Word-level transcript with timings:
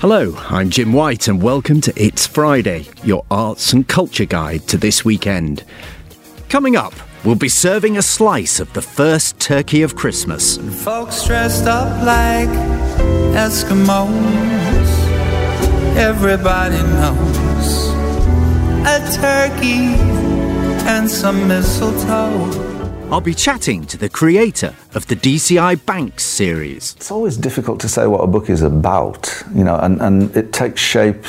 Hello, 0.00 0.36
I'm 0.50 0.68
Jim 0.68 0.92
White, 0.92 1.28
and 1.28 1.40
welcome 1.42 1.80
to 1.80 1.92
It's 1.96 2.26
Friday, 2.26 2.86
your 3.04 3.24
arts 3.30 3.72
and 3.72 3.88
culture 3.88 4.26
guide 4.26 4.68
to 4.68 4.76
this 4.76 5.04
weekend. 5.04 5.64
Coming 6.50 6.76
up, 6.76 6.92
we'll 7.24 7.36
be 7.36 7.48
serving 7.48 7.96
a 7.96 8.02
slice 8.02 8.60
of 8.60 8.70
the 8.74 8.82
first 8.82 9.40
turkey 9.40 9.80
of 9.82 9.96
Christmas. 9.96 10.58
Folks 10.84 11.24
dressed 11.26 11.66
up 11.66 12.04
like 12.04 12.48
Eskimos, 13.34 14.10
everybody 15.96 16.76
knows 16.76 17.88
a 18.86 19.00
turkey 19.20 19.94
and 20.86 21.10
some 21.10 21.48
mistletoe. 21.48 22.73
I'll 23.10 23.20
be 23.20 23.34
chatting 23.34 23.84
to 23.86 23.98
the 23.98 24.08
creator 24.08 24.74
of 24.94 25.06
the 25.06 25.14
DCI 25.14 25.84
Banks 25.86 26.24
series. 26.24 26.94
It's 26.96 27.10
always 27.10 27.36
difficult 27.36 27.78
to 27.80 27.88
say 27.88 28.06
what 28.06 28.22
a 28.22 28.26
book 28.26 28.48
is 28.48 28.62
about, 28.62 29.44
you 29.54 29.62
know, 29.62 29.76
and, 29.76 30.00
and 30.00 30.36
it 30.36 30.52
takes 30.52 30.80
shape 30.80 31.24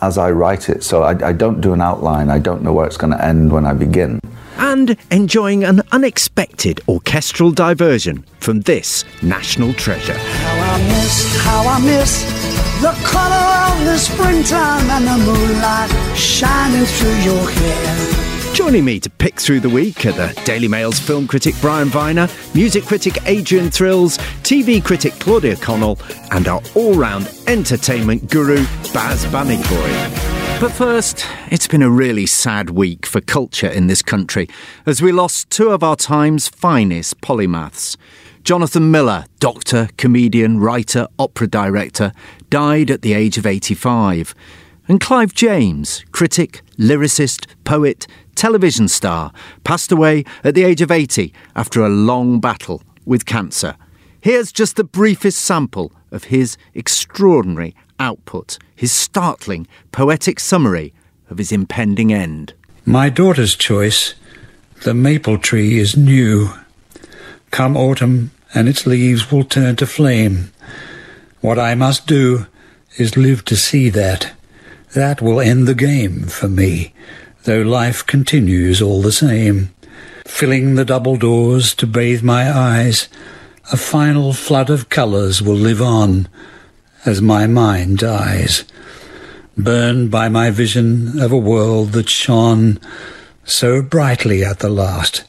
as 0.00 0.18
I 0.18 0.30
write 0.30 0.68
it. 0.68 0.82
So 0.82 1.02
I, 1.02 1.28
I 1.28 1.32
don't 1.32 1.60
do 1.60 1.72
an 1.72 1.80
outline, 1.80 2.30
I 2.30 2.38
don't 2.38 2.62
know 2.62 2.72
where 2.72 2.86
it's 2.86 2.96
going 2.96 3.12
to 3.12 3.22
end 3.22 3.52
when 3.52 3.66
I 3.66 3.74
begin. 3.74 4.20
And 4.56 4.96
enjoying 5.10 5.64
an 5.64 5.82
unexpected 5.92 6.80
orchestral 6.88 7.50
diversion 7.50 8.24
from 8.40 8.60
this 8.62 9.04
national 9.22 9.74
treasure. 9.74 10.16
How 10.16 10.74
I 10.74 10.78
miss, 10.88 11.36
how 11.44 11.68
I 11.68 11.78
miss 11.80 12.22
the 12.80 12.92
color 13.04 13.72
of 13.72 13.84
the 13.84 13.98
springtime 13.98 14.88
and 14.90 15.06
the 15.06 15.32
moonlight 15.32 16.16
shining 16.16 16.86
through 16.86 17.16
your 17.16 17.50
hair. 17.50 18.25
Joining 18.54 18.84
me 18.84 18.98
to 19.00 19.10
pick 19.10 19.40
through 19.40 19.60
the 19.60 19.68
week 19.68 20.06
are 20.06 20.12
the 20.12 20.40
Daily 20.44 20.68
Mail's 20.68 20.98
film 20.98 21.26
critic 21.28 21.54
Brian 21.60 21.88
Viner, 21.88 22.28
music 22.54 22.84
critic 22.84 23.18
Adrian 23.26 23.70
Thrills, 23.70 24.18
TV 24.42 24.82
critic 24.82 25.12
Claudia 25.20 25.56
Connell, 25.56 25.98
and 26.30 26.48
our 26.48 26.60
all 26.74 26.94
round 26.94 27.30
entertainment 27.46 28.30
guru 28.30 28.56
Baz 28.92 29.24
Bamigboye. 29.26 30.60
But 30.60 30.72
first, 30.72 31.26
it's 31.50 31.68
been 31.68 31.82
a 31.82 31.90
really 31.90 32.24
sad 32.26 32.70
week 32.70 33.04
for 33.04 33.20
culture 33.20 33.68
in 33.68 33.88
this 33.88 34.00
country 34.00 34.48
as 34.86 35.02
we 35.02 35.12
lost 35.12 35.50
two 35.50 35.68
of 35.70 35.82
our 35.82 35.96
time's 35.96 36.48
finest 36.48 37.20
polymaths. 37.20 37.96
Jonathan 38.42 38.90
Miller, 38.90 39.26
doctor, 39.38 39.88
comedian, 39.98 40.60
writer, 40.60 41.08
opera 41.18 41.46
director, 41.46 42.12
died 42.48 42.90
at 42.90 43.02
the 43.02 43.12
age 43.12 43.36
of 43.36 43.44
85. 43.44 44.34
And 44.88 45.00
Clive 45.00 45.34
James, 45.34 46.04
critic, 46.12 46.62
lyricist, 46.78 47.46
poet, 47.64 48.06
television 48.36 48.86
star, 48.86 49.32
passed 49.64 49.90
away 49.90 50.24
at 50.44 50.54
the 50.54 50.64
age 50.64 50.80
of 50.80 50.90
80 50.90 51.32
after 51.56 51.84
a 51.84 51.88
long 51.88 52.38
battle 52.38 52.82
with 53.04 53.26
cancer. 53.26 53.76
Here's 54.20 54.52
just 54.52 54.76
the 54.76 54.84
briefest 54.84 55.38
sample 55.38 55.92
of 56.10 56.24
his 56.24 56.56
extraordinary 56.74 57.74
output, 57.98 58.58
his 58.74 58.92
startling 58.92 59.66
poetic 59.92 60.38
summary 60.38 60.92
of 61.30 61.38
his 61.38 61.52
impending 61.52 62.12
end. 62.12 62.54
My 62.84 63.08
daughter's 63.08 63.56
choice, 63.56 64.14
the 64.84 64.94
maple 64.94 65.38
tree 65.38 65.78
is 65.78 65.96
new. 65.96 66.50
Come 67.50 67.76
autumn, 67.76 68.30
and 68.54 68.68
its 68.68 68.86
leaves 68.86 69.30
will 69.30 69.44
turn 69.44 69.76
to 69.76 69.86
flame. 69.86 70.52
What 71.40 71.58
I 71.58 71.74
must 71.74 72.06
do 72.06 72.46
is 72.96 73.16
live 73.16 73.44
to 73.46 73.56
see 73.56 73.88
that. 73.90 74.32
That 74.94 75.20
will 75.20 75.40
end 75.40 75.66
the 75.66 75.74
game 75.74 76.24
for 76.24 76.48
me, 76.48 76.94
though 77.46 77.62
life 77.62 78.04
continues 78.04 78.82
all 78.82 79.00
the 79.00 79.12
same. 79.12 79.72
Filling 80.26 80.74
the 80.74 80.84
double 80.84 81.16
doors 81.16 81.74
to 81.76 81.86
bathe 81.86 82.22
my 82.22 82.50
eyes, 82.50 83.08
a 83.72 83.76
final 83.76 84.32
flood 84.32 84.68
of 84.68 84.88
colours 84.88 85.40
will 85.40 85.54
live 85.54 85.80
on 85.80 86.28
as 87.04 87.22
my 87.22 87.46
mind 87.46 87.98
dies. 87.98 88.64
Burned 89.56 90.10
by 90.10 90.28
my 90.28 90.50
vision 90.50 91.20
of 91.20 91.30
a 91.30 91.38
world 91.38 91.92
that 91.92 92.08
shone 92.08 92.80
so 93.44 93.80
brightly 93.80 94.44
at 94.44 94.58
the 94.58 94.68
last, 94.68 95.22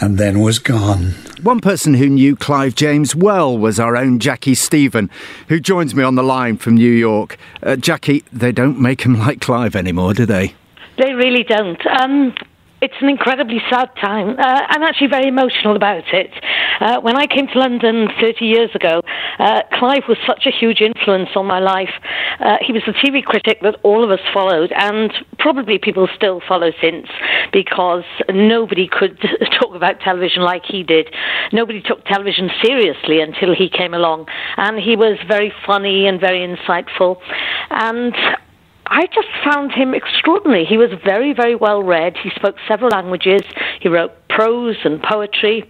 and 0.00 0.16
then 0.16 0.40
was 0.40 0.58
gone. 0.58 1.10
One 1.42 1.60
person 1.60 1.92
who 1.92 2.08
knew 2.08 2.36
Clive 2.36 2.74
James 2.74 3.14
well 3.14 3.56
was 3.56 3.78
our 3.78 3.98
own 3.98 4.18
Jackie 4.18 4.54
Stephen, 4.54 5.10
who 5.48 5.60
joins 5.60 5.94
me 5.94 6.02
on 6.02 6.14
the 6.14 6.22
line 6.22 6.56
from 6.56 6.74
New 6.74 6.90
York. 6.90 7.36
Uh, 7.62 7.76
Jackie, 7.76 8.24
they 8.32 8.50
don't 8.50 8.80
make 8.80 9.02
him 9.02 9.18
like 9.18 9.42
Clive 9.42 9.76
anymore, 9.76 10.14
do 10.14 10.24
they? 10.24 10.54
They 10.98 11.12
really 11.12 11.42
don't. 11.42 11.80
Um, 11.86 12.34
it's 12.84 12.94
an 13.00 13.08
incredibly 13.08 13.60
sad 13.70 13.88
time. 13.98 14.38
Uh, 14.38 14.60
I'm 14.68 14.82
actually 14.82 15.06
very 15.06 15.26
emotional 15.26 15.74
about 15.74 16.04
it. 16.12 16.30
Uh, 16.80 17.00
when 17.00 17.16
I 17.16 17.26
came 17.26 17.46
to 17.48 17.58
London 17.58 18.08
30 18.20 18.44
years 18.44 18.70
ago, 18.74 19.00
uh, 19.38 19.62
Clive 19.72 20.02
was 20.06 20.18
such 20.26 20.44
a 20.46 20.50
huge 20.50 20.82
influence 20.82 21.30
on 21.34 21.46
my 21.46 21.60
life. 21.60 21.88
Uh, 22.40 22.58
he 22.60 22.74
was 22.74 22.82
the 22.86 22.92
TV 22.92 23.24
critic 23.24 23.60
that 23.62 23.76
all 23.82 24.04
of 24.04 24.10
us 24.10 24.20
followed, 24.34 24.70
and 24.76 25.10
probably 25.38 25.78
people 25.78 26.08
still 26.14 26.42
follow 26.46 26.72
since, 26.82 27.06
because 27.52 28.04
nobody 28.28 28.86
could 28.86 29.18
talk 29.58 29.74
about 29.74 30.00
television 30.00 30.42
like 30.42 30.64
he 30.66 30.82
did. 30.82 31.08
Nobody 31.52 31.80
took 31.80 32.04
television 32.04 32.50
seriously 32.62 33.20
until 33.20 33.54
he 33.54 33.70
came 33.70 33.94
along, 33.94 34.26
and 34.58 34.78
he 34.78 34.94
was 34.94 35.18
very 35.26 35.52
funny 35.66 36.06
and 36.06 36.20
very 36.20 36.46
insightful. 36.46 37.16
And 37.70 38.14
I 38.96 39.06
just 39.06 39.26
found 39.42 39.72
him 39.72 39.92
extraordinary. 39.92 40.64
He 40.64 40.78
was 40.78 40.90
very, 41.04 41.32
very 41.32 41.56
well 41.56 41.82
read. 41.82 42.16
He 42.16 42.30
spoke 42.30 42.54
several 42.68 42.90
languages. 42.90 43.42
He 43.80 43.88
wrote 43.88 44.12
prose 44.34 44.76
and 44.84 45.02
poetry. 45.02 45.64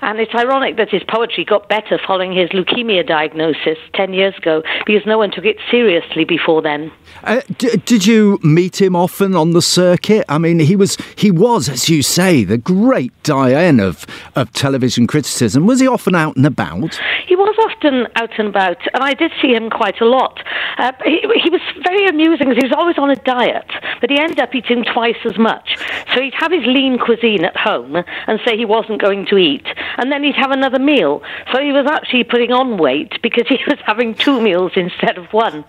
And 0.00 0.18
it's 0.18 0.34
ironic 0.34 0.76
that 0.76 0.90
his 0.90 1.02
poetry 1.08 1.44
got 1.44 1.68
better 1.68 1.98
following 2.06 2.32
his 2.32 2.50
leukemia 2.50 3.06
diagnosis 3.06 3.78
10 3.94 4.12
years 4.12 4.34
ago 4.36 4.62
because 4.86 5.06
no 5.06 5.18
one 5.18 5.30
took 5.30 5.44
it 5.44 5.56
seriously 5.70 6.24
before 6.24 6.60
then. 6.60 6.92
Uh, 7.24 7.40
d- 7.58 7.76
did 7.84 8.06
you 8.06 8.38
meet 8.42 8.80
him 8.80 8.96
often 8.96 9.34
on 9.36 9.52
the 9.52 9.62
circuit? 9.62 10.24
I 10.28 10.38
mean, 10.38 10.58
he 10.58 10.76
was, 10.76 10.96
he 11.16 11.30
was, 11.30 11.68
as 11.68 11.88
you 11.88 12.02
say, 12.02 12.44
the 12.44 12.58
great 12.58 13.12
Diane 13.22 13.80
of, 13.80 14.06
of 14.34 14.52
television 14.52 15.06
criticism. 15.06 15.66
Was 15.66 15.80
he 15.80 15.86
often 15.86 16.14
out 16.14 16.36
and 16.36 16.46
about? 16.46 16.98
He 17.26 17.36
was 17.36 17.54
often 17.58 18.06
out 18.16 18.38
and 18.38 18.48
about, 18.48 18.78
and 18.92 19.02
I 19.02 19.14
did 19.14 19.32
see 19.40 19.54
him 19.54 19.70
quite 19.70 20.00
a 20.00 20.04
lot. 20.04 20.42
Uh, 20.78 20.92
he, 21.04 21.20
he 21.42 21.50
was 21.50 21.60
very 21.82 22.06
amusing 22.08 22.48
because 22.48 22.62
he 22.62 22.68
was 22.68 22.76
always 22.76 22.98
on 22.98 23.10
a 23.10 23.16
diet, 23.16 23.70
but 24.00 24.10
he 24.10 24.18
ended 24.18 24.40
up 24.40 24.54
eating 24.54 24.84
twice 24.84 25.16
as 25.24 25.38
much. 25.38 25.76
So 26.14 26.20
he'd 26.20 26.34
have 26.34 26.52
his 26.52 26.64
lean 26.66 26.98
cuisine 26.98 27.44
at 27.44 27.56
home 27.56 28.01
and 28.26 28.40
say 28.44 28.56
he 28.56 28.64
wasn't 28.64 29.00
going 29.00 29.26
to 29.26 29.36
eat, 29.36 29.66
and 29.98 30.10
then 30.10 30.22
he'd 30.22 30.36
have 30.36 30.50
another 30.50 30.78
meal. 30.78 31.22
So 31.52 31.60
he 31.60 31.72
was 31.72 31.86
actually 31.90 32.24
putting 32.24 32.52
on 32.52 32.78
weight 32.78 33.20
because 33.22 33.46
he 33.48 33.58
was 33.66 33.78
having 33.84 34.14
two 34.14 34.40
meals 34.40 34.72
instead 34.76 35.18
of 35.18 35.26
one. 35.32 35.64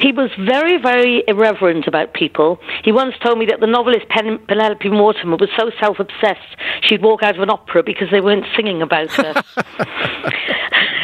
He 0.00 0.12
was 0.12 0.30
very, 0.38 0.80
very 0.80 1.24
irreverent 1.26 1.86
about 1.86 2.14
people. 2.14 2.60
He 2.84 2.92
once 2.92 3.14
told 3.22 3.38
me 3.38 3.46
that 3.46 3.60
the 3.60 3.66
novelist 3.66 4.08
Pen- 4.08 4.38
Penelope 4.46 4.88
Mortimer 4.88 5.36
was 5.36 5.50
so 5.56 5.70
self 5.80 5.98
obsessed 5.98 6.56
she'd 6.82 7.02
walk 7.02 7.22
out 7.22 7.36
of 7.36 7.42
an 7.42 7.50
opera 7.50 7.82
because 7.82 8.08
they 8.10 8.20
weren't 8.20 8.46
singing 8.56 8.82
about 8.82 9.10
her. 9.12 9.42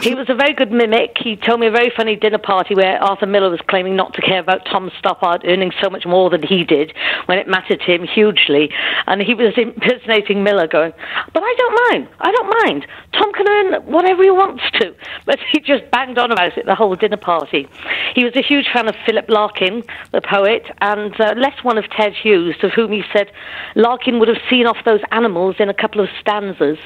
he 0.00 0.14
was 0.14 0.28
a 0.28 0.34
very 0.34 0.54
good 0.54 0.72
mimic. 0.72 1.16
He 1.18 1.36
told 1.36 1.60
me 1.60 1.66
a 1.66 1.70
very 1.70 1.92
funny 1.94 2.16
dinner 2.16 2.38
party 2.38 2.74
where 2.74 3.02
Arthur 3.02 3.26
Miller 3.26 3.50
was 3.50 3.60
claiming 3.68 3.96
not 3.96 4.14
to 4.14 4.22
care 4.22 4.40
about 4.40 4.64
Tom 4.66 4.90
Stoppard 5.00 5.46
earning 5.46 5.72
so 5.82 5.90
much 5.90 6.06
more 6.06 6.30
than 6.30 6.42
he 6.42 6.64
did 6.64 6.92
when 7.26 7.38
it 7.38 7.46
mattered 7.46 7.80
to 7.80 7.92
him 7.94 8.04
hugely. 8.04 8.70
And 9.06 9.20
he 9.20 9.34
was 9.34 9.54
impersonating 9.56 10.42
Miller, 10.42 10.66
going, 10.66 10.92
But 11.32 11.42
I 11.42 11.54
don't 11.58 11.90
mind. 11.90 12.08
I 12.20 12.32
don't 12.32 12.64
mind. 12.64 12.86
Tom 13.12 13.32
can 13.32 13.48
earn 13.48 13.82
whatever 13.84 14.22
he 14.22 14.30
wants 14.30 14.62
to. 14.80 14.94
But 15.24 15.38
he 15.52 15.60
just 15.60 15.88
banged 15.92 16.18
on 16.18 16.32
about 16.32 16.58
it 16.58 16.66
the 16.66 16.74
whole 16.74 16.96
dinner 16.96 17.16
party. 17.16 17.68
He 18.14 18.24
was 18.24 18.34
a 18.34 18.42
huge 18.42 18.66
fan 18.72 18.88
of 18.88 18.96
Philip 19.06 19.28
Larkin, 19.28 19.84
the 20.10 20.20
poet, 20.20 20.64
and 20.80 21.18
uh, 21.20 21.34
less 21.36 21.62
one 21.62 21.78
of 21.78 21.88
Ted 21.90 22.12
Hughes, 22.12 22.56
of 22.62 22.72
whom 22.72 22.90
he 22.90 23.02
said 23.12 23.30
Larkin 23.76 24.18
would 24.18 24.28
have 24.28 24.42
seen 24.50 24.66
off 24.66 24.78
those 24.84 25.00
animals 25.12 25.56
in 25.58 25.68
a 25.68 25.74
couple 25.74 26.00
of 26.00 26.08
stanzas. 26.20 26.78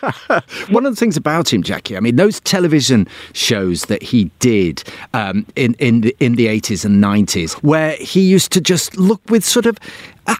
One 0.70 0.86
of 0.86 0.92
the 0.92 0.96
things 0.96 1.16
about 1.16 1.52
him, 1.52 1.62
Jackie, 1.62 1.96
I 1.96 2.00
mean, 2.00 2.16
those 2.20 2.40
television 2.40 3.08
shows 3.32 3.86
that 3.86 4.02
he 4.02 4.30
did 4.40 4.84
um, 5.14 5.46
in 5.56 5.74
in 5.78 6.02
the 6.02 6.14
in 6.20 6.34
the 6.34 6.48
eighties 6.48 6.84
and 6.84 7.00
nineties, 7.00 7.54
where 7.62 7.92
he 7.96 8.20
used 8.20 8.52
to 8.52 8.60
just 8.60 8.94
look 8.98 9.22
with 9.30 9.42
sort 9.42 9.64
of 9.64 9.78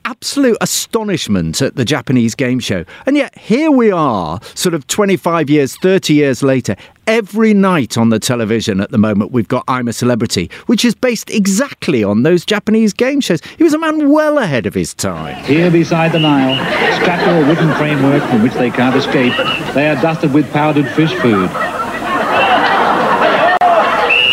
absolute 0.04 0.56
astonishment 0.60 1.62
at 1.62 1.76
the 1.76 1.84
Japanese 1.84 2.34
game 2.34 2.60
show. 2.60 2.84
And 3.06 3.16
yet 3.16 3.36
here 3.38 3.70
we 3.70 3.90
are, 3.90 4.40
sort 4.54 4.74
of 4.74 4.86
25 4.86 5.48
years, 5.48 5.76
30 5.78 6.14
years 6.14 6.42
later, 6.42 6.76
every 7.06 7.54
night 7.54 7.98
on 7.98 8.10
the 8.10 8.18
television 8.18 8.80
at 8.80 8.90
the 8.90 8.98
moment 8.98 9.32
we've 9.32 9.48
got 9.48 9.64
I'm 9.66 9.88
a 9.88 9.92
Celebrity, 9.92 10.50
which 10.66 10.84
is 10.84 10.94
based 10.94 11.30
exactly 11.30 12.04
on 12.04 12.22
those 12.22 12.44
Japanese 12.44 12.92
game 12.92 13.20
shows. 13.20 13.40
He 13.58 13.64
was 13.64 13.74
a 13.74 13.78
man 13.78 14.10
well 14.10 14.38
ahead 14.38 14.66
of 14.66 14.74
his 14.74 14.94
time. 14.94 15.42
Here 15.44 15.70
beside 15.70 16.12
the 16.12 16.18
Nile, 16.18 16.54
strapped 17.00 17.24
to 17.24 17.42
a 17.42 17.48
wooden 17.48 17.74
framework 17.76 18.22
from 18.30 18.42
which 18.42 18.54
they 18.54 18.70
can't 18.70 18.94
escape, 18.94 19.34
they 19.74 19.88
are 19.88 20.00
dusted 20.00 20.32
with 20.32 20.50
powdered 20.52 20.88
fish 20.90 21.12
food. 21.14 21.48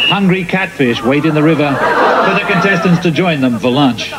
Hungry 0.08 0.46
catfish 0.46 1.04
wait 1.04 1.26
in 1.26 1.36
the 1.36 1.44
river 1.44 1.70
for 1.76 2.34
the 2.34 2.46
contestants 2.52 3.02
to 3.04 3.12
join 3.12 3.42
them 3.42 3.60
for 3.60 3.70
lunch. 3.70 4.14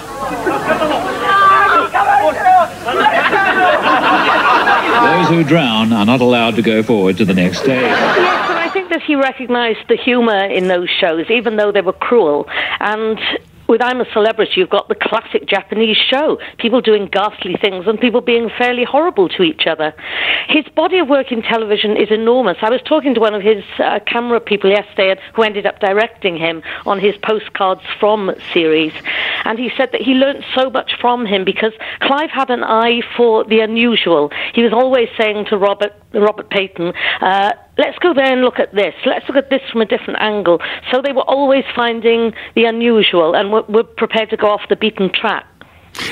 Those 5.19 5.31
who 5.31 5.43
drown 5.43 5.93
are 5.93 6.07
not 6.07 6.21
allowed 6.21 6.55
to 6.57 6.63
go 6.63 6.81
forward 6.81 7.17
to 7.17 7.25
the 7.25 7.35
next 7.35 7.59
stage. 7.59 7.81
Yes, 7.81 8.51
and 8.51 8.59
I 8.59 8.69
think 8.69 8.89
that 8.91 9.03
he 9.03 9.17
recognised 9.17 9.89
the 9.89 9.97
humour 9.97 10.45
in 10.45 10.69
those 10.69 10.89
shows, 10.89 11.29
even 11.29 11.57
though 11.57 11.73
they 11.73 11.81
were 11.81 11.93
cruel. 11.93 12.49
And 12.79 13.19
with 13.69 13.83
I'm 13.83 14.01
a 14.01 14.07
Celebrity, 14.13 14.55
you've 14.57 14.71
got 14.71 14.89
the 14.89 14.95
classic 14.95 15.47
Japanese 15.47 15.97
show, 15.97 16.39
people 16.59 16.81
doing 16.81 17.07
ghastly 17.07 17.57
things 17.61 17.87
and 17.87 18.01
people 18.01 18.23
being 18.23 18.51
fairly 18.57 18.85
horrible 18.85 19.29
to 19.29 19.43
each 19.43 19.67
other. 19.67 19.95
His 20.49 20.65
body 20.75 20.99
of 20.99 21.09
work 21.09 21.31
in 21.31 21.43
television 21.43 21.97
is 21.97 22.11
enormous. 22.11 22.57
I 22.63 22.71
was 22.71 22.81
talking 22.83 23.15
to 23.15 23.21
one 23.21 23.35
of 23.35 23.43
his 23.43 23.63
uh, 23.79 24.01
camera 24.07 24.41
people 24.41 24.71
yesterday 24.71 25.21
who 25.35 25.43
ended 25.43 25.67
up 25.67 25.81
directing 25.81 26.37
him 26.37 26.63
on 26.87 26.99
his 26.99 27.15
Postcards 27.19 27.83
From 28.01 28.35
series, 28.55 28.93
and 29.45 29.59
he 29.59 29.71
said 29.77 29.91
that 29.93 30.01
he 30.01 30.15
learnt 30.15 30.45
so 30.55 30.71
much 30.71 30.93
from 30.99 31.27
him 31.27 31.45
because 31.45 31.73
Clive 32.01 32.31
had 32.31 32.49
an 32.51 32.65
eye 32.65 33.03
for 33.17 33.45
the 33.45 33.61
unusual. 33.61 34.31
He 34.55 34.63
was 34.63 34.73
always 34.73 35.09
saying 35.19 35.47
to 35.51 35.59
Robert, 35.59 35.93
Robert 36.15 36.49
Peyton, 36.49 36.95
uh, 37.21 37.53
let's 37.79 37.99
go 37.99 38.13
there 38.13 38.33
and 38.33 38.43
look 38.43 38.59
at 38.59 38.75
this. 38.75 38.95
Let's 39.07 39.27
look 39.29 39.37
at 39.37 39.51
this 39.51 39.63
from 39.71 39.81
a 39.81 39.87
different 39.87 40.21
angle. 40.21 40.61
So 40.91 41.01
they 41.01 41.13
were 41.13 41.23
always 41.23 41.65
finding 41.75 42.33
the 42.55 42.65
unusual 42.65 43.35
and 43.35 43.53
were, 43.53 43.63
were 43.63 43.85
prepared 43.85 44.31
to 44.31 44.37
go 44.37 44.49
off 44.49 44.63
the 44.69 44.77
beaten 44.77 45.11
track. 45.13 45.47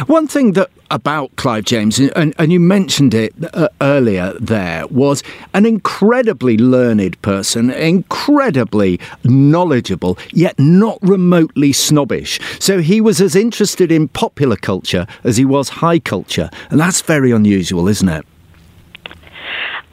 One 0.06 0.26
thing 0.26 0.52
that 0.52 0.70
about 0.90 1.34
Clive 1.36 1.64
James, 1.64 1.98
and, 1.98 2.34
and 2.38 2.52
you 2.52 2.58
mentioned 2.58 3.14
it 3.14 3.34
uh, 3.54 3.68
earlier 3.80 4.32
there, 4.40 4.86
was 4.88 5.22
an 5.54 5.64
incredibly 5.64 6.56
learned 6.56 7.20
person, 7.22 7.70
incredibly 7.70 8.98
knowledgeable, 9.22 10.18
yet 10.32 10.58
not 10.58 10.98
remotely 11.02 11.72
snobbish. 11.72 12.40
So 12.58 12.80
he 12.80 13.00
was 13.00 13.20
as 13.20 13.36
interested 13.36 13.92
in 13.92 14.08
popular 14.08 14.56
culture 14.56 15.06
as 15.24 15.36
he 15.36 15.44
was 15.44 15.68
high 15.68 15.98
culture. 15.98 16.50
And 16.70 16.80
that's 16.80 17.00
very 17.00 17.30
unusual, 17.30 17.86
isn't 17.88 18.08
it? 18.08 18.26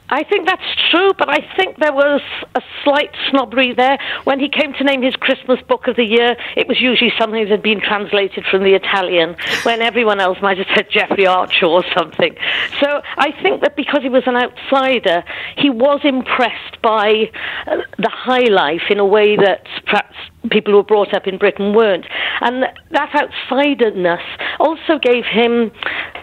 I 0.10 0.24
think 0.24 0.46
that's 0.46 0.62
true, 0.92 1.12
but 1.18 1.30
I 1.30 1.40
think 1.56 1.78
there 1.78 1.94
was 1.94 2.22
a 2.56 2.62
slight 2.84 3.12
snobbery 3.30 3.74
there. 3.74 3.98
When 4.26 4.40
he 4.40 4.50
came 4.50 4.74
to 4.74 4.84
name 4.84 5.02
his 5.02 5.16
Christmas 5.16 5.60
book 5.62 5.88
of 5.88 5.96
the 5.96 6.04
year, 6.04 6.36
it 6.56 6.68
was 6.68 6.80
usually 6.80 7.12
something 7.18 7.42
that 7.44 7.50
had 7.50 7.64
been 7.64 7.82
translated 7.82 8.46
from 8.46 8.64
the 8.64 8.74
Italian, 8.76 9.36
when 9.64 9.82
everyone 9.82 10.20
else 10.20 10.38
might 10.42 10.58
have 10.58 10.68
said 10.76 10.88
Jeffrey 10.90 11.26
Archer 11.26 11.66
or 11.66 11.84
something. 11.98 12.36
So 12.80 13.02
I 13.18 13.32
think 13.42 13.62
that 13.62 13.76
because 13.76 14.02
he 14.04 14.10
was 14.10 14.24
an 14.28 14.36
outsider, 14.36 15.24
he 15.58 15.70
was 15.70 16.02
impressed 16.04 16.82
by 16.82 17.32
uh, 17.66 17.78
the 17.98 18.10
high 18.10 18.50
life 18.50 18.84
in 18.90 19.00
a 19.00 19.06
way 19.06 19.36
that 19.38 19.66
perhaps 19.86 20.16
people 20.50 20.74
who 20.74 20.78
were 20.78 20.84
brought 20.84 21.13
up 21.13 21.28
in 21.28 21.38
Britain 21.38 21.74
weren't. 21.74 22.06
And 22.42 22.63
that 22.92 23.12
outsiderness 23.12 24.24
also 24.60 25.00
gave 25.01 25.25
him, 25.25 25.72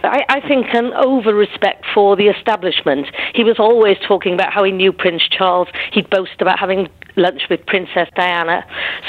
I, 0.03 0.25
I 0.29 0.41
think, 0.47 0.67
an 0.75 0.93
over 0.95 1.35
respect 1.35 1.85
for 1.95 2.17
the 2.17 2.27
establishment. 2.29 3.09
He 3.35 3.45
was 3.45 3.59
always 3.59 3.97
talking 4.07 4.35
about 4.35 4.53
how 4.53 4.65
he 4.65 4.73
knew 4.73 4.93
Prince 4.93 5.23
Charles. 5.29 5.69
He'd 5.93 6.11
boast 6.11 6.41
about 6.41 6.59
having 6.59 6.89
lunch 7.17 7.43
with 7.51 7.65
Princess 7.67 8.09
Diana. 8.15 8.65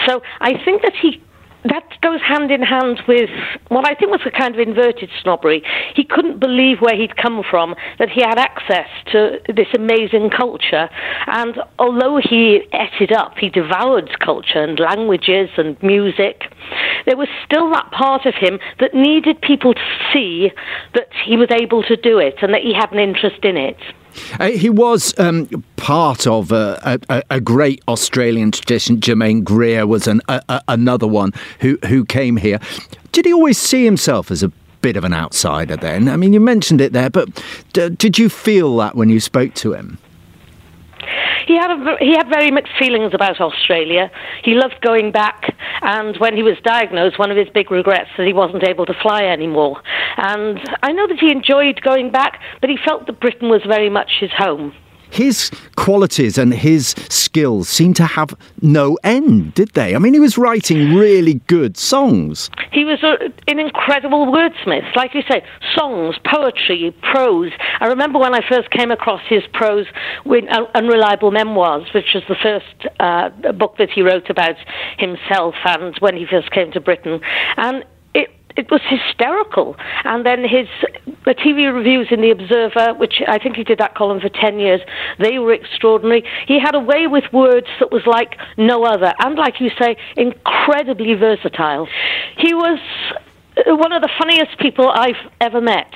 So 0.08 0.22
I 0.40 0.54
think 0.64 0.82
that 0.84 0.94
he 0.96 1.22
that 1.66 1.84
goes 2.02 2.22
hand 2.22 2.52
in 2.52 2.62
hand 2.62 3.02
with 3.08 3.30
what 3.68 3.88
I 3.88 3.94
think 3.94 4.12
was 4.12 4.22
a 4.26 4.32
kind 4.32 4.54
of 4.56 4.60
inverted 4.60 5.10
snobbery. 5.22 5.64
He 5.96 6.04
couldn't 6.04 6.40
believe 6.40 6.80
where 6.80 6.96
he'd 6.96 7.18
come 7.18 7.44
from, 7.50 7.76
that 8.00 8.10
he 8.10 8.22
had 8.22 8.40
access 8.40 8.88
to 9.12 9.40
this 9.48 9.68
amazing 9.76 10.32
culture. 10.36 10.90
And 11.28 11.58
although 11.78 12.20
he 12.22 12.62
ate 12.74 13.00
it 13.00 13.12
up, 13.12 13.38
he 13.38 13.50
devoured 13.50 14.20
culture 14.20 14.64
and 14.64 14.80
languages 14.80 15.50
and 15.58 15.82
music, 15.84 16.44
there 17.06 17.18
was 17.18 17.28
still 17.46 17.70
that 17.72 17.92
part 17.92 18.26
of 18.26 18.36
him 18.36 18.60
that 18.80 18.94
needed 18.94 19.42
people 19.42 19.74
to 19.74 19.82
see 20.14 20.52
that 20.94 21.10
he 21.26 21.38
was 21.38 21.50
able 21.52 21.84
to 21.84 21.96
do 21.96 22.20
it 22.20 22.36
and 22.42 22.54
that 22.54 22.62
he 22.62 22.74
had 22.74 22.92
an 22.92 23.00
interest 23.00 23.44
in 23.44 23.58
it. 23.58 23.78
Uh, 24.40 24.50
he 24.50 24.70
was 24.70 25.18
um, 25.20 25.48
part 25.78 26.28
of 26.28 26.52
a, 26.52 27.00
a, 27.10 27.24
a, 27.30 27.40
great 27.40 27.82
Australian 27.88 28.52
tradition. 28.52 29.00
Germaine 29.00 29.42
Greer 29.42 29.88
was 29.88 30.06
an, 30.06 30.22
a, 30.28 30.62
another 30.68 31.08
one 31.08 31.32
who, 31.60 31.78
who 31.88 32.04
came 32.04 32.36
here. 32.36 32.60
Did 33.14 33.26
he 33.26 33.34
always 33.34 33.58
see 33.58 33.86
himself 33.86 34.30
as 34.30 34.44
a 34.44 34.52
bit 34.82 34.98
of 34.98 35.04
an 35.04 35.14
outsider 35.14 35.78
then? 35.78 36.10
I 36.10 36.18
mean, 36.18 36.34
you 36.34 36.42
mentioned 36.42 36.82
it 36.82 36.92
there, 36.92 37.10
but 37.10 37.30
d- 37.74 37.90
did 37.90 38.20
you 38.20 38.28
feel 38.28 38.76
that 38.78 38.96
when 38.96 39.10
you 39.10 39.20
spoke 39.20 39.54
to 39.56 39.74
him? 39.74 39.98
He 41.48 41.56
had 41.58 41.72
a, 41.72 41.98
he 42.00 42.12
had 42.16 42.30
very 42.30 42.52
mixed 42.52 42.74
feelings 42.78 43.14
about 43.14 43.42
Australia. 43.42 44.12
He 44.44 44.54
loved 44.54 44.80
going 44.82 45.12
back, 45.12 45.56
and 45.82 46.16
when 46.18 46.36
he 46.36 46.44
was 46.44 46.58
diagnosed, 46.64 47.20
one 47.20 47.32
of 47.32 47.38
his 47.38 47.50
big 47.50 47.72
regrets 47.72 48.10
that 48.18 48.28
he 48.28 48.34
wasn't 48.34 48.64
able 48.64 48.86
to 48.86 48.94
fly 49.02 49.24
anymore. 49.24 49.82
And 50.18 50.60
I 50.84 50.92
know 50.92 51.08
that 51.08 51.20
he 51.20 51.32
enjoyed 51.32 51.82
going 51.82 52.12
back, 52.12 52.40
but 52.62 52.70
he 52.70 52.78
felt 52.78 53.08
that 53.08 53.20
Britain 53.20 53.50
was 53.50 53.62
very 53.66 53.90
much 53.90 54.12
his 54.20 54.32
home 54.38 54.74
his 55.12 55.52
qualities 55.76 56.38
and 56.38 56.54
his 56.54 56.96
skills 57.10 57.70
seemed 57.70 57.96
to 57.98 58.06
have 58.06 58.34
no 58.62 58.98
end, 59.04 59.54
did 59.54 59.70
they? 59.74 59.96
I 59.96 60.00
mean, 60.00 60.14
he 60.14 60.20
was 60.20 60.38
writing 60.38 60.96
really 60.96 61.36
good 61.48 61.78
songs. 61.78 62.50
He 62.72 62.86
was 62.86 63.04
a, 63.04 63.32
an 63.48 63.60
incredible 63.60 64.28
wordsmith, 64.28 64.96
like 64.96 65.14
you 65.14 65.22
say, 65.30 65.44
songs, 65.76 66.16
poetry, 66.26 66.96
prose. 67.02 67.52
I 67.80 67.88
remember 67.88 68.20
when 68.20 68.34
I 68.34 68.42
first 68.48 68.72
came 68.72 68.92
across 68.92 69.22
his 69.28 69.44
prose 69.54 69.86
with 70.26 70.46
Unreliable 70.74 71.32
Memoirs, 71.32 71.88
which 71.94 72.14
was 72.14 72.24
the 72.28 72.36
first 72.36 72.88
uh, 73.00 73.30
book 73.52 73.78
that 73.78 73.90
he 73.90 74.02
wrote 74.02 74.30
about 74.30 74.56
himself 74.98 75.56
and 75.66 75.96
when 76.00 76.16
he 76.16 76.26
first 76.26 76.52
came 76.52 76.72
to 76.72 76.80
Britain. 76.80 77.22
And 77.58 77.84
it 78.56 78.70
was 78.72 78.82
hysterical. 78.88 79.76
And 80.04 80.26
then 80.26 80.44
his 80.44 80.68
the 81.26 81.36
TV 81.36 81.74
reviews 81.74 82.08
in 82.12 82.22
the 82.22 82.32
Observer, 82.32 82.94
which 82.96 83.22
I 83.28 83.38
think 83.38 83.56
he 83.56 83.64
did 83.64 83.78
that 83.80 83.96
column 83.96 84.20
for 84.20 84.30
ten 84.30 84.60
years, 84.60 84.82
they 85.20 85.40
were 85.40 85.54
extraordinary. 85.54 86.24
He 86.48 86.60
had 86.60 86.76
a 86.76 86.80
way 86.80 87.08
with 87.08 87.26
words 87.32 87.68
that 87.80 87.92
was 87.92 88.06
like 88.06 88.38
no 88.58 88.84
other, 88.86 89.14
and 89.20 89.38
like 89.38 89.60
you 89.60 89.72
say, 89.80 89.98
incredibly 90.18 91.14
versatile. 91.14 91.88
He 92.38 92.54
was 92.54 92.80
one 93.68 93.92
of 93.92 94.02
the 94.02 94.10
funniest 94.18 94.58
people 94.60 94.90
I've 94.90 95.30
ever 95.40 95.62
met. 95.62 95.92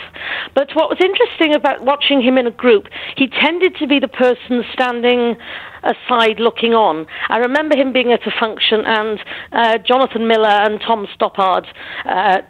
But 0.54 0.70
what 0.74 0.90
was 0.90 1.00
interesting 1.02 1.56
about 1.56 1.84
watching 1.84 2.22
him 2.22 2.38
in 2.38 2.48
a 2.48 2.52
group, 2.52 2.88
he 3.16 3.28
tended 3.28 3.76
to 3.78 3.88
be 3.88 4.00
the 4.00 4.08
person 4.08 4.64
standing 4.74 5.36
aside 5.84 6.40
looking 6.40 6.74
on. 6.74 7.06
I 7.30 7.38
remember 7.38 7.78
him 7.78 7.94
being 7.94 8.12
at 8.12 8.26
a 8.26 8.32
function 8.40 8.82
and 8.86 9.20
uh, 9.52 9.78
Jonathan 9.80 10.28
Miller 10.28 10.48
and 10.48 10.82
Tom 10.82 11.08
Stoppard. 11.18 11.66
Uh, 12.06 12.42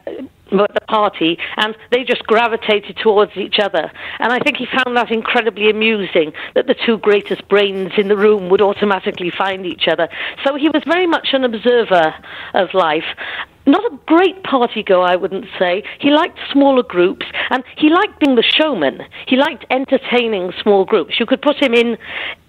at 0.51 0.73
the 0.75 0.81
party, 0.87 1.39
and 1.57 1.75
they 1.91 2.03
just 2.03 2.23
gravitated 2.27 2.95
towards 3.01 3.35
each 3.35 3.55
other. 3.59 3.91
And 4.19 4.31
I 4.31 4.37
think 4.37 4.57
he 4.57 4.67
found 4.67 4.95
that 4.95 5.11
incredibly 5.11 5.71
amusing 5.71 6.33
that 6.53 6.67
the 6.67 6.75
two 6.85 6.99
greatest 6.99 7.47
brains 7.49 7.93
in 7.97 8.09
the 8.09 8.15
room 8.15 8.49
would 8.49 8.61
automatically 8.61 9.31
find 9.35 9.65
each 9.65 9.87
other. 9.87 10.07
So 10.45 10.55
he 10.55 10.69
was 10.69 10.83
very 10.85 11.07
much 11.07 11.29
an 11.33 11.43
observer 11.43 12.13
of 12.53 12.73
life 12.75 13.17
not 13.65 13.83
a 13.91 13.97
great 14.05 14.43
party 14.43 14.83
goer, 14.83 15.05
I 15.05 15.15
wouldn't 15.15 15.45
say. 15.57 15.83
He 15.99 16.11
liked 16.11 16.37
smaller 16.51 16.83
groups 16.83 17.25
and 17.49 17.63
he 17.77 17.89
liked 17.89 18.19
being 18.19 18.35
the 18.35 18.43
showman. 18.43 19.01
He 19.27 19.35
liked 19.35 19.65
entertaining 19.69 20.51
small 20.61 20.85
groups. 20.85 21.19
You 21.19 21.25
could 21.25 21.41
put 21.41 21.61
him 21.61 21.73
in 21.73 21.97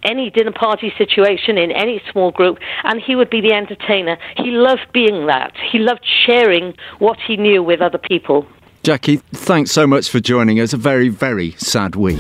any 0.03 0.31
dinner 0.31 0.53
party 0.53 0.93
situation, 0.97 1.59
in 1.59 1.73
any 1.73 2.03
small 2.13 2.31
group, 2.31 2.59
and 2.85 3.01
he 3.01 3.17
would 3.17 3.31
be 3.31 3.41
the 3.41 3.53
entertainer. 3.53 4.17
He 4.37 4.51
loved 4.51 4.87
being 4.93 5.27
that. 5.27 5.53
He 5.73 5.79
loved 5.79 6.07
sharing 6.27 6.75
what 6.99 7.19
he 7.27 7.37
knew 7.37 7.63
with 7.63 7.81
other 7.81 7.99
people. 7.99 8.47
Jackie, 8.83 9.17
thanks 9.33 9.73
so 9.73 9.87
much 9.87 10.09
for 10.09 10.21
joining 10.21 10.61
us. 10.61 10.73
A 10.73 10.77
very, 10.77 11.09
very 11.09 11.53
sad 11.53 11.97
week. 11.97 12.19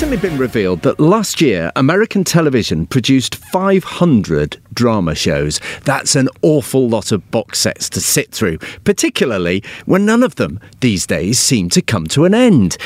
It's 0.00 0.10
recently 0.10 0.30
been 0.30 0.40
revealed 0.40 0.80
that 0.80 0.98
last 0.98 1.42
year 1.42 1.70
American 1.76 2.24
television 2.24 2.86
produced 2.86 3.34
500 3.34 4.58
drama 4.72 5.14
shows. 5.14 5.60
That's 5.84 6.16
an 6.16 6.30
awful 6.40 6.88
lot 6.88 7.12
of 7.12 7.30
box 7.30 7.58
sets 7.58 7.90
to 7.90 8.00
sit 8.00 8.32
through, 8.32 8.56
particularly 8.84 9.62
when 9.84 10.06
none 10.06 10.22
of 10.22 10.36
them 10.36 10.58
these 10.80 11.06
days 11.06 11.38
seem 11.38 11.68
to 11.68 11.82
come 11.82 12.06
to 12.06 12.24
an 12.24 12.32
end. 12.32 12.78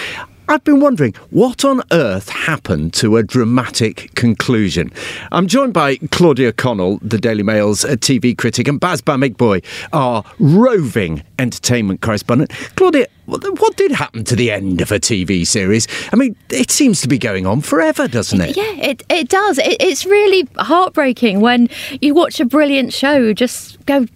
I've 0.49 0.64
been 0.64 0.80
wondering 0.80 1.14
what 1.30 1.64
on 1.64 1.83
earth 1.92 2.30
happened 2.30 2.92
to 2.94 3.16
a 3.16 3.23
dramatic 3.23 4.12
conclusion. 4.16 4.92
I'm 5.30 5.47
joined 5.47 5.73
by 5.73 5.99
Claudia 6.11 6.52
Connell, 6.52 6.99
the 7.00 7.18
Daily 7.18 7.44
Mail's 7.44 7.85
uh, 7.85 7.90
TV 7.90 8.37
critic, 8.37 8.66
and 8.66 8.80
Baz 8.80 9.00
Bamigboye, 9.00 9.64
our 9.92 10.25
roving 10.40 11.23
entertainment 11.38 12.00
correspondent. 12.00 12.50
Claudia, 12.75 13.06
what 13.26 13.76
did 13.76 13.92
happen 13.92 14.24
to 14.24 14.36
the 14.36 14.50
end 14.50 14.80
of 14.80 14.92
a 14.92 15.00
TV 15.00 15.46
series? 15.46 15.86
I 16.12 16.16
mean, 16.16 16.36
it 16.50 16.70
seems 16.70 17.00
to 17.02 17.08
be 17.08 17.18
going 17.18 17.46
on 17.46 17.60
forever, 17.60 18.06
doesn't 18.06 18.40
it? 18.40 18.56
Yeah, 18.56 18.72
it, 18.76 19.02
it 19.08 19.28
does. 19.28 19.58
It, 19.58 19.76
it's 19.80 20.04
really 20.04 20.46
heartbreaking 20.56 21.40
when 21.40 21.68
you 22.00 22.14
watch 22.14 22.40
a 22.40 22.44
brilliant 22.44 22.92
show 22.92 23.32
just 23.32 23.84
go 23.86 24.06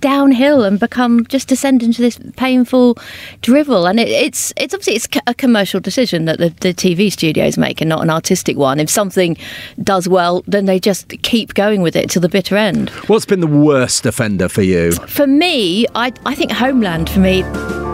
downhill 0.00 0.64
and 0.64 0.78
become 0.78 1.26
just 1.26 1.48
descend 1.48 1.82
into 1.82 2.00
this 2.00 2.18
painful 2.36 2.96
drivel. 3.42 3.86
And 3.86 3.98
it, 3.98 4.08
it's 4.08 4.52
it's 4.56 4.74
obviously 4.74 4.94
it's 4.94 5.08
a 5.26 5.34
commercial 5.34 5.80
decision 5.80 6.24
that 6.26 6.38
the, 6.38 6.50
the 6.60 6.74
TV 6.74 7.10
studios 7.10 7.58
make 7.58 7.80
and 7.80 7.88
not 7.88 8.02
an 8.02 8.10
artistic 8.10 8.56
one. 8.56 8.80
If 8.80 8.90
something 8.90 9.36
does 9.82 10.08
well, 10.08 10.44
then 10.46 10.66
they 10.66 10.78
just 10.78 11.08
keep 11.22 11.54
going 11.54 11.82
with 11.82 11.96
it 11.96 12.10
to 12.10 12.20
the 12.20 12.28
bitter 12.28 12.56
end. 12.56 12.90
What's 13.08 13.26
been 13.26 13.40
the 13.40 13.46
worst 13.46 14.06
offender 14.06 14.48
for 14.48 14.62
you? 14.62 14.92
For 14.92 15.26
me, 15.26 15.86
I 15.94 16.12
I 16.24 16.34
think 16.34 16.52
Homeland 16.52 17.10
for 17.10 17.20
me. 17.20 17.87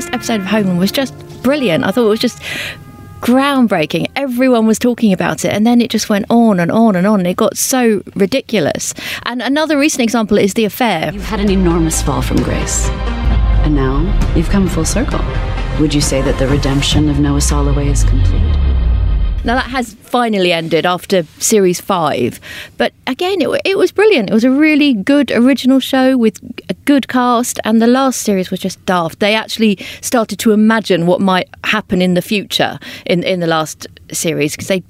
First 0.00 0.14
episode 0.14 0.40
of 0.40 0.46
Homeland 0.46 0.78
was 0.78 0.90
just 0.90 1.12
brilliant. 1.42 1.84
I 1.84 1.90
thought 1.90 2.06
it 2.06 2.08
was 2.08 2.20
just 2.20 2.40
groundbreaking. 3.20 4.10
Everyone 4.16 4.66
was 4.66 4.78
talking 4.78 5.12
about 5.12 5.44
it, 5.44 5.52
and 5.52 5.66
then 5.66 5.82
it 5.82 5.90
just 5.90 6.08
went 6.08 6.24
on 6.30 6.58
and 6.58 6.70
on 6.70 6.96
and 6.96 7.06
on. 7.06 7.26
It 7.26 7.36
got 7.36 7.58
so 7.58 8.02
ridiculous. 8.14 8.94
And 9.24 9.42
another 9.42 9.76
recent 9.76 10.02
example 10.02 10.38
is 10.38 10.54
The 10.54 10.64
Affair. 10.64 11.12
You've 11.12 11.24
had 11.24 11.38
an 11.38 11.50
enormous 11.50 12.00
fall 12.00 12.22
from 12.22 12.38
grace, 12.38 12.88
and 12.88 13.74
now 13.74 14.00
you've 14.34 14.48
come 14.48 14.66
full 14.68 14.86
circle. 14.86 15.20
Would 15.80 15.92
you 15.92 16.00
say 16.00 16.22
that 16.22 16.38
the 16.38 16.48
redemption 16.48 17.10
of 17.10 17.20
Noah 17.20 17.40
Soloway 17.40 17.90
is 17.90 18.02
complete? 18.04 18.49
Now 19.42 19.54
that 19.54 19.70
has 19.70 19.94
finally 19.94 20.52
ended 20.52 20.84
after 20.84 21.22
series 21.38 21.80
five, 21.80 22.40
but 22.76 22.92
again, 23.06 23.40
it, 23.40 23.48
it 23.64 23.78
was 23.78 23.90
brilliant. 23.90 24.28
It 24.28 24.34
was 24.34 24.44
a 24.44 24.50
really 24.50 24.92
good 24.92 25.30
original 25.30 25.80
show 25.80 26.18
with 26.18 26.38
a 26.68 26.74
good 26.84 27.08
cast, 27.08 27.58
and 27.64 27.80
the 27.80 27.86
last 27.86 28.20
series 28.20 28.50
was 28.50 28.60
just 28.60 28.84
daft. 28.84 29.20
They 29.20 29.34
actually 29.34 29.78
started 30.02 30.38
to 30.40 30.52
imagine 30.52 31.06
what 31.06 31.22
might 31.22 31.48
happen 31.64 32.02
in 32.02 32.12
the 32.12 32.22
future 32.22 32.78
in 33.06 33.22
in 33.22 33.40
the 33.40 33.46
last 33.46 33.86
series 34.12 34.52
because 34.52 34.68
they 34.68 34.82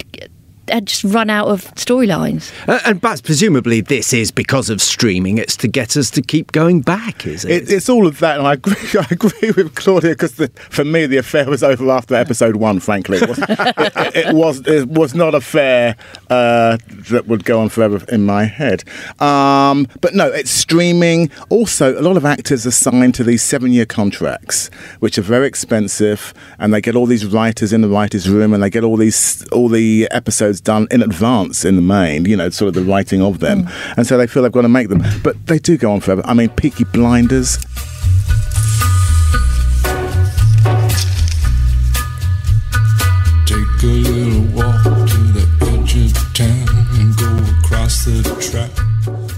had 0.72 0.86
just 0.86 1.04
run 1.04 1.30
out 1.30 1.48
of 1.48 1.64
storylines. 1.74 2.52
Uh, 2.68 2.80
and 2.84 3.00
Baz, 3.00 3.20
presumably 3.20 3.80
this 3.80 4.12
is 4.12 4.30
because 4.30 4.70
of 4.70 4.80
streaming. 4.80 5.38
It's 5.38 5.56
to 5.58 5.68
get 5.68 5.96
us 5.96 6.10
to 6.10 6.22
keep 6.22 6.52
going 6.52 6.80
back, 6.80 7.26
is 7.26 7.44
it? 7.44 7.50
It, 7.50 7.72
it's 7.72 7.88
all 7.88 8.06
of 8.06 8.18
that, 8.20 8.38
and 8.38 8.46
I 8.46 8.54
agree. 8.54 8.74
I 9.00 9.06
agree 9.10 9.50
with 9.50 9.74
Claudia 9.74 10.10
because 10.10 10.34
for 10.70 10.84
me 10.84 11.06
the 11.06 11.16
affair 11.18 11.48
was 11.48 11.62
over 11.62 11.90
after 11.90 12.14
episode 12.14 12.56
one. 12.56 12.80
Frankly, 12.80 13.18
it 13.18 13.28
was 13.28 13.38
it, 13.48 14.26
it 14.26 14.34
was, 14.34 14.66
it 14.66 14.88
was 14.88 15.14
not 15.14 15.34
a 15.34 15.40
fair 15.40 15.96
uh, 16.28 16.78
that 17.10 17.26
would 17.26 17.44
go 17.44 17.60
on 17.60 17.68
forever 17.68 18.04
in 18.08 18.24
my 18.26 18.44
head. 18.44 18.84
Um, 19.20 19.86
but 20.00 20.14
no, 20.14 20.26
it's 20.28 20.50
streaming. 20.50 21.30
Also, 21.48 21.98
a 21.98 22.02
lot 22.02 22.16
of 22.16 22.24
actors 22.24 22.66
are 22.66 22.70
signed 22.70 23.14
to 23.16 23.24
these 23.24 23.42
seven-year 23.42 23.86
contracts, 23.86 24.70
which 25.00 25.18
are 25.18 25.22
very 25.22 25.46
expensive, 25.46 26.34
and 26.58 26.72
they 26.72 26.80
get 26.80 26.94
all 26.94 27.06
these 27.06 27.26
writers 27.26 27.72
in 27.72 27.80
the 27.80 27.88
writers' 27.88 28.28
room, 28.28 28.52
and 28.52 28.62
they 28.62 28.70
get 28.70 28.84
all 28.84 28.96
these 28.96 29.46
all 29.48 29.68
the 29.68 30.08
episodes 30.10 30.59
done 30.60 30.86
in 30.90 31.02
advance 31.02 31.64
in 31.64 31.76
the 31.76 31.82
main. 31.82 32.24
You 32.24 32.36
know, 32.36 32.50
sort 32.50 32.68
of 32.68 32.74
the 32.74 32.82
writing 32.82 33.22
of 33.22 33.40
them, 33.40 33.64
hmm. 33.64 33.92
and 33.96 34.06
so 34.06 34.16
they 34.18 34.26
feel 34.26 34.42
they've 34.42 34.52
got 34.52 34.62
to 34.62 34.68
make 34.68 34.88
them. 34.88 35.02
But 35.22 35.46
they 35.46 35.58
do 35.58 35.76
go 35.76 35.92
on 35.92 36.00
forever. 36.00 36.22
I 36.24 36.34
mean, 36.34 36.48
Peaky 36.50 36.84
Blinders. 36.84 37.58
Take 43.46 43.82
a 43.82 43.86
little 43.86 44.42
walk 44.54 44.82
to 44.84 45.20
the 45.32 45.48
edge 45.72 45.96
of 45.96 46.12
town 46.34 46.68
and 47.00 47.16
go 47.16 47.28
across 47.58 48.04
the 48.04 48.22
track. 48.22 48.39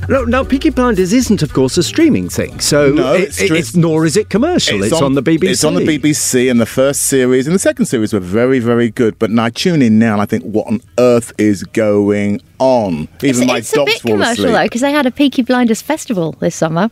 No, 0.08 0.24
now 0.24 0.42
Peaky 0.42 0.70
Blinders 0.70 1.12
isn't, 1.12 1.42
of 1.42 1.52
course, 1.52 1.78
a 1.78 1.82
streaming 1.82 2.28
thing. 2.28 2.58
So 2.60 2.90
No, 2.90 3.14
it- 3.14 3.20
it's 3.22 3.40
it- 3.40 3.50
stri- 3.50 3.58
it's 3.58 3.76
nor 3.76 4.04
is 4.04 4.16
it 4.16 4.28
commercial. 4.30 4.82
It's, 4.82 4.92
on, 4.92 5.14
the 5.14 5.22
BBC. 5.22 5.50
It's 5.52 5.64
on 5.64 5.74
the 5.74 5.80
BBC, 5.86 6.50
and 6.50 6.60
the 6.60 6.66
first 6.66 7.04
series 7.04 7.46
and 7.46 7.54
the 7.54 7.58
second 7.60 7.86
series 7.86 8.12
were 8.12 8.18
very, 8.20 8.58
very 8.58 8.90
good. 8.90 9.18
But 9.18 9.30
now 9.30 9.44
I 9.44 9.50
tune 9.50 9.80
in 9.80 9.98
now, 10.00 10.14
and 10.14 10.20
I 10.22 10.26
think, 10.26 10.42
what 10.44 10.66
on 10.66 10.80
earth 10.98 11.32
is 11.38 11.62
going 11.62 12.40
on? 12.58 13.08
Even 13.22 13.42
it's 13.42 13.46
my 13.46 13.58
it's 13.58 13.72
a 13.72 13.76
dogs 13.76 13.92
bit 13.92 14.02
fall 14.02 14.12
commercial 14.12 14.44
asleep. 14.46 14.52
though 14.52 14.62
because 14.64 14.80
they 14.80 14.92
had 14.92 15.06
a 15.06 15.10
Peaky 15.12 15.42
Blinders 15.42 15.80
festival 15.82 16.32
this 16.40 16.56
summer. 16.56 16.90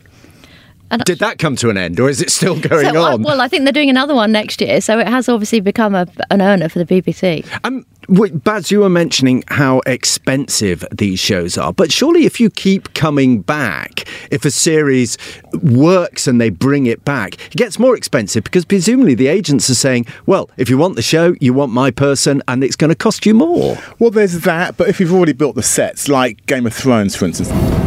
And 0.92 1.04
Did 1.04 1.20
that 1.20 1.38
come 1.38 1.54
to 1.56 1.70
an 1.70 1.76
end, 1.76 2.00
or 2.00 2.08
is 2.08 2.20
it 2.20 2.30
still 2.30 2.58
going 2.60 2.92
so, 2.94 3.00
on? 3.02 3.22
well, 3.22 3.40
I 3.40 3.46
think 3.46 3.62
they're 3.64 3.72
doing 3.72 3.90
another 3.90 4.14
one 4.14 4.32
next 4.32 4.60
year, 4.60 4.80
so 4.80 4.98
it 4.98 5.06
has 5.06 5.28
obviously 5.28 5.60
become 5.60 5.94
a, 5.94 6.06
an 6.30 6.40
earner 6.42 6.68
for 6.68 6.82
the 6.82 6.84
BBC. 6.84 7.46
Um, 7.62 7.76
wait, 7.76 7.84
Baz, 8.10 8.72
you 8.72 8.80
were 8.80 8.88
mentioning 8.88 9.44
how 9.46 9.82
expensive 9.86 10.84
these 10.90 11.20
shows 11.20 11.56
are, 11.56 11.72
but 11.72 11.92
surely 11.92 12.26
if 12.26 12.40
you 12.40 12.50
keep 12.50 12.92
coming 12.92 13.40
back, 13.40 14.04
if 14.32 14.44
a 14.44 14.50
series 14.50 15.16
works 15.62 16.26
and 16.26 16.40
they 16.40 16.50
bring 16.50 16.86
it 16.86 17.04
back, 17.04 17.34
it 17.34 17.56
gets 17.56 17.78
more 17.78 17.96
expensive 17.96 18.42
because 18.42 18.64
presumably 18.64 19.14
the 19.14 19.28
agents 19.28 19.70
are 19.70 19.76
saying, 19.76 20.06
well, 20.26 20.50
if 20.56 20.68
you 20.68 20.76
want 20.76 20.96
the 20.96 21.02
show, 21.02 21.36
you 21.40 21.54
want 21.54 21.70
my 21.70 21.92
person, 21.92 22.42
and 22.48 22.64
it's 22.64 22.74
going 22.74 22.88
to 22.88 22.96
cost 22.96 23.26
you 23.26 23.32
more. 23.32 23.78
Well, 24.00 24.10
there's 24.10 24.40
that, 24.40 24.76
but 24.76 24.88
if 24.88 24.98
you've 24.98 25.14
already 25.14 25.32
built 25.32 25.54
the 25.54 25.62
sets, 25.62 26.08
like 26.08 26.44
Game 26.46 26.66
of 26.66 26.74
Thrones, 26.74 27.14
for 27.14 27.26
instance. 27.26 27.79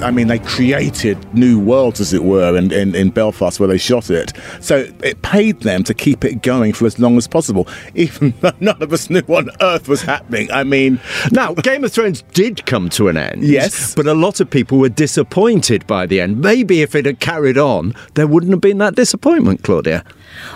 I 0.00 0.12
mean, 0.12 0.28
they 0.28 0.38
created 0.38 1.34
new 1.34 1.58
worlds, 1.58 2.00
as 2.00 2.12
it 2.12 2.22
were, 2.22 2.56
in, 2.56 2.72
in, 2.72 2.94
in 2.94 3.10
Belfast 3.10 3.58
where 3.58 3.68
they 3.68 3.78
shot 3.78 4.10
it. 4.10 4.32
So 4.60 4.86
it 5.02 5.22
paid 5.22 5.60
them 5.60 5.82
to 5.84 5.94
keep 5.94 6.24
it 6.24 6.42
going 6.42 6.72
for 6.72 6.86
as 6.86 6.98
long 7.00 7.16
as 7.16 7.26
possible, 7.26 7.66
even 7.94 8.32
though 8.40 8.52
none 8.60 8.80
of 8.80 8.92
us 8.92 9.10
knew 9.10 9.22
what 9.22 9.48
on 9.48 9.56
earth 9.60 9.88
was 9.88 10.02
happening. 10.02 10.50
I 10.52 10.62
mean, 10.62 11.00
Now, 11.32 11.52
Game 11.54 11.82
of 11.82 11.92
Thrones 11.92 12.22
did 12.32 12.64
come 12.64 12.88
to 12.90 13.08
an 13.08 13.16
end. 13.16 13.42
Yes. 13.42 13.94
But 13.94 14.06
a 14.06 14.14
lot 14.14 14.40
of 14.40 14.48
people 14.48 14.78
were 14.78 14.88
disappointed 14.88 15.86
by 15.86 16.06
the 16.06 16.20
end. 16.20 16.40
Maybe 16.40 16.80
if 16.82 16.94
it 16.94 17.04
had 17.04 17.18
carried 17.18 17.58
on, 17.58 17.94
there 18.14 18.26
wouldn't 18.26 18.52
have 18.52 18.60
been 18.60 18.78
that 18.78 18.94
disappointment, 18.94 19.64
Claudia. 19.64 20.04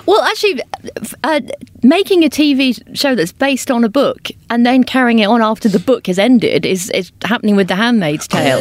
Well, 0.06 0.22
actually, 0.22 0.62
uh, 1.24 1.40
making 1.82 2.24
a 2.24 2.28
TV 2.28 2.80
show 2.96 3.14
that's 3.14 3.32
based 3.32 3.70
on 3.70 3.84
a 3.84 3.88
book 3.88 4.30
and 4.50 4.66
then 4.66 4.84
carrying 4.84 5.18
it 5.20 5.26
on 5.26 5.42
after 5.42 5.68
the 5.68 5.78
book 5.78 6.06
has 6.06 6.18
ended 6.18 6.66
is, 6.66 6.90
is 6.90 7.12
happening 7.24 7.56
with 7.56 7.68
The 7.68 7.76
Handmaid's 7.76 8.26
Tale. 8.28 8.60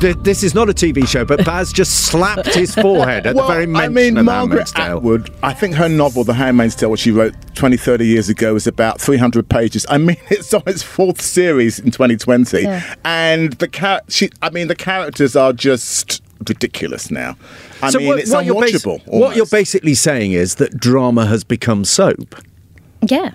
Th- 0.00 0.16
This 0.22 0.42
is 0.42 0.54
not 0.54 0.70
a 0.70 0.72
TV 0.72 1.06
show, 1.06 1.24
but 1.24 1.44
Baz 1.44 1.72
just 1.72 2.06
slapped 2.06 2.54
his 2.54 2.74
forehead 2.74 3.26
at 3.26 3.34
well, 3.36 3.46
the 3.46 3.52
very 3.52 3.66
mention 3.66 3.92
I 3.92 3.94
mean, 3.94 4.16
of 4.16 4.24
Margaret 4.24 4.70
Handmaid's 4.70 4.72
Tale. 4.72 4.96
Atwood, 4.96 5.30
I 5.42 5.52
think 5.52 5.74
her 5.74 5.88
novel, 5.88 6.24
The 6.24 6.34
Handmaid's 6.34 6.74
Tale, 6.74 6.90
which 6.90 7.00
she 7.00 7.10
wrote 7.10 7.34
20, 7.54 7.76
30 7.76 8.06
years 8.06 8.28
ago, 8.30 8.54
is 8.56 8.66
about 8.66 9.00
300 9.00 9.48
pages. 9.48 9.84
I 9.88 9.98
mean, 9.98 10.16
it's 10.30 10.54
on 10.54 10.62
its 10.66 10.82
fourth 10.82 11.20
series 11.20 11.78
in 11.78 11.90
2020. 11.90 12.62
Yeah. 12.62 12.94
And 13.04 13.52
the 13.54 13.68
char- 13.68 14.02
she, 14.08 14.30
I 14.40 14.50
mean, 14.50 14.68
the 14.68 14.74
characters 14.76 15.36
are 15.36 15.52
just 15.52 16.22
ridiculous 16.48 17.10
now. 17.10 17.36
I 17.82 17.90
mean, 17.96 18.06
what- 18.06 18.18
it's 18.20 18.30
what 18.32 18.44
you're 18.46 18.54
basi- 18.54 18.72
unwatchable. 18.82 19.06
what 19.06 19.36
you're 19.36 19.44
basically 19.46 19.94
saying 19.94 20.32
is 20.32 20.54
that 20.56 20.78
drama 20.78 21.26
has 21.26 21.44
become 21.44 21.84
soap. 21.84 22.34
Yeah. 23.06 23.32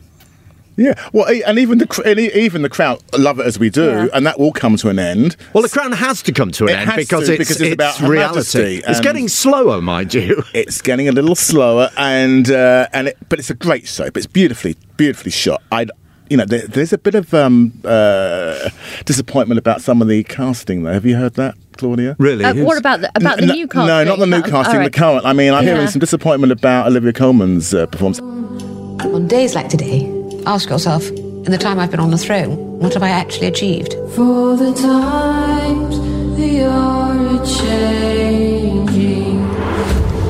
Yeah, 0.77 0.93
well, 1.13 1.31
e- 1.31 1.41
and 1.43 1.57
even 1.57 1.77
the 1.77 1.87
cr- 1.87 2.01
and 2.05 2.19
even 2.19 2.61
the 2.61 2.69
Crown 2.69 2.97
love 3.17 3.39
it 3.39 3.45
as 3.45 3.57
we 3.57 3.69
do, 3.69 3.85
Yeah. 3.85 4.07
and 4.13 4.25
that 4.27 4.37
will 4.39 4.51
come 4.51 4.75
to 4.77 4.89
an 4.89 4.99
end. 4.99 5.37
Well, 5.53 5.61
the 5.63 5.69
crown 5.69 5.93
has 5.93 6.21
to 6.23 6.31
come 6.33 6.51
to 6.51 6.65
an 6.65 6.69
It 6.71 6.77
end 6.79 6.91
because 6.97 7.27
to, 7.27 7.33
it's, 7.33 7.37
because 7.39 7.61
it's 7.61 7.73
about 7.73 7.99
reality. 8.01 8.81
It's 8.85 8.99
getting 8.99 9.27
slower, 9.29 9.81
mind 9.81 10.13
you. 10.13 10.43
It's 10.53 10.81
getting 10.81 11.07
a 11.07 11.11
little 11.13 11.35
slower, 11.35 11.89
and 11.97 12.49
uh, 12.51 12.87
and 12.91 13.07
it, 13.07 13.17
but 13.29 13.39
it's 13.39 13.49
a 13.49 13.53
great 13.55 13.87
soap. 13.87 14.17
It's 14.17 14.25
beautifully 14.27 14.75
beautifully 14.97 15.31
shot. 15.31 15.61
I, 15.71 15.87
you 16.29 16.37
know, 16.37 16.45
there, 16.45 16.67
there's 16.67 16.91
a 16.91 16.97
bit 16.97 17.15
of 17.15 17.33
um, 17.33 17.71
uh, 17.85 18.69
disappointment 19.05 19.59
about 19.59 19.81
some 19.81 20.01
of 20.01 20.07
the 20.07 20.23
casting. 20.23 20.83
Though, 20.83 20.91
have 20.93 21.05
you 21.05 21.15
heard 21.15 21.35
that, 21.35 21.55
Claudia? 21.77 22.15
Really? 22.19 22.43
Uh, 22.43 22.53
what 22.65 22.77
about 22.77 23.01
the, 23.01 23.11
about 23.15 23.39
the 23.39 23.45
new 23.47 23.67
casting? 23.67 23.87
No, 23.87 24.03
not 24.03 24.19
the 24.19 24.25
new 24.25 24.41
casting. 24.41 24.75
all 24.75 24.79
right. 24.81 24.91
The 24.91 24.97
current. 24.99 25.25
I 25.25 25.33
mean, 25.33 25.53
I'm 25.53 25.63
hearing 25.63 25.87
some 25.87 25.99
disappointment 25.99 26.51
about 26.51 26.87
Olivia 26.87 27.13
Colman's 27.13 27.73
uh, 27.73 27.85
performance. 27.85 28.19
On 28.19 29.27
days 29.27 29.55
like 29.55 29.69
today, 29.69 30.09
ask 30.45 30.69
yourself, 30.69 31.09
in 31.09 31.51
the 31.51 31.57
time 31.57 31.79
I've 31.79 31.91
been 31.91 31.99
on 31.99 32.11
the 32.11 32.17
throne, 32.17 32.79
what 32.79 32.93
have 32.93 33.03
I 33.03 33.09
actually 33.09 33.47
achieved? 33.47 33.93
For 34.15 34.55
the 34.55 34.73
times 34.73 35.99
they 36.37 36.63
are 36.63 37.45
changing. 37.45 39.45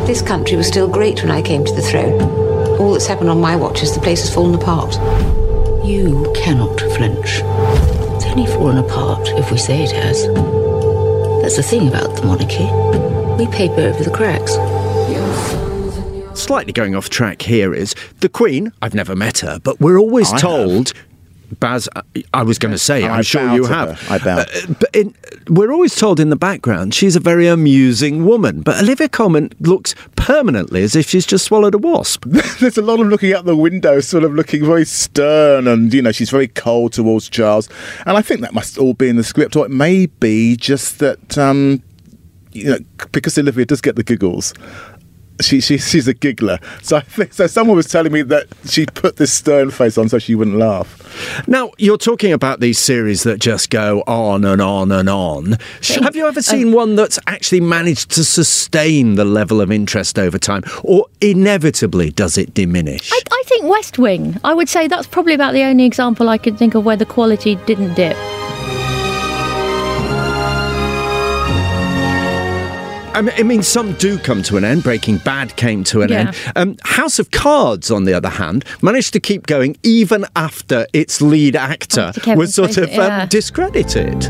This 0.06 0.22
country 0.22 0.56
was 0.56 0.68
still 0.68 0.88
great 0.88 1.22
when 1.22 1.32
I 1.32 1.42
came 1.42 1.66
to 1.66 1.74
the 1.74 1.82
throne. 1.82 2.22
All 2.80 2.94
that's 2.94 3.08
happened 3.08 3.30
on 3.30 3.42
my 3.42 3.56
watch 3.56 3.84
is 3.84 3.94
the 3.94 4.02
place 4.02 4.22
has 4.22 4.34
fallen 4.34 4.56
apart. 4.56 4.96
You 5.86 6.32
cannot 6.36 6.80
flinch. 6.80 7.42
It's 8.16 8.26
only 8.26 8.46
fallen 8.48 8.78
apart 8.78 9.28
if 9.30 9.52
we 9.52 9.58
say 9.58 9.84
it 9.84 9.92
has. 9.92 10.26
That's 11.42 11.58
the 11.58 11.64
thing 11.64 11.88
about 11.88 12.16
the 12.16 12.26
monarchy. 12.26 12.66
We 13.38 13.48
paper 13.52 13.82
over 13.82 14.04
the 14.04 14.12
cracks. 14.12 14.56
Slightly 16.46 16.74
going 16.74 16.94
off 16.94 17.10
track 17.10 17.42
here 17.42 17.74
is 17.74 17.96
the 18.20 18.30
Queen. 18.30 18.72
I've 18.84 18.94
never 18.94 19.16
met 19.16 19.40
her, 19.40 19.58
but 19.64 19.82
we're 19.82 19.98
always 19.98 20.32
I 20.32 20.38
told. 20.38 20.94
Baz, 21.60 21.90
I- 21.96 22.24
I 22.36 22.44
was 22.44 22.60
going 22.60 22.72
to 22.72 22.78
say, 22.78 23.04
I'm 23.04 23.12
I 23.14 23.22
sure 23.24 23.52
you 23.56 23.66
have. 23.66 24.00
her. 24.00 24.14
I 24.14 24.18
bow. 24.20 24.38
Uh, 24.40 24.46
but 24.80 24.96
in, 24.96 25.16
we're 25.50 25.72
always 25.72 25.96
told 25.96 26.20
in 26.20 26.30
the 26.30 26.36
background 26.36 26.94
she's 26.94 27.16
a 27.16 27.20
very 27.20 27.48
amusing 27.48 28.26
woman. 28.26 28.62
But 28.62 28.80
Olivia 28.84 29.10
Colman 29.10 29.54
looks 29.60 29.96
permanently 30.18 30.84
as 30.84 30.96
if 30.96 31.10
she's 31.10 31.26
just 31.26 31.46
swallowed 31.46 31.74
a 31.74 31.80
wasp. 31.80 32.26
There's 32.60 32.78
a 32.78 32.82
lot 32.84 33.00
of 33.00 33.08
looking 33.08 33.34
out 33.34 33.46
the 33.46 33.56
window, 33.58 34.00
sort 34.00 34.24
of 34.24 34.34
looking 34.36 34.64
very 34.66 34.86
stern, 34.86 35.68
and 35.68 35.92
you 35.92 36.02
know 36.04 36.12
she's 36.12 36.30
very 36.30 36.48
cold 36.48 36.94
towards 36.94 37.28
Charles. 37.28 37.70
And 38.06 38.18
I 38.18 38.22
think 38.22 38.42
that 38.42 38.54
must 38.54 38.78
all 38.78 38.94
be 38.94 39.10
in 39.10 39.16
the 39.16 39.24
script, 39.24 39.56
or 39.56 39.66
it 39.66 39.72
may 39.72 40.06
be 40.06 40.56
just 40.56 41.00
that 41.00 41.38
um, 41.40 41.82
you 42.52 42.66
know 42.66 42.78
because 43.12 43.36
Olivia 43.40 43.66
does 43.66 43.82
get 43.82 43.96
the 43.96 44.04
giggles. 44.04 44.54
She, 45.42 45.60
she 45.62 45.78
she's 45.78 46.08
a 46.08 46.14
giggler. 46.14 46.60
So 46.82 46.98
I 46.98 47.02
think 47.02 47.34
so. 47.34 47.48
Someone 47.48 47.76
was 47.76 47.88
telling 47.88 48.12
me 48.12 48.22
that 48.24 48.48
she 48.66 48.86
put 48.86 49.18
this 49.18 49.34
stern 49.34 49.72
face 49.72 49.98
on 49.98 50.10
so 50.10 50.20
she 50.20 50.36
wouldn't 50.36 50.58
laugh. 50.58 51.02
Now, 51.48 51.72
you're 51.78 51.98
talking 51.98 52.34
about 52.34 52.60
these 52.60 52.78
series 52.80 53.24
that 53.24 53.40
just 53.40 53.70
go 53.70 54.02
on 54.08 54.44
and 54.46 54.62
on 54.62 54.92
and 54.92 55.10
on. 55.10 55.58
Sh- 55.82 55.98
Have 56.02 56.16
you 56.16 56.28
ever 56.28 56.40
um, 56.40 56.44
seen 56.44 56.72
one 56.72 56.96
that's 56.96 57.20
actually 57.28 57.62
managed 57.62 58.12
to 58.12 58.24
sustain 58.24 59.16
the 59.16 59.26
level 59.26 59.62
of 59.62 59.72
interest 59.72 60.18
over 60.20 60.38
time, 60.38 60.64
or 60.84 61.08
inevitably 61.22 62.12
does 62.12 62.38
it 62.38 62.54
diminish? 62.54 63.12
I, 63.12 63.22
I 63.32 63.44
think 63.46 63.66
West 63.66 63.98
Wing. 64.00 64.38
I 64.44 64.54
would 64.54 64.70
say 64.70 64.88
that's 64.88 65.08
probably 65.08 65.34
about 65.34 65.54
the 65.54 65.64
only 65.64 65.86
example 65.86 66.30
I 66.30 66.38
could 66.38 66.58
think 66.58 66.76
of 66.76 66.86
where 66.86 66.98
the 66.98 67.06
quality 67.06 67.56
didn't 67.66 67.94
dip. 67.96 68.16
I 73.16 73.22
mean, 73.22 73.34
I 73.38 73.44
mean, 73.44 73.64
some 73.64 73.94
do 73.94 74.18
come 74.20 74.44
to 74.44 74.58
an 74.58 74.66
end. 74.66 74.84
Breaking 74.84 75.20
Bad 75.20 75.56
came 75.56 75.86
to 75.86 76.02
an 76.02 76.10
Yeah. 76.10 76.20
end. 76.20 76.36
Um, 76.58 76.76
House 76.84 77.18
of 77.18 77.32
Cards, 77.32 77.90
on 77.90 78.04
the 78.04 78.14
other 78.14 78.28
hand, 78.28 78.66
managed 78.82 79.14
to 79.14 79.22
keep 79.22 79.48
going 79.48 79.78
even 79.84 80.26
after 80.36 80.86
its 80.92 81.22
lead 81.22 81.56
actor 81.56 82.12
was 82.36 82.54
sort 82.54 82.76
of 82.76 82.90
um, 82.90 82.98
yeah. 82.98 83.26
discredited. 83.28 84.24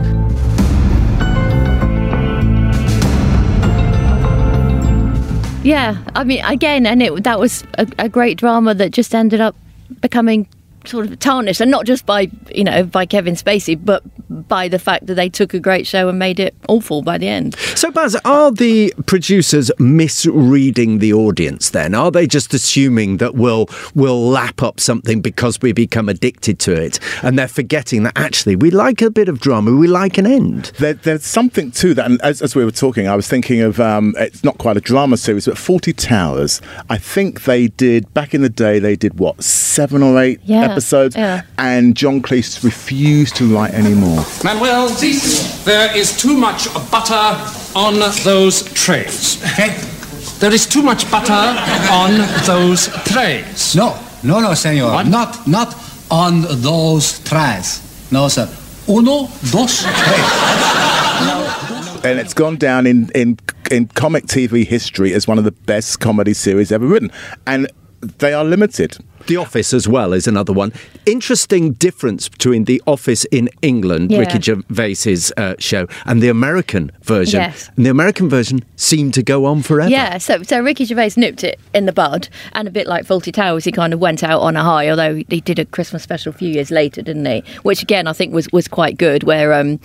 Yeah, 5.64 5.98
I 6.14 6.24
mean, 6.24 6.46
again, 6.46 6.86
and 6.86 7.02
it 7.02 7.24
that 7.24 7.40
was 7.40 7.64
a, 7.80 7.88
a 7.98 8.08
great 8.08 8.38
drama 8.38 8.76
that 8.76 8.92
just 8.92 9.16
ended 9.16 9.42
up 9.42 9.56
becoming 10.00 10.48
sort 10.86 11.08
of 11.08 11.18
tarnished, 11.18 11.60
and 11.60 11.72
not 11.72 11.88
just 11.88 12.06
by 12.06 12.30
you 12.54 12.64
know 12.64 12.84
by 12.84 13.08
Kevin 13.08 13.34
Spacey, 13.34 13.76
but 13.84 14.04
by 14.30 14.68
the 14.68 14.80
fact 14.80 15.08
that 15.08 15.16
they 15.16 15.30
took 15.30 15.54
a 15.54 15.60
great 15.60 15.86
show 15.88 16.10
and 16.10 16.18
made 16.20 16.40
it 16.40 16.56
awful 16.68 17.02
by 17.02 17.18
the 17.18 17.28
end. 17.28 17.56
So, 17.76 17.92
Baz, 17.92 18.16
are 18.26 18.52
the 18.52 18.94
producers 19.06 19.72
misreading 19.80 21.00
the 21.00 21.14
audience 21.14 21.70
then? 21.70 21.94
Are 21.94 22.10
they 22.12 22.26
just 22.28 22.54
assuming 22.54 23.18
that 23.18 23.36
we'll, 23.36 23.68
we'll 23.94 24.28
lap 24.30 24.64
up 24.64 24.80
something 24.80 25.22
because 25.22 25.62
we 25.62 25.74
become 25.74 26.10
addicted 26.10 26.60
to 26.60 26.74
it? 26.74 27.00
And 27.24 27.38
they're 27.38 27.48
forgetting 27.48 28.04
that 28.04 28.14
actually 28.16 28.56
we 28.56 28.72
like 28.72 29.02
a 29.02 29.10
bit 29.10 29.30
of 29.30 29.40
drama, 29.40 29.76
we 29.76 29.88
like 29.88 30.18
an 30.18 30.26
end. 30.26 30.72
There, 30.80 30.94
there's 30.94 31.26
something 31.26 31.72
to 31.72 31.94
that, 31.94 32.06
and 32.10 32.22
as, 32.22 32.42
as 32.42 32.56
we 32.56 32.66
were 32.66 32.72
talking, 32.72 33.08
I 33.08 33.16
was 33.16 33.28
thinking 33.28 33.62
of 33.62 33.80
um, 33.80 34.16
it's 34.18 34.44
not 34.44 34.58
quite 34.58 34.78
a 34.78 34.82
drama 34.82 35.18
series, 35.18 35.46
but 35.46 35.56
Fawlty 35.56 35.96
Towers. 35.96 36.62
I 36.90 36.98
think 36.98 37.44
they 37.44 37.68
did 37.68 38.12
back 38.14 38.34
in 38.34 38.42
the 38.42 38.50
day. 38.50 38.80
They 38.80 38.96
did 38.96 39.20
what 39.20 39.44
seven 39.44 40.02
or 40.04 40.20
eight 40.22 40.40
Yeah, 40.44 40.64
episodes, 40.64 41.16
yeah. 41.16 41.42
and 41.58 41.96
John 41.96 42.22
Cleese 42.22 42.64
refused 42.64 43.36
to 43.38 43.54
write 43.54 43.74
any 43.74 43.94
more. 43.94 44.25
Manuel, 44.44 44.90
there 45.66 45.96
is 45.96 46.16
too 46.18 46.36
much 46.38 46.68
butter 46.92 47.38
on 47.76 48.00
those 48.24 48.64
trays. 48.74 49.42
There 50.40 50.54
is 50.54 50.66
too 50.66 50.82
much 50.84 51.10
butter 51.10 51.34
on 51.92 52.18
those 52.46 52.88
trays. 53.06 53.76
No, 53.76 53.98
no, 54.24 54.40
no, 54.40 54.54
senor. 54.54 55.04
Not, 55.04 55.48
not 55.48 55.76
on 56.12 56.42
those 56.62 57.20
trays. 57.24 57.82
No, 58.12 58.28
sir. 58.28 58.48
Uno, 58.88 59.28
dos, 59.52 59.82
tres. 59.84 60.26
and 62.06 62.20
it's 62.20 62.34
gone 62.36 62.58
down 62.58 62.86
in, 62.86 63.10
in 63.16 63.38
in 63.72 63.88
comic 63.88 64.26
TV 64.26 64.66
history 64.66 65.14
as 65.14 65.28
one 65.28 65.38
of 65.40 65.44
the 65.44 65.52
best 65.52 66.00
comedy 66.00 66.34
series 66.34 66.72
ever 66.72 66.86
written, 66.86 67.12
and 67.48 67.68
they 68.20 68.34
are 68.34 68.44
limited. 68.44 68.98
The 69.28 69.38
Office 69.38 69.74
as 69.74 69.88
well 69.88 70.14
is 70.14 70.28
another 70.28 70.54
one. 70.54 70.72
Interesting 71.06 71.74
difference 71.74 72.30
between 72.30 72.66
The 72.66 72.82
Office 72.86 73.26
in 73.26 73.50
England, 73.62 74.12
Yeah. 74.12 74.20
Ricky 74.20 74.40
Gervais's 74.40 75.32
uh, 75.38 75.56
show, 75.60 75.88
and 76.06 76.22
the 76.22 76.30
American 76.30 76.92
version. 77.04 77.42
Yes. 77.42 77.70
And 77.76 77.86
the 77.86 77.90
American 77.90 78.30
version 78.30 78.64
seemed 78.76 79.14
to 79.16 79.24
go 79.24 79.46
on 79.46 79.62
forever. 79.62 79.90
Yeah, 79.90 80.18
so 80.20 80.44
so 80.44 80.60
Ricky 80.62 80.86
Gervais 80.86 81.12
nipped 81.18 81.44
it 81.44 81.60
in 81.74 81.86
the 81.86 81.92
bud, 81.94 82.30
and 82.54 82.68
a 82.68 82.72
bit 82.72 82.88
like 82.88 83.06
Fawlty 83.06 83.34
Towers, 83.34 83.64
he 83.66 83.72
kind 83.72 83.94
of 83.94 84.00
went 84.00 84.24
out 84.24 84.42
on 84.42 84.56
a 84.56 84.64
high. 84.64 84.90
Although 84.90 85.16
he 85.30 85.42
did 85.42 85.60
a 85.60 85.66
Christmas 85.66 86.04
special 86.04 86.32
a 86.32 86.34
few 86.34 86.50
years 86.50 86.72
later, 86.72 87.02
didn't 87.02 87.26
he? 87.26 87.44
Which 87.64 87.82
again 87.82 88.08
I 88.08 88.14
think 88.14 88.34
was 88.34 88.48
was 88.52 88.68
quite 88.68 88.98
good, 88.98 89.24
where 89.24 89.54
um, 89.54 89.80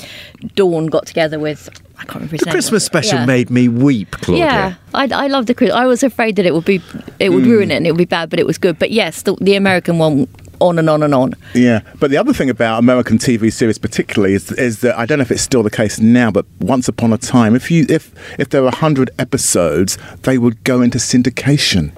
Dawn 0.55 0.87
got 0.87 1.07
together 1.07 1.39
with 1.39 1.69
I 2.01 2.05
can't 2.05 2.15
remember 2.17 2.33
his 2.33 2.41
The 2.41 2.47
name. 2.47 2.53
Christmas 2.55 2.85
special 2.85 3.19
Yeah. 3.21 3.27
made 3.27 3.51
me 3.51 3.69
weep, 3.69 4.11
Claudia. 4.23 4.45
Yeah, 4.47 4.75
I, 4.95 5.07
I 5.13 5.27
love 5.29 5.47
the 5.47 5.55
Chris. 5.55 5.71
I 5.71 5.85
was 5.87 6.03
afraid 6.03 6.37
that 6.37 6.47
it 6.47 6.55
would 6.55 6.65
be, 6.65 6.81
it 7.19 7.29
would 7.31 7.45
Mm. 7.45 7.51
ruin 7.51 7.71
it 7.71 7.77
and 7.77 7.87
it 7.87 7.91
would 7.93 7.99
be 7.99 8.05
bad, 8.07 8.31
but 8.31 8.39
it 8.41 8.47
was 8.47 8.57
good. 8.59 8.79
But 8.79 8.91
yes, 8.91 9.23
the, 9.23 9.37
the 9.41 9.55
American 9.55 9.99
one, 9.99 10.27
on 10.61 10.79
and 10.79 10.91
on 10.91 11.03
and 11.03 11.15
on. 11.15 11.35
Yeah, 11.55 11.81
but 11.99 12.11
the 12.11 12.17
other 12.19 12.33
thing 12.35 12.51
about 12.51 12.79
American 12.79 13.17
TV 13.19 13.51
series, 13.53 13.79
particularly, 13.79 14.35
is, 14.35 14.51
is 14.53 14.81
that 14.81 14.99
I 14.99 15.07
don't 15.07 15.19
know 15.19 15.23
if 15.23 15.31
it's 15.31 15.43
still 15.43 15.63
the 15.63 15.71
case 15.71 15.99
now, 16.01 16.31
but 16.31 16.45
once 16.61 16.87
upon 16.89 17.13
a 17.15 17.19
time, 17.19 17.55
if 17.55 17.71
you 17.71 17.87
if 17.89 18.13
if 18.39 18.49
there 18.51 18.63
were 18.63 18.71
hundred 18.71 19.11
episodes, 19.19 19.97
they 20.23 20.37
would 20.39 20.63
go 20.65 20.83
into 20.83 20.99
syndication 20.99 21.93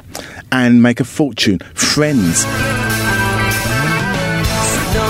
and 0.53 0.81
make 0.83 1.01
a 1.01 1.05
fortune. 1.05 1.59
Friends. 1.75 2.45
No 4.95 5.09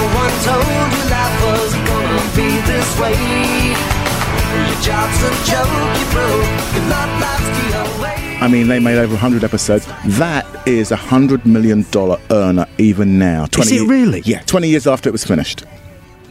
I 8.41 8.49
mean, 8.51 8.67
they 8.67 8.81
made 8.81 8.99
over 8.99 9.13
100 9.13 9.45
episodes. 9.45 9.87
That 10.19 10.45
is 10.67 10.91
a 10.91 10.97
$100 10.97 11.47
million 11.47 11.85
earner 12.31 12.67
even 12.79 13.19
now. 13.19 13.47
Is 13.59 13.71
it 13.71 13.87
really? 13.87 14.23
Yeah, 14.25 14.41
20 14.41 14.69
years 14.69 14.87
after 14.89 15.09
it 15.09 15.13
was 15.13 15.25
finished. 15.25 15.65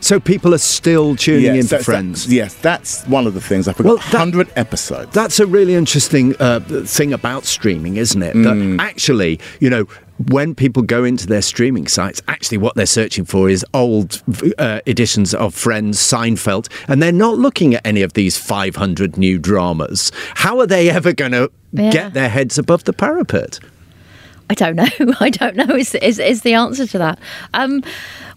So 0.02 0.20
people 0.20 0.54
are 0.54 0.58
still 0.58 1.16
tuning 1.16 1.44
Yes, 1.56 1.72
in 1.72 1.78
for 1.78 1.84
Friends. 1.84 2.26
that- 2.28 2.34
yes, 2.34 2.56
that's 2.56 3.06
one 3.06 3.28
of 3.28 3.34
the 3.36 3.40
things. 3.42 3.68
I 3.68 3.74
forgot. 3.74 3.90
Well, 3.90 3.98
100 3.98 4.52
episodes. 4.58 5.14
That's 5.14 5.40
a 5.40 5.46
really 5.46 5.76
interesting 5.76 6.36
uh, 6.40 6.60
thing 6.60 7.14
about 7.14 7.46
streaming, 7.46 7.98
isn't 7.98 8.22
it? 8.22 8.36
Mm. 8.36 8.78
That 8.78 8.84
actually, 8.84 9.40
you 9.60 9.70
know, 9.70 9.86
when 10.30 10.56
people 10.56 10.84
go 10.84 11.04
into 11.04 11.28
their 11.28 11.42
streaming 11.42 11.88
sites, 11.88 12.22
actually 12.28 12.58
what 12.58 12.76
they're 12.76 12.86
searching 12.86 13.26
for 13.26 13.50
is 13.50 13.66
old 13.74 14.22
uh, 14.58 14.82
editions 14.88 15.34
of 15.34 15.54
Friends, 15.56 15.98
Seinfeld, 16.00 16.68
and 16.88 17.02
they're 17.02 17.12
not 17.12 17.38
looking 17.38 17.74
at 17.76 17.86
any 17.86 18.02
of 18.02 18.14
these 18.14 18.38
500 18.38 19.18
new 19.18 19.40
dramas. 19.40 20.12
How 20.36 20.60
are 20.60 20.68
they 20.68 20.90
ever 20.90 21.14
going 21.14 21.32
to 21.34 21.52
Yeah. 21.72 21.92
get 21.92 22.14
their 22.14 22.30
heads 22.30 22.58
above 22.58 22.84
the 22.84 22.94
parapet? 22.94 23.60
I 24.50 24.54
don't 24.54 24.76
know. 24.76 24.88
I 25.22 25.30
don't 25.30 25.56
know. 25.56 25.76
Is 25.76 25.96
is, 25.96 26.20
is 26.20 26.42
the 26.42 26.54
answer 26.56 26.86
to 26.86 26.98
that? 26.98 27.20
Um, 27.54 27.84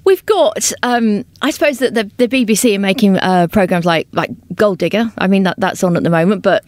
we've 0.04 0.24
got. 0.26 0.70
Um, 0.84 1.24
I 1.42 1.50
suppose 1.50 1.80
that 1.80 1.94
the, 1.94 2.08
the 2.18 2.28
BBC 2.28 2.76
are 2.76 2.78
making 2.78 3.16
uh, 3.18 3.48
programs 3.48 3.84
like 3.84 4.06
like 4.12 4.30
Gold 4.54 4.78
Digger. 4.78 5.10
I 5.18 5.26
mean 5.26 5.42
that 5.42 5.56
that's 5.58 5.82
on 5.82 5.96
at 5.96 6.04
the 6.04 6.10
moment, 6.10 6.42
but 6.42 6.64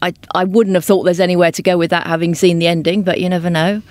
I 0.00 0.14
I 0.34 0.44
wouldn't 0.44 0.74
have 0.74 0.86
thought 0.86 1.02
there's 1.02 1.20
anywhere 1.20 1.52
to 1.52 1.62
go 1.62 1.76
with 1.76 1.90
that, 1.90 2.06
having 2.06 2.34
seen 2.34 2.60
the 2.60 2.66
ending. 2.66 3.02
But 3.02 3.20
you 3.20 3.28
never 3.28 3.50
know. 3.50 3.82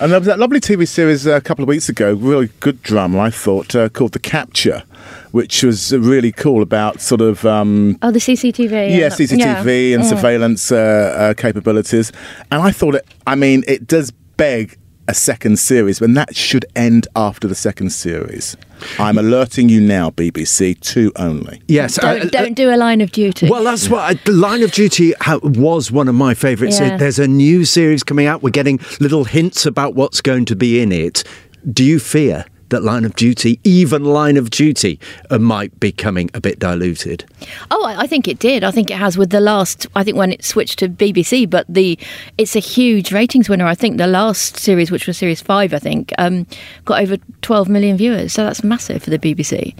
And 0.00 0.10
there 0.12 0.18
was 0.18 0.26
that 0.26 0.38
lovely 0.38 0.60
TV 0.60 0.86
series 0.88 1.26
uh, 1.26 1.32
a 1.32 1.40
couple 1.40 1.62
of 1.62 1.68
weeks 1.68 1.88
ago, 1.88 2.14
really 2.14 2.50
good 2.60 2.82
drama, 2.82 3.18
I 3.20 3.30
thought, 3.30 3.74
uh, 3.76 3.88
called 3.88 4.12
The 4.12 4.18
Capture, 4.18 4.82
which 5.30 5.62
was 5.62 5.92
really 5.96 6.32
cool 6.32 6.62
about 6.62 7.00
sort 7.00 7.20
of. 7.20 7.44
Um, 7.46 7.98
Oh, 8.02 8.10
the 8.10 8.18
CCTV. 8.18 8.96
yeah, 8.98 9.08
CCTV 9.08 9.94
and 9.94 10.02
Mm. 10.02 10.08
surveillance 10.08 10.72
uh, 10.72 10.76
uh, 10.76 11.34
capabilities. 11.34 12.10
And 12.50 12.62
I 12.62 12.72
thought 12.72 12.96
it, 12.96 13.06
I 13.26 13.34
mean, 13.36 13.62
it 13.68 13.86
does 13.86 14.10
beg 14.36 14.76
a 15.08 15.14
second 15.14 15.58
series, 15.58 16.00
and 16.00 16.16
that 16.16 16.34
should 16.36 16.64
end 16.74 17.06
after 17.14 17.46
the 17.48 17.54
second 17.54 17.90
series. 17.90 18.56
I'm 18.98 19.18
alerting 19.18 19.68
you 19.68 19.80
now, 19.80 20.10
BBC, 20.10 20.78
two 20.80 21.12
only. 21.16 21.62
Yes, 21.68 21.98
uh, 21.98 22.14
Don't, 22.14 22.32
don't 22.32 22.54
do 22.54 22.70
a 22.70 22.76
line 22.76 23.00
of 23.00 23.12
duty. 23.12 23.48
Well, 23.48 23.64
that's 23.64 23.88
what 23.88 24.00
I, 24.00 24.14
the 24.14 24.32
Line 24.32 24.62
of 24.62 24.72
Duty 24.72 25.12
ha- 25.20 25.40
was 25.42 25.90
one 25.90 26.08
of 26.08 26.14
my 26.14 26.34
favourites. 26.34 26.80
Yeah. 26.80 26.96
There's 26.96 27.18
a 27.18 27.28
new 27.28 27.64
series 27.64 28.02
coming 28.02 28.26
out. 28.26 28.42
We're 28.42 28.50
getting 28.50 28.80
little 29.00 29.24
hints 29.24 29.66
about 29.66 29.94
what's 29.94 30.20
going 30.20 30.44
to 30.46 30.56
be 30.56 30.80
in 30.80 30.92
it. 30.92 31.24
Do 31.70 31.84
you 31.84 31.98
fear 32.00 32.44
that 32.72 32.82
Line 32.82 33.04
of 33.04 33.14
Duty, 33.14 33.58
even 33.64 34.04
Line 34.04 34.36
of 34.36 34.50
Duty, 34.50 34.98
uh, 35.30 35.38
might 35.38 35.78
be 35.80 35.92
coming 35.92 36.28
a 36.34 36.40
bit 36.40 36.58
diluted? 36.58 37.24
Oh, 37.70 37.84
I 37.86 38.02
I 38.02 38.06
think 38.08 38.26
it 38.28 38.38
did. 38.40 38.64
I 38.64 38.70
think 38.72 38.90
it 38.90 38.96
has 38.98 39.16
with 39.16 39.30
the 39.30 39.40
last. 39.40 39.86
I 39.94 40.02
think 40.04 40.16
when 40.16 40.32
it 40.32 40.44
switched 40.44 40.80
to 40.80 40.88
BBC, 40.88 41.48
but 41.48 41.64
the 41.68 41.98
it's 42.36 42.56
a 42.56 42.60
huge 42.60 43.12
ratings 43.12 43.48
winner. 43.48 43.66
I 43.66 43.74
think 43.76 43.96
the 43.98 44.06
last 44.08 44.56
series, 44.58 44.90
which 44.90 45.06
was 45.06 45.16
series 45.16 45.40
five, 45.40 45.72
I 45.72 45.78
think, 45.78 46.12
um, 46.18 46.46
got 46.84 47.00
over 47.00 47.16
12 47.42 47.68
million 47.68 47.96
viewers. 47.96 48.32
So 48.32 48.44
that's 48.44 48.64
massive 48.64 49.02
for 49.04 49.10
the 49.10 49.18
BBC. 49.18 49.74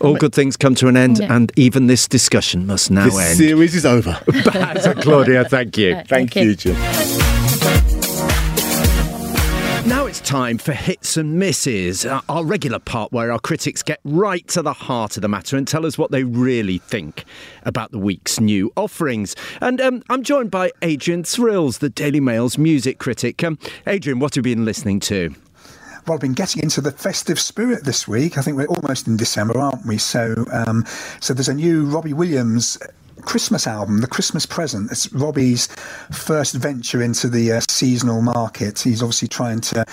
All 0.00 0.14
good 0.14 0.32
things 0.32 0.56
come 0.56 0.76
to 0.76 0.86
an 0.86 0.96
end, 0.96 1.18
Yeah. 1.18 1.34
and 1.34 1.50
even 1.56 1.88
this 1.88 2.06
discussion 2.06 2.66
must 2.66 2.88
now 2.90 3.06
This 3.06 3.18
end. 3.18 3.36
series 3.38 3.74
is 3.74 3.84
over. 3.84 4.16
Baz 4.44 4.86
and 4.86 5.02
Claudia, 5.02 5.44
thank 5.44 5.76
you. 5.76 5.94
Uh, 5.94 6.04
thank 6.06 6.32
Thank 6.34 6.36
you. 6.36 6.42
you. 6.50 6.54
Jim. 6.54 7.37
Time 10.28 10.58
for 10.58 10.72
hits 10.72 11.16
and 11.16 11.38
misses, 11.38 12.04
uh, 12.04 12.20
our 12.28 12.44
regular 12.44 12.78
part 12.78 13.12
where 13.12 13.32
our 13.32 13.38
critics 13.38 13.82
get 13.82 13.98
right 14.04 14.46
to 14.48 14.60
the 14.60 14.74
heart 14.74 15.16
of 15.16 15.22
the 15.22 15.28
matter 15.28 15.56
and 15.56 15.66
tell 15.66 15.86
us 15.86 15.96
what 15.96 16.10
they 16.10 16.22
really 16.22 16.76
think 16.76 17.24
about 17.62 17.92
the 17.92 17.98
week's 17.98 18.38
new 18.38 18.70
offerings. 18.76 19.34
And 19.62 19.80
um, 19.80 20.02
I'm 20.10 20.22
joined 20.22 20.50
by 20.50 20.70
Adrian 20.82 21.24
Thrills, 21.24 21.78
the 21.78 21.88
Daily 21.88 22.20
Mail's 22.20 22.58
music 22.58 22.98
critic. 22.98 23.42
Um, 23.42 23.58
Adrian, 23.86 24.18
what 24.18 24.34
have 24.34 24.44
you 24.44 24.54
been 24.54 24.66
listening 24.66 25.00
to? 25.00 25.34
Well, 26.06 26.16
I've 26.16 26.20
been 26.20 26.34
getting 26.34 26.62
into 26.62 26.82
the 26.82 26.92
festive 26.92 27.40
spirit 27.40 27.84
this 27.84 28.06
week. 28.06 28.36
I 28.36 28.42
think 28.42 28.58
we're 28.58 28.66
almost 28.66 29.06
in 29.06 29.16
December, 29.16 29.58
aren't 29.58 29.86
we? 29.86 29.96
So, 29.96 30.44
um, 30.52 30.84
so 31.20 31.32
there's 31.32 31.48
a 31.48 31.54
new 31.54 31.86
Robbie 31.86 32.12
Williams 32.12 32.76
Christmas 33.28 33.66
album, 33.66 34.00
The 34.00 34.06
Christmas 34.06 34.46
Present. 34.46 34.90
It's 34.90 35.12
Robbie's 35.12 35.66
first 36.10 36.54
venture 36.54 37.02
into 37.02 37.28
the 37.28 37.52
uh, 37.52 37.60
seasonal 37.68 38.22
market. 38.22 38.80
He's 38.80 39.02
obviously 39.02 39.28
trying 39.28 39.60
to 39.60 39.84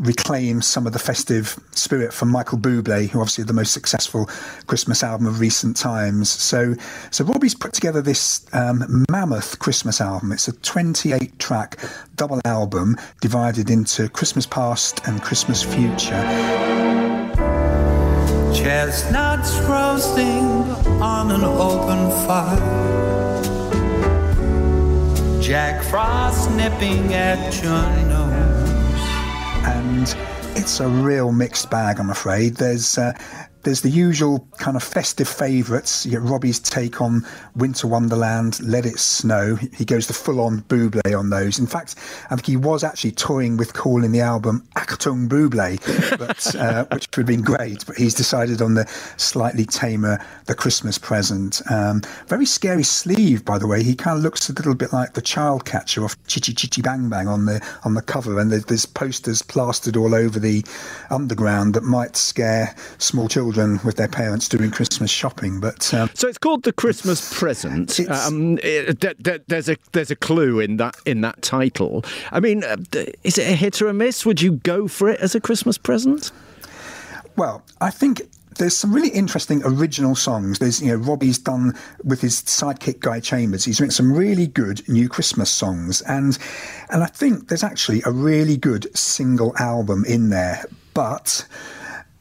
reclaim 0.00 0.60
some 0.60 0.86
of 0.86 0.92
the 0.92 0.98
festive 0.98 1.58
spirit 1.70 2.12
from 2.12 2.28
Michael 2.28 2.58
Bublé, 2.58 3.08
who 3.08 3.20
obviously 3.20 3.40
had 3.40 3.48
the 3.48 3.54
most 3.54 3.72
successful 3.72 4.26
Christmas 4.66 5.02
album 5.02 5.26
of 5.26 5.40
recent 5.40 5.78
times. 5.78 6.28
So, 6.28 6.74
so 7.10 7.24
Robbie's 7.24 7.54
put 7.54 7.72
together 7.72 8.02
this 8.02 8.46
um, 8.52 9.06
mammoth 9.10 9.58
Christmas 9.60 10.02
album. 10.02 10.30
It's 10.30 10.46
a 10.46 10.52
28 10.52 11.38
track 11.38 11.78
double 12.16 12.38
album 12.44 12.98
divided 13.22 13.70
into 13.70 14.10
Christmas 14.10 14.44
Past 14.44 15.00
and 15.08 15.22
Christmas 15.22 15.62
Future. 15.62 16.87
Chestnuts 18.58 19.56
roasting 19.60 20.44
on 21.00 21.30
an 21.30 21.44
open 21.44 22.10
fire. 22.26 22.58
Jack 25.40 25.84
Frost 25.84 26.50
nipping 26.50 27.14
at 27.14 27.62
your 27.62 27.80
nose. 28.08 28.98
and 29.64 30.16
it's 30.56 30.80
a 30.80 30.88
real 30.88 31.30
mixed 31.30 31.70
bag, 31.70 32.00
I'm 32.00 32.10
afraid. 32.10 32.56
There's 32.56 32.98
uh, 32.98 33.12
there's 33.68 33.82
the 33.82 33.90
usual 33.90 34.48
kind 34.56 34.78
of 34.78 34.82
festive 34.82 35.28
favourites. 35.28 36.06
You 36.06 36.12
get 36.12 36.22
Robbie's 36.22 36.58
take 36.58 37.02
on 37.02 37.26
Winter 37.54 37.86
Wonderland, 37.86 38.58
Let 38.62 38.86
It 38.86 38.98
Snow. 38.98 39.56
He 39.56 39.84
goes 39.84 40.06
the 40.06 40.14
full-on 40.14 40.62
Buble 40.62 41.18
on 41.18 41.28
those. 41.28 41.58
In 41.58 41.66
fact, 41.66 41.96
I 42.30 42.36
think 42.36 42.46
he 42.46 42.56
was 42.56 42.82
actually 42.82 43.12
toying 43.12 43.58
with 43.58 43.74
calling 43.74 44.10
the 44.10 44.22
album 44.22 44.66
Achtung 44.74 45.28
Buble, 45.28 45.76
but 46.18 46.56
uh, 46.56 46.86
which 46.92 47.08
would 47.14 47.24
have 47.24 47.26
been 47.26 47.42
great. 47.42 47.84
But 47.84 47.98
he's 47.98 48.14
decided 48.14 48.62
on 48.62 48.72
the 48.72 48.86
slightly 49.18 49.66
tamer 49.66 50.18
The 50.46 50.54
Christmas 50.54 50.96
Present. 50.96 51.60
Um, 51.70 52.00
very 52.26 52.46
scary 52.46 52.84
sleeve, 52.84 53.44
by 53.44 53.58
the 53.58 53.66
way. 53.66 53.82
He 53.82 53.94
kind 53.94 54.16
of 54.16 54.22
looks 54.22 54.48
a 54.48 54.54
little 54.54 54.74
bit 54.74 54.94
like 54.94 55.12
the 55.12 55.20
child 55.20 55.66
catcher 55.66 56.06
of 56.06 56.16
Chitty 56.26 56.54
Chitty 56.54 56.80
Bang 56.80 57.10
Bang 57.10 57.28
on 57.28 57.44
the 57.44 57.62
on 57.84 57.92
the 57.92 58.00
cover, 58.02 58.40
and 58.40 58.50
there's 58.50 58.86
posters 58.86 59.42
plastered 59.42 59.94
all 59.94 60.14
over 60.14 60.38
the 60.38 60.64
underground 61.10 61.74
that 61.74 61.84
might 61.84 62.16
scare 62.16 62.74
small 62.96 63.28
children 63.28 63.57
with 63.84 63.96
their 63.96 64.08
parents 64.08 64.48
doing 64.48 64.70
Christmas 64.70 65.10
shopping. 65.10 65.60
But 65.60 65.92
um, 65.92 66.10
So 66.14 66.28
it's 66.28 66.38
called 66.38 66.62
the 66.62 66.72
Christmas 66.72 67.36
present. 67.38 67.98
Um, 68.08 68.58
it, 68.62 69.00
th- 69.00 69.22
th- 69.22 69.42
there's 69.48 69.68
a 69.68 69.76
there's 69.92 70.10
a 70.10 70.16
clue 70.16 70.60
in 70.60 70.76
that 70.78 70.96
in 71.04 71.20
that 71.22 71.42
title. 71.42 72.04
I 72.32 72.40
mean, 72.40 72.64
uh, 72.64 72.76
is 73.24 73.38
it 73.38 73.48
a 73.48 73.54
hit 73.56 73.82
or 73.82 73.88
a 73.88 73.94
miss? 73.94 74.24
Would 74.24 74.40
you 74.40 74.52
go 74.52 74.88
for 74.88 75.08
it 75.08 75.20
as 75.20 75.34
a 75.34 75.40
Christmas 75.40 75.76
present? 75.78 76.30
Well, 77.36 77.62
I 77.80 77.90
think 77.90 78.22
there's 78.58 78.76
some 78.76 78.92
really 78.92 79.10
interesting 79.10 79.62
original 79.64 80.14
songs. 80.14 80.58
There's, 80.58 80.82
you 80.82 80.88
know, 80.88 80.96
Robbie's 80.96 81.38
done 81.38 81.74
with 82.04 82.20
his 82.20 82.42
sidekick 82.42 83.00
Guy 83.00 83.20
Chambers. 83.20 83.64
He's 83.64 83.80
written 83.80 83.92
some 83.92 84.12
really 84.12 84.48
good 84.48 84.86
new 84.88 85.08
Christmas 85.08 85.50
songs, 85.50 86.02
and 86.02 86.38
and 86.90 87.02
I 87.02 87.06
think 87.06 87.48
there's 87.48 87.64
actually 87.64 88.02
a 88.04 88.10
really 88.10 88.56
good 88.56 88.94
single 88.96 89.56
album 89.58 90.04
in 90.04 90.30
there, 90.30 90.64
but. 90.94 91.46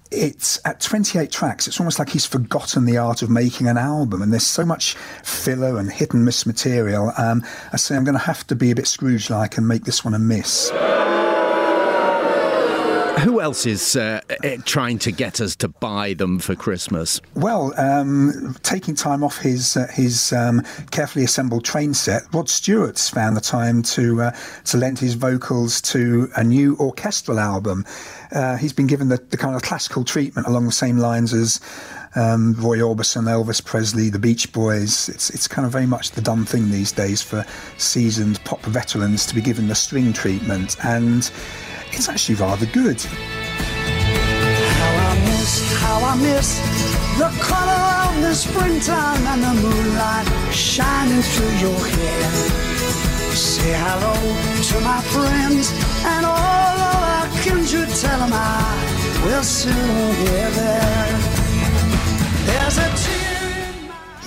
It's 0.09 0.59
at 0.65 0.79
28 0.79 1.31
tracks. 1.31 1.67
It's 1.67 1.79
almost 1.79 1.99
like 1.99 2.09
he's 2.09 2.25
forgotten 2.25 2.85
the 2.85 2.97
art 2.97 3.21
of 3.21 3.29
making 3.29 3.67
an 3.67 3.77
album, 3.77 4.21
and 4.21 4.31
there's 4.31 4.45
so 4.45 4.65
much 4.65 4.95
filler 5.23 5.77
and 5.77 5.91
hit 5.91 6.13
and 6.13 6.23
miss 6.23 6.45
material. 6.45 7.11
Um, 7.17 7.43
I 7.73 7.77
say 7.77 7.95
I'm 7.95 8.03
going 8.03 8.13
to 8.13 8.19
have 8.19 8.47
to 8.47 8.55
be 8.55 8.71
a 8.71 8.75
bit 8.75 8.87
Scrooge-like 8.87 9.57
and 9.57 9.67
make 9.67 9.83
this 9.83 10.05
one 10.05 10.13
a 10.13 10.19
miss. 10.19 10.71
Who 13.23 13.41
else 13.41 13.65
is 13.65 13.95
uh, 13.95 14.21
uh, 14.43 14.57
trying 14.65 14.99
to 14.99 15.11
get 15.11 15.41
us 15.41 15.55
to 15.57 15.67
buy 15.67 16.13
them 16.13 16.37
for 16.37 16.55
Christmas? 16.55 17.19
Well, 17.33 17.73
um, 17.77 18.55
taking 18.61 18.93
time 18.93 19.23
off 19.23 19.39
his 19.39 19.75
uh, 19.75 19.87
his 19.91 20.31
um, 20.33 20.61
carefully 20.91 21.25
assembled 21.25 21.65
train 21.65 21.95
set, 21.95 22.23
Rod 22.31 22.47
Stewart's 22.47 23.09
found 23.09 23.35
the 23.35 23.41
time 23.41 23.81
to 23.83 24.21
uh, 24.21 24.31
to 24.65 24.77
lend 24.77 24.99
his 24.99 25.15
vocals 25.15 25.81
to 25.81 26.29
a 26.35 26.43
new 26.43 26.77
orchestral 26.79 27.39
album. 27.39 27.85
Uh, 28.31 28.57
he's 28.57 28.73
been 28.73 28.87
given 28.87 29.07
the, 29.07 29.17
the 29.29 29.37
kind 29.37 29.55
of 29.55 29.63
classical 29.63 30.03
treatment 30.03 30.45
along 30.45 30.65
the 30.65 30.71
same 30.71 30.97
lines 30.97 31.33
as 31.33 31.59
um, 32.15 32.53
Roy 32.53 32.77
Orbison, 32.77 33.23
Elvis 33.23 33.63
Presley, 33.63 34.09
the 34.09 34.19
Beach 34.19 34.51
Boys. 34.51 35.09
It's 35.09 35.29
it's 35.31 35.47
kind 35.47 35.65
of 35.65 35.71
very 35.71 35.87
much 35.87 36.11
the 36.11 36.21
done 36.21 36.45
thing 36.45 36.69
these 36.69 36.91
days 36.91 37.21
for 37.21 37.45
seasoned 37.77 38.43
pop 38.43 38.61
veterans 38.61 39.25
to 39.25 39.35
be 39.35 39.41
given 39.41 39.67
the 39.67 39.75
string 39.75 40.13
treatment, 40.13 40.75
and 40.83 41.31
it's 41.97 42.09
actually 42.09 42.35
rather 42.35 42.67
good. 42.67 43.01
How 44.79 44.93
I 45.09 45.13
miss, 45.25 45.51
how 45.81 45.97
I 46.05 46.15
miss 46.15 46.59
the 47.17 47.29
color 47.41 47.81
of 48.05 48.21
the 48.21 48.33
springtime 48.35 49.25
and 49.25 49.41
the 49.41 49.53
moonlight 49.63 50.27
shining 50.53 51.23
through 51.23 51.55
your 51.57 51.79
hair. 51.95 52.31
Say 53.33 53.73
hello 53.73 54.13
to 54.69 54.79
my 54.81 55.01
friends 55.13 55.71
and 56.05 56.25
all 56.25 56.77
of 56.91 57.01
our 57.15 57.27
kindred. 57.41 57.89
Tell 57.89 58.19
them 58.19 58.31
I 58.31 59.21
will 59.25 59.43
soon 59.43 60.25
get 60.25 60.53
there. 60.53 61.36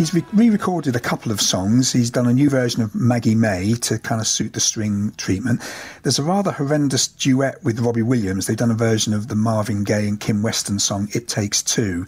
He's 0.01 0.15
re- 0.15 0.25
re-recorded 0.33 0.97
a 0.97 0.99
couple 0.99 1.31
of 1.31 1.43
songs. 1.43 1.93
He's 1.93 2.09
done 2.09 2.27
a 2.27 2.33
new 2.33 2.49
version 2.49 2.81
of 2.81 2.95
Maggie 2.95 3.35
May 3.35 3.75
to 3.83 3.99
kind 3.99 4.19
of 4.19 4.27
suit 4.27 4.55
the 4.55 4.59
string 4.59 5.13
treatment. 5.19 5.61
There's 6.05 6.19
a 6.19 6.23
rather 6.23 6.53
horrendous 6.53 7.07
duet 7.07 7.63
with 7.63 7.81
Robbie 7.81 8.01
Williams. 8.01 8.47
They've 8.47 8.57
done 8.57 8.71
a 8.71 8.75
version 8.75 9.13
of 9.13 9.29
the 9.29 9.35
Marvin 9.35 9.85
Gaye 9.85 10.09
and 10.09 10.19
Kim 10.19 10.43
Weston 10.43 10.79
song 10.79 11.09
"It 11.13 11.29
Takes 11.29 11.63
Two. 11.63 12.07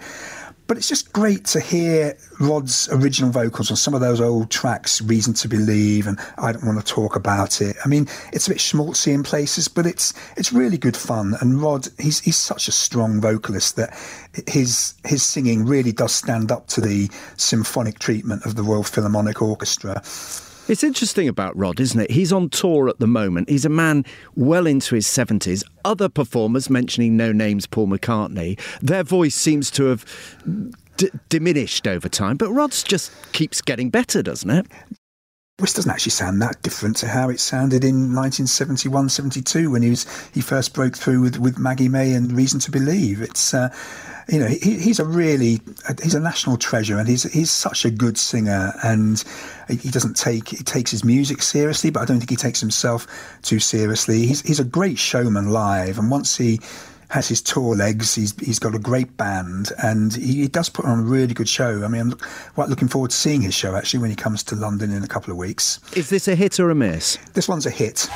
But 0.66 0.76
it's 0.78 0.88
just 0.88 1.12
great 1.12 1.44
to 1.46 1.60
hear 1.60 2.16
Rod's 2.40 2.88
original 2.90 3.30
vocals 3.30 3.70
on 3.70 3.76
some 3.76 3.94
of 3.94 4.00
those 4.00 4.20
old 4.20 4.50
tracks, 4.50 5.02
Reason 5.02 5.34
to 5.34 5.48
Believe 5.48 6.06
and 6.06 6.18
I 6.38 6.52
Don't 6.52 6.64
Want 6.64 6.78
to 6.78 6.84
Talk 6.84 7.16
About 7.16 7.60
It. 7.60 7.76
I 7.84 7.88
mean, 7.88 8.06
it's 8.32 8.46
a 8.46 8.50
bit 8.50 8.58
schmaltzy 8.58 9.12
in 9.12 9.22
places, 9.22 9.68
but 9.68 9.86
it's 9.86 10.14
it's 10.36 10.52
really 10.52 10.78
good 10.78 10.96
fun. 10.96 11.34
And 11.40 11.60
Rod, 11.60 11.88
he's 11.98 12.20
he's 12.20 12.36
such 12.36 12.68
a 12.68 12.72
strong 12.72 13.20
vocalist 13.20 13.76
that 13.76 13.90
his 14.46 14.94
his 15.04 15.22
singing 15.22 15.66
really 15.66 15.92
does 15.92 16.14
stand 16.14 16.50
up 16.50 16.68
to 16.68 16.80
the 16.80 17.10
symphonic 17.36 17.98
treatment 17.98 18.46
of 18.46 18.54
the 18.54 18.62
Royal 18.62 18.84
Philharmonic 18.84 19.42
Orchestra. 19.42 20.02
It's 20.68 20.84
interesting 20.84 21.26
about 21.26 21.56
Rod, 21.56 21.80
isn't 21.80 21.98
it? 22.00 22.10
He's 22.12 22.32
on 22.32 22.48
tour 22.48 22.88
at 22.88 23.00
the 23.00 23.06
moment. 23.06 23.50
He's 23.50 23.64
a 23.64 23.68
man 23.68 24.04
well 24.36 24.66
into 24.66 24.94
his 24.94 25.06
70s. 25.06 25.64
Other 25.84 26.08
performers, 26.08 26.70
mentioning 26.70 27.16
no 27.16 27.32
names 27.32 27.66
Paul 27.66 27.88
McCartney, 27.88 28.58
their 28.80 29.02
voice 29.02 29.34
seems 29.34 29.70
to 29.72 29.86
have 29.86 30.04
d- 30.96 31.10
diminished 31.28 31.88
over 31.88 32.08
time, 32.08 32.36
but 32.36 32.50
Rod's 32.50 32.84
just 32.84 33.10
keeps 33.32 33.60
getting 33.60 33.90
better, 33.90 34.22
doesn't 34.22 34.50
it? 34.50 34.66
This 35.58 35.74
doesn't 35.74 35.90
actually 35.90 36.10
sound 36.10 36.40
that 36.42 36.62
different 36.62 36.96
to 36.98 37.08
how 37.08 37.28
it 37.28 37.38
sounded 37.38 37.84
in 37.84 38.14
1971, 38.14 39.08
72 39.08 39.70
when 39.70 39.82
he 39.82 39.90
was 39.90 40.06
he 40.32 40.40
first 40.40 40.74
broke 40.74 40.96
through 40.96 41.20
with, 41.20 41.38
with 41.38 41.58
Maggie 41.58 41.88
May 41.88 42.14
and 42.14 42.32
Reason 42.32 42.58
to 42.60 42.70
Believe. 42.70 43.20
It's 43.20 43.52
uh, 43.52 43.68
you 44.28 44.38
know 44.38 44.46
he, 44.46 44.78
he's 44.78 45.00
a 45.00 45.04
really 45.04 45.60
he's 46.02 46.14
a 46.14 46.20
national 46.20 46.56
treasure 46.56 46.98
and 46.98 47.08
he's 47.08 47.24
he's 47.32 47.50
such 47.50 47.84
a 47.84 47.90
good 47.90 48.16
singer 48.16 48.72
and 48.84 49.24
he 49.68 49.90
doesn't 49.90 50.16
take 50.16 50.48
he 50.48 50.64
takes 50.64 50.90
his 50.90 51.04
music 51.04 51.42
seriously, 51.42 51.90
but 51.90 52.00
I 52.00 52.04
don't 52.04 52.18
think 52.18 52.30
he 52.30 52.36
takes 52.36 52.60
himself 52.60 53.06
too 53.42 53.58
seriously. 53.58 54.26
He's 54.26 54.42
he's 54.42 54.60
a 54.60 54.64
great 54.64 54.98
showman 54.98 55.50
live, 55.50 55.98
and 55.98 56.10
once 56.10 56.36
he 56.36 56.60
has 57.12 57.28
his 57.28 57.42
tour 57.42 57.76
legs. 57.76 58.14
He's 58.14 58.34
he's 58.40 58.58
got 58.58 58.74
a 58.74 58.78
great 58.78 59.16
band, 59.16 59.70
and 59.82 60.14
he, 60.14 60.42
he 60.42 60.48
does 60.48 60.68
put 60.68 60.86
on 60.86 61.00
a 61.00 61.02
really 61.02 61.34
good 61.34 61.48
show. 61.48 61.84
I 61.84 61.88
mean, 61.88 62.00
I'm 62.00 62.18
quite 62.54 62.68
looking 62.68 62.88
forward 62.88 63.10
to 63.10 63.16
seeing 63.16 63.42
his 63.42 63.54
show 63.54 63.76
actually 63.76 64.00
when 64.00 64.10
he 64.10 64.16
comes 64.16 64.42
to 64.44 64.56
London 64.56 64.92
in 64.92 65.02
a 65.02 65.08
couple 65.08 65.30
of 65.30 65.36
weeks. 65.36 65.78
Is 65.94 66.08
this 66.08 66.26
a 66.26 66.34
hit 66.34 66.58
or 66.58 66.70
a 66.70 66.74
miss? 66.74 67.18
This 67.34 67.48
one's 67.48 67.66
a 67.66 67.70
hit. 67.70 68.08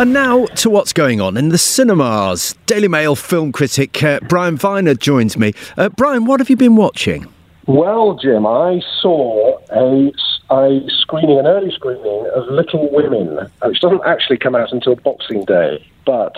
And 0.00 0.14
now 0.14 0.46
to 0.46 0.70
what's 0.70 0.94
going 0.94 1.20
on 1.20 1.36
in 1.36 1.50
the 1.50 1.58
cinemas. 1.58 2.54
Daily 2.64 2.88
Mail 2.88 3.14
film 3.14 3.52
critic 3.52 4.02
uh, 4.02 4.18
Brian 4.26 4.56
Viner 4.56 4.94
joins 4.94 5.36
me. 5.36 5.52
Uh, 5.76 5.90
Brian, 5.90 6.24
what 6.24 6.40
have 6.40 6.48
you 6.48 6.56
been 6.56 6.74
watching? 6.74 7.30
Well, 7.66 8.14
Jim, 8.14 8.46
I 8.46 8.80
saw 9.02 9.58
a, 9.70 10.10
a 10.50 10.80
screening, 10.88 11.38
an 11.38 11.46
early 11.46 11.70
screening 11.70 12.30
of 12.34 12.48
Little 12.48 12.90
Women, 12.90 13.46
which 13.62 13.80
doesn't 13.80 14.00
actually 14.06 14.38
come 14.38 14.54
out 14.54 14.72
until 14.72 14.96
Boxing 14.96 15.44
Day. 15.44 15.86
But, 16.06 16.34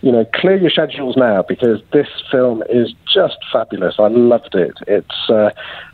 you 0.00 0.12
know, 0.12 0.24
clear 0.34 0.56
your 0.56 0.70
schedules 0.70 1.16
now 1.16 1.42
because 1.42 1.80
this 1.92 2.08
film 2.30 2.62
is 2.68 2.92
just 3.12 3.36
fabulous. 3.52 3.96
I 3.98 4.08
loved 4.08 4.54
it. 4.54 4.76
It's 4.86 5.30
uh, 5.30 5.50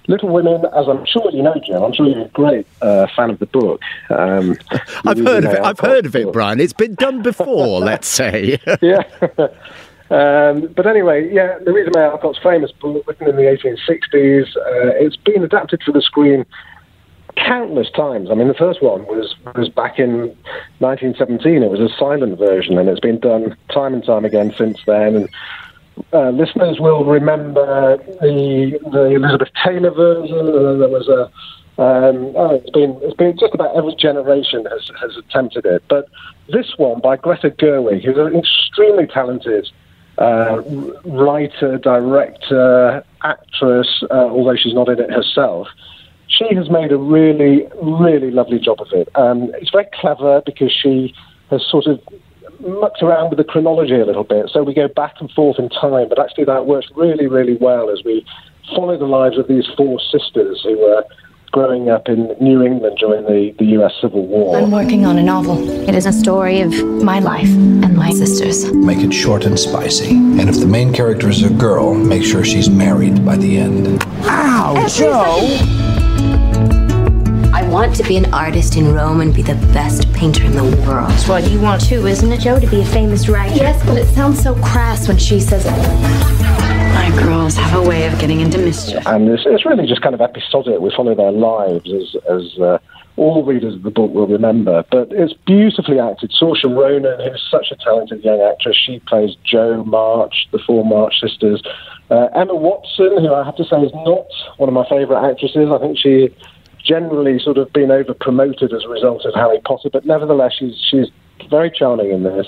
Little 0.08 0.28
Women, 0.28 0.64
as 0.76 0.88
I'm 0.88 1.04
sure 1.06 1.30
you 1.30 1.42
know, 1.42 1.54
Jim. 1.64 1.82
I'm 1.82 1.92
sure 1.92 2.06
you're 2.06 2.26
a 2.26 2.28
great 2.28 2.66
uh, 2.80 3.06
fan 3.14 3.30
of 3.30 3.38
the 3.38 3.46
book. 3.46 3.80
Um, 4.10 4.56
I've 5.06 5.18
heard 5.18 5.44
of 5.44 5.52
it. 5.52 5.60
I've 5.60 5.80
heard 5.80 6.06
of 6.06 6.16
it, 6.16 6.32
Brian. 6.32 6.60
It's 6.60 6.72
been 6.72 6.94
done 6.94 7.22
before, 7.22 7.80
let's 7.80 8.08
say. 8.08 8.58
yeah. 8.82 9.02
Um, 10.10 10.66
but 10.76 10.86
anyway, 10.86 11.32
yeah, 11.32 11.58
Louisa 11.64 11.90
May 11.94 12.02
Alcott's 12.02 12.38
famous 12.42 12.72
book, 12.72 13.06
written 13.06 13.28
in 13.28 13.36
the 13.36 13.42
1860s, 13.42 14.56
uh, 14.56 14.92
it's 14.96 15.16
been 15.16 15.42
adapted 15.42 15.82
for 15.82 15.92
the 15.92 16.02
screen 16.02 16.44
countless 17.36 17.90
times. 17.90 18.30
I 18.30 18.34
mean, 18.34 18.48
the 18.48 18.54
first 18.54 18.82
one 18.82 19.06
was 19.06 19.34
was 19.54 19.68
back 19.68 19.98
in 19.98 20.36
1917. 20.78 21.62
It 21.62 21.70
was 21.70 21.80
a 21.80 21.88
silent 21.98 22.38
version, 22.38 22.78
and 22.78 22.88
it's 22.88 23.00
been 23.00 23.20
done 23.20 23.56
time 23.72 23.94
and 23.94 24.04
time 24.04 24.24
again 24.24 24.54
since 24.56 24.78
then. 24.86 25.16
And 25.16 25.28
uh, 26.12 26.30
listeners 26.30 26.78
will 26.80 27.04
remember 27.04 27.96
the 28.20 28.78
the 28.90 29.04
Elizabeth 29.14 29.48
Taylor 29.64 29.90
version. 29.90 30.38
And 30.38 30.80
there 30.80 30.88
was 30.88 31.08
a 31.08 31.30
um, 31.78 32.34
oh, 32.36 32.56
it's 32.56 32.70
been 32.70 32.98
it's 33.02 33.16
been 33.16 33.36
just 33.38 33.54
about 33.54 33.74
every 33.76 33.94
generation 33.94 34.66
has 34.66 34.90
has 35.00 35.16
attempted 35.16 35.64
it. 35.64 35.82
But 35.88 36.08
this 36.48 36.76
one 36.76 37.00
by 37.00 37.16
Greta 37.16 37.50
Gerwig, 37.50 38.04
who's 38.04 38.18
an 38.18 38.36
extremely 38.36 39.06
talented 39.06 39.68
uh, 40.18 40.60
writer, 41.04 41.78
director, 41.78 43.02
actress, 43.22 44.04
uh, 44.10 44.14
although 44.14 44.56
she's 44.56 44.74
not 44.74 44.88
in 44.88 45.00
it 45.00 45.10
herself. 45.10 45.68
She 46.32 46.54
has 46.54 46.70
made 46.70 46.92
a 46.92 46.96
really, 46.96 47.66
really 47.82 48.30
lovely 48.30 48.58
job 48.58 48.80
of 48.80 48.88
it. 48.92 49.08
Um, 49.14 49.52
it's 49.54 49.70
very 49.70 49.86
clever 50.00 50.42
because 50.44 50.72
she 50.72 51.14
has 51.50 51.62
sort 51.70 51.86
of 51.86 52.00
mucked 52.60 53.02
around 53.02 53.30
with 53.30 53.38
the 53.38 53.44
chronology 53.44 54.00
a 54.00 54.06
little 54.06 54.24
bit. 54.24 54.50
So 54.52 54.62
we 54.62 54.74
go 54.74 54.88
back 54.88 55.14
and 55.20 55.30
forth 55.32 55.58
in 55.58 55.68
time, 55.68 56.08
but 56.08 56.18
actually 56.18 56.44
that 56.44 56.66
works 56.66 56.88
really, 56.96 57.26
really 57.26 57.56
well 57.56 57.90
as 57.90 58.02
we 58.04 58.24
follow 58.74 58.96
the 58.98 59.06
lives 59.06 59.38
of 59.38 59.48
these 59.48 59.66
four 59.76 60.00
sisters 60.10 60.62
who 60.64 60.78
were 60.78 61.04
growing 61.50 61.90
up 61.90 62.08
in 62.08 62.34
New 62.40 62.62
England 62.62 62.96
during 62.98 63.24
the, 63.24 63.54
the 63.58 63.66
US 63.82 63.92
Civil 64.00 64.26
War. 64.26 64.56
I'm 64.56 64.70
working 64.70 65.04
on 65.04 65.18
a 65.18 65.22
novel. 65.22 65.68
It 65.86 65.94
is 65.94 66.06
a 66.06 66.12
story 66.12 66.60
of 66.60 66.72
my 67.02 67.18
life 67.18 67.48
and 67.48 67.94
my 67.94 68.10
sisters. 68.10 68.72
Make 68.72 68.98
it 68.98 69.12
short 69.12 69.44
and 69.44 69.58
spicy. 69.58 70.10
And 70.16 70.48
if 70.48 70.58
the 70.58 70.66
main 70.66 70.94
character 70.94 71.28
is 71.28 71.42
a 71.42 71.50
girl, 71.50 71.94
make 71.94 72.24
sure 72.24 72.42
she's 72.42 72.70
married 72.70 73.24
by 73.24 73.36
the 73.36 73.58
end. 73.58 74.02
Ow, 74.22 74.88
Jo! 74.88 76.11
I 77.72 77.74
want 77.74 77.96
to 77.96 78.02
be 78.02 78.18
an 78.18 78.34
artist 78.34 78.76
in 78.76 78.92
Rome 78.92 79.22
and 79.22 79.34
be 79.34 79.40
the 79.40 79.54
best 79.72 80.12
painter 80.12 80.44
in 80.44 80.52
the 80.52 80.62
world. 80.62 81.08
That's 81.08 81.26
what 81.26 81.50
you 81.50 81.58
want 81.58 81.80
too, 81.80 82.06
isn't 82.06 82.30
it, 82.30 82.40
Jo? 82.40 82.60
To 82.60 82.66
be 82.66 82.82
a 82.82 82.84
famous 82.84 83.30
writer. 83.30 83.56
Yes, 83.56 83.82
but 83.86 83.96
it 83.96 84.08
sounds 84.08 84.42
so 84.42 84.54
crass 84.56 85.08
when 85.08 85.16
she 85.16 85.40
says 85.40 85.64
it. 85.64 85.70
My 85.70 87.10
girls 87.24 87.56
have 87.56 87.82
a 87.82 87.88
way 87.88 88.06
of 88.06 88.20
getting 88.20 88.42
into 88.42 88.58
mischief. 88.58 89.06
And 89.06 89.26
it's, 89.26 89.44
it's 89.46 89.64
really 89.64 89.86
just 89.86 90.02
kind 90.02 90.14
of 90.14 90.20
episodic. 90.20 90.80
We 90.80 90.92
follow 90.94 91.14
their 91.14 91.32
lives 91.32 91.90
as, 91.90 92.14
as 92.28 92.58
uh, 92.60 92.78
all 93.16 93.42
readers 93.42 93.76
of 93.76 93.84
the 93.84 93.90
book 93.90 94.12
will 94.12 94.26
remember. 94.26 94.84
But 94.90 95.08
it's 95.10 95.32
beautifully 95.32 95.98
acted. 95.98 96.30
Saoirse 96.38 96.64
Ronan, 96.64 97.20
who's 97.20 97.48
such 97.50 97.70
a 97.70 97.76
talented 97.76 98.22
young 98.22 98.42
actress, 98.42 98.76
she 98.76 98.98
plays 99.08 99.34
Jo 99.44 99.82
March, 99.84 100.46
the 100.52 100.58
four 100.58 100.84
March 100.84 101.14
sisters. 101.22 101.62
Uh, 102.10 102.28
Emma 102.34 102.54
Watson, 102.54 103.16
who 103.16 103.32
I 103.32 103.42
have 103.42 103.56
to 103.56 103.64
say 103.64 103.80
is 103.80 103.92
not 103.94 104.26
one 104.58 104.68
of 104.68 104.74
my 104.74 104.86
favourite 104.90 105.26
actresses. 105.30 105.70
I 105.72 105.78
think 105.78 105.98
she 105.98 106.28
generally 106.84 107.38
sort 107.38 107.58
of 107.58 107.72
been 107.72 107.90
over 107.90 108.14
promoted 108.14 108.72
as 108.72 108.84
a 108.84 108.88
result 108.88 109.24
of 109.24 109.34
Harry 109.34 109.60
Potter, 109.64 109.88
but 109.92 110.04
nevertheless, 110.06 110.52
she's 110.58 110.74
she's 110.90 111.08
very 111.50 111.70
charming 111.70 112.10
in 112.10 112.22
this. 112.22 112.46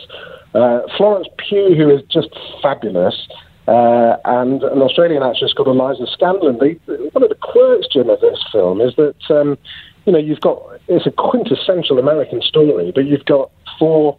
Uh, 0.55 0.81
Florence 0.97 1.29
Pugh, 1.39 1.75
who 1.75 1.91
is 1.91 2.03
just 2.09 2.29
fabulous, 2.63 3.27
uh, 3.67 4.17
and 4.25 4.63
an 4.63 4.83
Australian 4.83 5.23
actress 5.23 5.53
called 5.53 5.69
Eliza 5.69 6.07
Scanlen. 6.17 6.59
The, 6.59 7.09
one 7.13 7.23
of 7.23 7.29
the 7.29 7.39
quirks, 7.41 7.89
Jim, 7.93 8.11
of 8.11 8.21
this 8.21 8.43
film 8.53 8.81
is 8.81 8.95
that 8.97 9.17
um, 9.31 9.59
you 10.05 10.13
know 10.13 10.19
you've 10.19 10.41
got 10.41 10.61
it's 10.89 11.07
a 11.07 11.11
quintessential 11.11 11.99
American 11.99 12.43
story, 12.43 12.93
but 12.95 13.07
you've 13.07 13.25
got 13.25 13.51
four. 13.79 14.17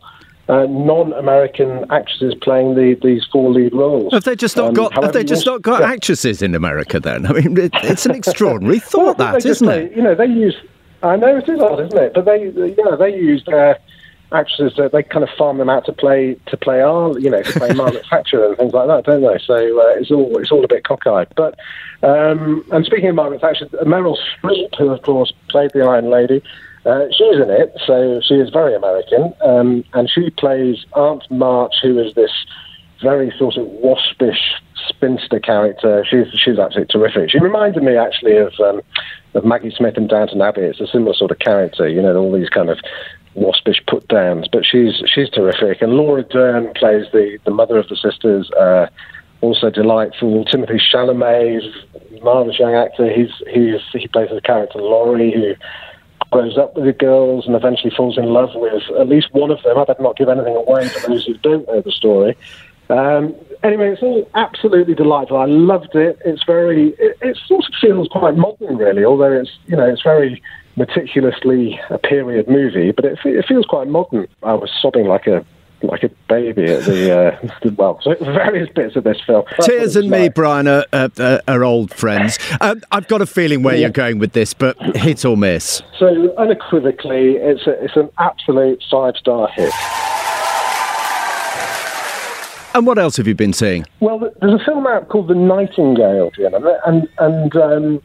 Uh, 0.48 0.68
non-American 0.70 1.86
actresses 1.92 2.36
playing 2.42 2.76
the, 2.76 2.94
these 3.02 3.26
four 3.32 3.50
lead 3.52 3.74
roles. 3.74 4.14
Have 4.14 4.26
they 4.26 4.36
just 4.36 4.56
not 4.56 4.68
Um, 4.68 4.74
got? 4.76 4.94
Have 4.94 5.12
they 5.14 5.24
just 5.24 5.46
not 5.46 5.64
got 5.64 5.82
yeah. 5.82 5.92
actresses 5.92 6.44
in 6.44 6.54
America? 6.54 7.00
Then 7.00 7.26
I 7.26 7.34
mean, 7.34 7.58
it, 7.58 7.72
it's 7.84 8.06
an 8.06 8.14
extraordinary 8.14 8.78
thought, 8.92 9.18
Well, 9.18 9.32
that 9.34 9.42
they 9.44 9.50
isn't 9.50 9.68
it? 9.68 9.96
You 9.96 10.04
know, 10.04 10.14
they 10.14 10.28
use. 10.28 10.56
I 11.02 11.16
know 11.16 11.36
it 11.38 11.50
is 11.50 11.60
odd, 11.60 11.80
isn't 11.88 11.98
it? 11.98 12.14
But 12.14 12.26
they, 12.26 12.50
yeah, 12.78 12.96
they 12.96 13.16
used 13.16 13.50
uh, 13.50 13.74
actresses 14.32 14.76
that 14.78 14.92
they 14.92 15.02
kind 15.02 15.24
of 15.24 15.30
farm 15.38 15.58
them 15.58 15.70
out 15.70 15.86
to 15.86 15.94
play 15.94 16.36
to 16.48 16.58
play 16.58 16.80
our, 16.82 17.18
you 17.20 17.30
know, 17.32 17.42
to 17.42 17.60
play 17.60 17.74
Margaret 17.76 18.06
Thatcher 18.10 18.46
and 18.46 18.56
things 18.58 18.74
like 18.74 18.88
that, 18.88 19.04
don't 19.06 19.22
they? 19.22 19.40
So 19.44 19.56
uh, 19.56 19.96
it's 20.00 20.12
all 20.12 20.38
it's 20.38 20.52
all 20.52 20.64
a 20.64 20.68
bit 20.68 20.84
cockeyed. 20.84 21.28
But 21.36 21.58
um, 22.04 22.64
and 22.72 22.86
speaking 22.86 23.10
of 23.10 23.16
Margaret 23.16 23.42
Thatcher, 23.42 23.66
Meryl 23.84 24.16
Streep, 24.44 24.76
who 24.78 24.90
of 24.90 25.02
course 25.02 25.34
played 25.50 25.72
the 25.74 25.82
Iron 25.82 26.12
Lady. 26.12 26.44
Uh, 26.86 27.06
she's 27.10 27.36
in 27.36 27.50
it, 27.50 27.74
so 27.86 28.22
she 28.24 28.36
is 28.36 28.50
very 28.52 28.76
American, 28.76 29.34
um, 29.42 29.84
and 29.94 30.10
she 30.10 30.30
plays 30.30 30.86
Aunt 30.94 31.24
March, 31.32 31.74
who 31.82 32.00
is 32.00 32.14
this 32.14 32.32
very 33.02 33.34
sort 33.38 33.58
of 33.58 33.66
waspish 33.68 34.62
spinster 34.88 35.40
character. 35.40 36.06
She's 36.10 36.28
she's 36.34 36.60
absolutely 36.60 36.92
terrific. 36.92 37.32
She 37.32 37.40
reminded 37.40 37.84
me 37.84 37.98
actually 37.98 38.38
of 38.38 38.54
um, 38.60 38.82
of 39.34 39.46
Maggie 39.46 39.74
Smith 39.76 39.98
in 39.98 40.08
Downton 40.08 40.42
Abbey. 40.42 40.62
It's 40.62 40.80
a 40.80 40.88
similar 40.88 41.14
sort 41.14 41.32
of 41.32 41.40
character, 41.40 41.88
you 41.88 42.02
know, 42.02 42.16
all 42.16 42.32
these 42.32 42.50
kind 42.50 42.70
of 42.70 42.80
waspish 43.34 43.82
put 43.88 44.08
downs. 44.08 44.48
But 44.52 44.64
she's 44.66 45.02
she's 45.08 45.30
terrific. 45.30 45.82
And 45.82 45.94
Laura 45.94 46.24
Dern 46.24 46.72
plays 46.76 47.06
the 47.12 47.40
the 47.46 47.52
mother 47.52 47.78
of 47.78 47.90
the 47.90 47.96
sisters. 47.96 48.50
Uh, 48.52 48.88
also 49.42 49.70
delightful. 49.70 50.46
Timothée 50.46 50.80
Chalamet, 50.80 51.62
marvelous 52.24 52.58
young 52.58 52.74
actor. 52.74 53.12
He's 53.12 53.32
he's 53.52 53.82
he 53.92 54.08
plays 54.08 54.30
the 54.34 54.42
character 54.42 54.80
Laurie 54.80 55.32
who 55.34 55.54
grows 56.36 56.58
up 56.58 56.76
with 56.76 56.84
the 56.84 56.92
girls 56.92 57.46
and 57.48 57.56
eventually 57.56 57.94
falls 57.96 58.18
in 58.18 58.26
love 58.26 58.50
with 58.56 58.84
at 59.00 59.08
least 59.08 59.34
one 59.34 59.52
of 59.52 59.64
them. 59.64 59.78
I 59.78 59.86
better 59.86 60.04
not 60.04 60.18
give 60.18 60.28
anything 60.28 60.54
away 60.54 60.90
for 60.90 61.08
those 61.08 61.26
who 61.26 61.38
don't 61.38 61.66
know 61.66 61.80
the 61.80 61.92
story. 61.94 62.36
Um, 62.90 63.34
anyway, 63.64 63.94
it's 63.94 64.04
all 64.04 64.30
absolutely 64.36 64.96
delightful. 64.96 65.38
I 65.38 65.46
loved 65.46 65.96
it. 65.96 66.20
It's 66.26 66.44
very, 66.44 66.90
it, 67.00 67.18
it 67.22 67.38
sort 67.48 67.64
of 67.64 67.74
feels 67.80 68.10
quite 68.10 68.36
modern, 68.36 68.76
really, 68.76 69.06
although 69.06 69.32
it's, 69.32 69.58
you 69.68 69.78
know, 69.78 69.86
it's 69.86 70.02
very 70.02 70.44
meticulously 70.76 71.80
a 71.90 71.98
period 71.98 72.50
movie, 72.50 72.92
but 72.92 73.06
it, 73.06 73.18
it 73.24 73.46
feels 73.48 73.66
quite 73.66 73.88
modern. 73.88 74.28
I 74.44 74.56
was 74.56 74.70
sobbing 74.82 75.08
like 75.08 75.28
a 75.28 75.46
like 75.88 76.04
a 76.04 76.10
baby 76.28 76.66
at 76.66 76.86
the, 76.86 77.18
uh, 77.18 77.72
well, 77.78 78.00
so 78.02 78.16
various 78.16 78.70
bits 78.74 78.96
of 78.96 79.04
this 79.04 79.20
film. 79.26 79.44
Tears 79.62 79.96
and 79.96 80.10
me, 80.10 80.24
like. 80.24 80.36
Brian, 80.36 80.68
are, 80.68 80.86
are, 80.94 81.42
are 81.48 81.64
old 81.64 81.94
friends. 81.94 82.40
Um, 82.62 82.82
I've 82.92 83.08
got 83.08 83.22
a 83.22 83.26
feeling 83.26 83.64
where 83.64 83.76
you're 83.76 83.90
going 83.90 84.20
with 84.20 84.34
this, 84.34 84.54
but 84.54 84.78
hit 84.96 85.26
or 85.26 85.38
miss. 85.38 85.82
So 85.98 86.36
unequivocally, 86.38 87.36
it's 87.36 87.68
a, 87.68 87.84
it's 87.84 87.96
an 87.96 88.10
absolute 88.18 88.84
five 88.90 89.16
star 89.18 89.48
hit. 89.50 89.74
And 92.76 92.86
what 92.86 93.00
else 93.00 93.16
have 93.16 93.26
you 93.26 93.36
been 93.36 93.54
seeing? 93.54 93.86
Well, 94.02 94.20
there's 94.42 94.62
a 94.62 94.66
film 94.66 94.86
out 94.86 95.08
called 95.08 95.30
The 95.30 95.36
Nightingale, 95.36 96.32
Jim, 96.32 96.54
and 96.54 96.66
and, 96.86 97.10
and 97.20 97.56
um, 97.56 98.02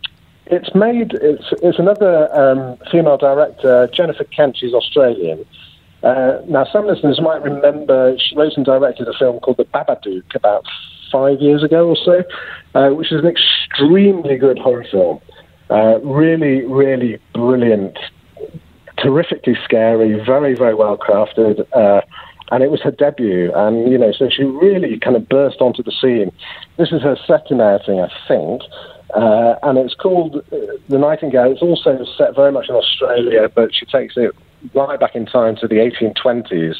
it's 0.47 0.73
made. 0.77 1.12
It's 1.14 1.45
it's 1.61 1.79
another 1.81 2.33
um, 2.33 2.77
female 2.90 3.16
director, 3.16 3.88
Jennifer 3.93 4.25
Kent. 4.25 4.59
She's 4.59 4.73
Australian. 4.73 5.45
Uh, 6.03 6.39
now, 6.49 6.65
some 6.73 6.87
listeners 6.87 7.21
might 7.21 7.43
remember 7.43 8.17
she 8.19 8.35
wrote 8.37 8.53
and 8.57 8.65
directed 8.65 9.07
a 9.07 9.13
film 9.19 9.39
called 9.41 9.59
The 9.59 9.65
Babadook 9.65 10.35
about 10.35 10.65
five 11.13 11.41
years 11.41 11.63
ago 11.63 11.89
or 11.89 11.97
so, 11.97 12.23
uh, 12.75 12.95
which 12.95 13.13
is 13.13 13.23
an 13.23 13.27
extremely 13.27 14.37
good 14.37 14.59
horror 14.59 14.87
film. 14.91 15.21
Uh, 15.69 16.01
really, 16.01 16.65
really 16.65 17.19
brilliant, 17.35 17.99
terrifically 18.99 19.57
scary, 19.65 20.15
very, 20.25 20.55
very 20.55 20.75
well 20.75 20.97
crafted. 20.97 21.67
Uh, 21.73 22.01
and 22.51 22.65
it 22.65 22.71
was 22.71 22.81
her 22.83 22.91
debut, 22.91 23.53
and 23.55 23.91
you 23.93 23.97
know, 23.97 24.11
so 24.11 24.29
she 24.29 24.43
really 24.43 24.99
kind 24.99 25.15
of 25.15 25.29
burst 25.29 25.61
onto 25.61 25.85
the 25.85 25.93
scene. 25.93 26.33
This 26.79 26.91
is 26.91 27.01
her 27.03 27.17
second 27.25 27.61
outing, 27.61 28.01
I 28.01 28.11
think, 28.27 28.63
uh, 29.15 29.55
and 29.63 29.79
it's 29.79 29.95
called 29.95 30.37
uh, 30.53 30.57
The 30.89 30.99
Nightingale. 30.99 31.53
It's 31.53 31.63
also 31.63 32.05
set 32.19 32.35
very 32.35 32.51
much 32.51 32.69
in 32.69 32.75
Australia, 32.75 33.49
but 33.55 33.73
she 33.73 33.87
takes 33.87 34.17
it 34.17 34.35
right 34.75 34.99
back 34.99 35.14
in 35.14 35.27
time 35.27 35.57
to 35.57 35.68
the 35.68 35.77
1820s. 35.77 36.77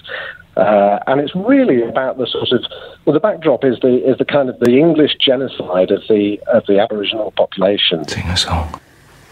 Uh, 0.57 0.99
and 1.07 1.21
it's 1.21 1.35
really 1.35 1.83
about 1.83 2.19
the 2.19 2.27
sort 2.27 2.51
of 2.51 2.65
well, 3.05 3.15
the 3.15 3.21
backdrop 3.21 3.65
is 3.65 3.79
the 3.81 4.05
is 4.05 4.19
the 4.19 4.25
kind 4.25 4.49
of 4.49 4.59
the 4.61 4.79
English 4.79 5.17
genocide 5.21 5.91
of 5.91 6.03
the 6.09 6.41
of 6.49 6.67
the 6.67 6.79
Aboriginal 6.79 7.31
population. 7.31 8.07
Sing 8.07 8.27
a 8.27 8.37
song. 8.37 8.81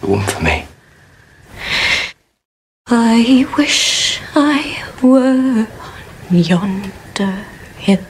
The 0.01 0.07
one 0.07 0.25
for 0.27 0.41
me. 0.41 0.65
I 2.87 3.47
wish 3.59 4.21
I 4.35 4.83
were 5.03 5.67
on 6.31 6.39
yonder 6.39 7.45
hill. 7.77 8.01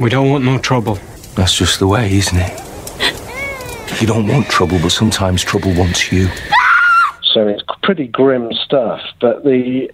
We 0.00 0.10
don't 0.10 0.30
want 0.30 0.44
no 0.44 0.58
trouble. 0.58 0.98
That's 1.36 1.56
just 1.56 1.78
the 1.78 1.86
way, 1.86 2.12
isn't 2.12 2.38
it? 2.38 4.00
You 4.00 4.06
don't 4.06 4.26
want 4.26 4.48
trouble, 4.48 4.78
but 4.80 4.90
sometimes 4.90 5.44
trouble 5.44 5.72
wants 5.74 6.10
you. 6.10 6.28
So 7.32 7.48
it's 7.48 7.62
pretty 7.82 8.06
grim 8.06 8.52
stuff. 8.52 9.00
But 9.20 9.44
the, 9.44 9.90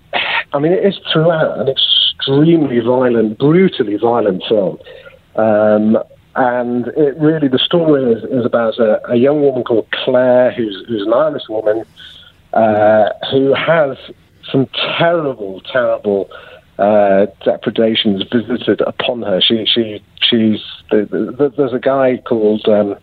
I 0.52 0.58
mean, 0.58 0.72
it 0.72 0.84
is 0.84 0.98
throughout 1.12 1.58
an 1.58 1.68
extremely 1.68 2.80
violent, 2.80 3.38
brutally 3.38 3.96
violent 3.96 4.42
film. 4.48 4.78
Um, 5.36 5.98
and 6.34 6.88
it 6.88 7.16
really, 7.18 7.48
the 7.48 7.58
story 7.58 8.12
is, 8.12 8.24
is 8.24 8.44
about 8.44 8.78
a, 8.78 9.10
a 9.10 9.16
young 9.16 9.40
woman 9.40 9.64
called 9.64 9.86
Claire, 9.90 10.52
who's, 10.52 10.84
who's 10.88 11.06
an 11.06 11.12
Irish 11.12 11.48
woman, 11.48 11.84
uh, 12.52 13.10
who 13.30 13.54
has 13.54 13.96
some 14.50 14.66
terrible, 14.98 15.60
terrible 15.72 16.30
uh, 16.78 17.26
depredations 17.44 18.22
visited 18.32 18.80
upon 18.82 19.22
her. 19.22 19.40
She, 19.40 19.66
she, 19.66 20.02
she's. 20.22 20.60
The, 20.90 21.04
the, 21.38 21.52
there's 21.56 21.72
a 21.72 21.78
guy 21.78 22.22
called 22.26 22.66
um, 22.68 22.96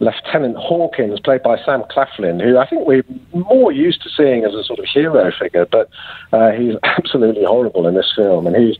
Lieutenant 0.00 0.56
Hawkins, 0.56 1.20
played 1.20 1.42
by 1.42 1.56
Sam 1.64 1.82
Claflin, 1.90 2.40
who 2.40 2.58
I 2.58 2.66
think 2.68 2.86
we're 2.86 3.04
more 3.32 3.72
used 3.72 4.02
to 4.02 4.10
seeing 4.10 4.44
as 4.44 4.54
a 4.54 4.64
sort 4.64 4.80
of 4.80 4.86
hero 4.86 5.30
figure, 5.38 5.66
but 5.66 5.88
uh, 6.32 6.50
he's 6.50 6.74
absolutely 6.82 7.44
horrible 7.44 7.86
in 7.86 7.94
this 7.94 8.12
film, 8.14 8.46
and 8.46 8.56
he's 8.56 8.76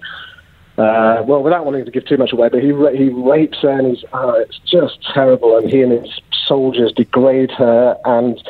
Uh, 0.79 1.23
well, 1.27 1.43
without 1.43 1.67
wanting 1.67 1.85
to 1.85 1.91
give 1.91 2.07
too 2.07 2.17
much 2.17 2.33
away, 2.33 2.49
but 2.49 2.63
he 2.63 2.73
ra- 2.73 2.97
he 2.97 3.11
rapes 3.11 3.59
her, 3.61 3.71
and 3.79 3.89
he's 3.95 4.05
oh, 4.15 4.33
it's 4.41 4.59
just 4.65 4.97
terrible. 5.13 5.57
And 5.59 5.69
he 5.69 5.83
and 5.83 5.93
his 5.93 6.21
soldiers 6.47 6.93
degrade 6.93 7.51
her, 7.53 7.97
and 8.07 8.43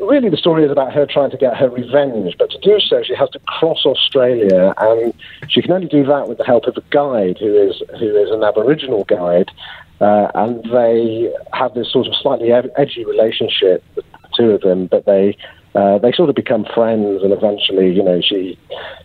really 0.00 0.28
the 0.28 0.36
story 0.36 0.64
is 0.64 0.70
about 0.70 0.92
her 0.92 1.06
trying 1.06 1.30
to 1.30 1.36
get 1.36 1.56
her 1.56 1.68
revenge. 1.68 2.34
But 2.38 2.50
to 2.50 2.58
do 2.58 2.80
so, 2.80 3.02
she 3.02 3.14
has 3.14 3.30
to 3.30 3.38
cross 3.40 3.84
Australia, 3.84 4.74
and 4.78 5.12
she 5.48 5.62
can 5.62 5.72
only 5.72 5.88
do 5.88 6.04
that 6.06 6.28
with 6.28 6.38
the 6.38 6.44
help 6.44 6.64
of 6.64 6.76
a 6.76 6.82
guide 6.90 7.38
who 7.38 7.54
is 7.54 7.82
who 7.98 8.16
is 8.16 8.30
an 8.30 8.42
Aboriginal 8.42 9.04
guide. 9.04 9.50
Uh, 10.00 10.30
and 10.34 10.62
they 10.64 11.32
have 11.54 11.72
this 11.72 11.90
sort 11.90 12.06
of 12.06 12.14
slightly 12.20 12.52
edgy 12.52 13.04
relationship, 13.06 13.82
the 13.94 14.02
two 14.36 14.50
of 14.50 14.60
them, 14.60 14.86
but 14.86 15.06
they 15.06 15.36
uh, 15.74 15.98
they 15.98 16.12
sort 16.12 16.28
of 16.28 16.34
become 16.34 16.66
friends, 16.74 17.22
and 17.22 17.32
eventually, 17.32 17.92
you 17.92 18.02
know, 18.02 18.20
she 18.20 18.58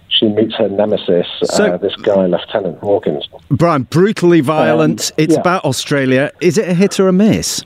she 0.08 0.28
meets 0.28 0.56
her 0.56 0.70
nemesis, 0.70 1.28
So- 1.44 1.74
uh, 1.74 1.78
this 1.78 1.96
guy, 1.98 2.26
Lieutenant 2.26 2.80
Hawkins. 2.80 3.28
Brian, 3.50 3.84
brutally 3.84 4.42
violent. 4.42 5.12
it's 5.18 5.34
yeah. 5.34 5.40
about 5.40 5.66
Australia. 5.66 6.32
Is 6.42 6.58
it 6.58 6.68
a 6.68 6.74
hit 6.74 7.00
or 7.00 7.08
a 7.08 7.14
miss? 7.14 7.64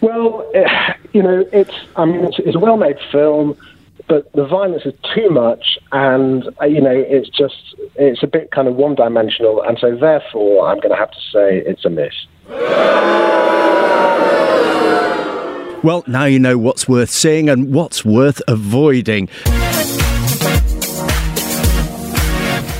Well, 0.00 0.50
eh, 0.54 0.94
you 1.12 1.22
know, 1.22 1.44
it's 1.52 1.74
I 1.96 2.04
mean, 2.04 2.24
it's, 2.24 2.38
it's 2.38 2.56
a 2.56 2.58
well-made 2.58 2.98
film, 3.10 3.56
but 4.08 4.30
the 4.32 4.46
violence 4.46 4.84
is 4.84 4.94
too 5.14 5.30
much, 5.30 5.78
and 5.92 6.48
uh, 6.60 6.66
you 6.66 6.80
know, 6.80 6.94
it's 6.94 7.28
just 7.28 7.74
it's 7.96 8.22
a 8.22 8.26
bit 8.26 8.50
kind 8.50 8.68
of 8.68 8.76
one-dimensional, 8.76 9.62
and 9.62 9.78
so 9.78 9.96
therefore, 9.96 10.68
I'm 10.68 10.78
going 10.78 10.90
to 10.90 10.96
have 10.96 11.10
to 11.10 11.20
say 11.32 11.58
it's 11.58 11.84
a 11.84 11.90
miss. 11.90 12.14
Well, 15.82 16.02
now 16.06 16.24
you 16.24 16.38
know 16.38 16.56
what's 16.56 16.88
worth 16.88 17.10
seeing 17.10 17.50
and 17.50 17.74
what's 17.74 18.04
worth 18.04 18.40
avoiding. 18.48 19.28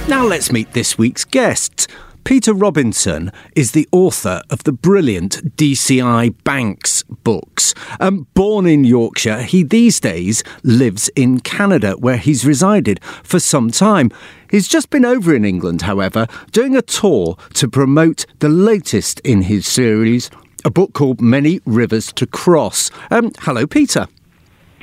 Now 0.09 0.25
let's 0.27 0.51
meet 0.53 0.73
this 0.73 0.97
week's 0.97 1.25
guests. 1.25 1.87
Peter 2.25 2.55
Robinson 2.55 3.31
is 3.55 3.73
the 3.73 3.87
author 3.93 4.41
of 4.49 4.65
the 4.65 4.73
brilliant 4.73 5.57
DCI 5.57 6.35
Banks 6.43 7.03
books. 7.23 7.75
Um, 8.01 8.27
born 8.33 8.67
in 8.67 8.85
Yorkshire, 8.85 9.43
he 9.43 9.63
these 9.63 10.01
days 10.01 10.43
lives 10.63 11.11
in 11.17 11.41
Canada, 11.41 11.93
where 11.99 12.17
he's 12.17 12.47
resided 12.47 12.99
for 13.23 13.39
some 13.39 13.71
time. 13.71 14.11
He's 14.51 14.69
just 14.69 14.89
been 14.89 15.05
over 15.05 15.35
in 15.35 15.45
England, 15.45 15.83
however, 15.83 16.27
doing 16.51 16.75
a 16.75 16.83
tour 16.83 17.37
to 17.55 17.69
promote 17.69 18.25
the 18.39 18.49
latest 18.49 19.21
in 19.21 19.43
his 19.43 19.67
series, 19.67 20.31
a 20.65 20.71
book 20.71 20.95
called 20.95 21.21
Many 21.21 21.61
Rivers 21.67 22.11
to 22.15 22.27
Cross. 22.27 22.91
Um, 23.11 23.33
hello, 23.41 23.67
Peter. 23.67 24.09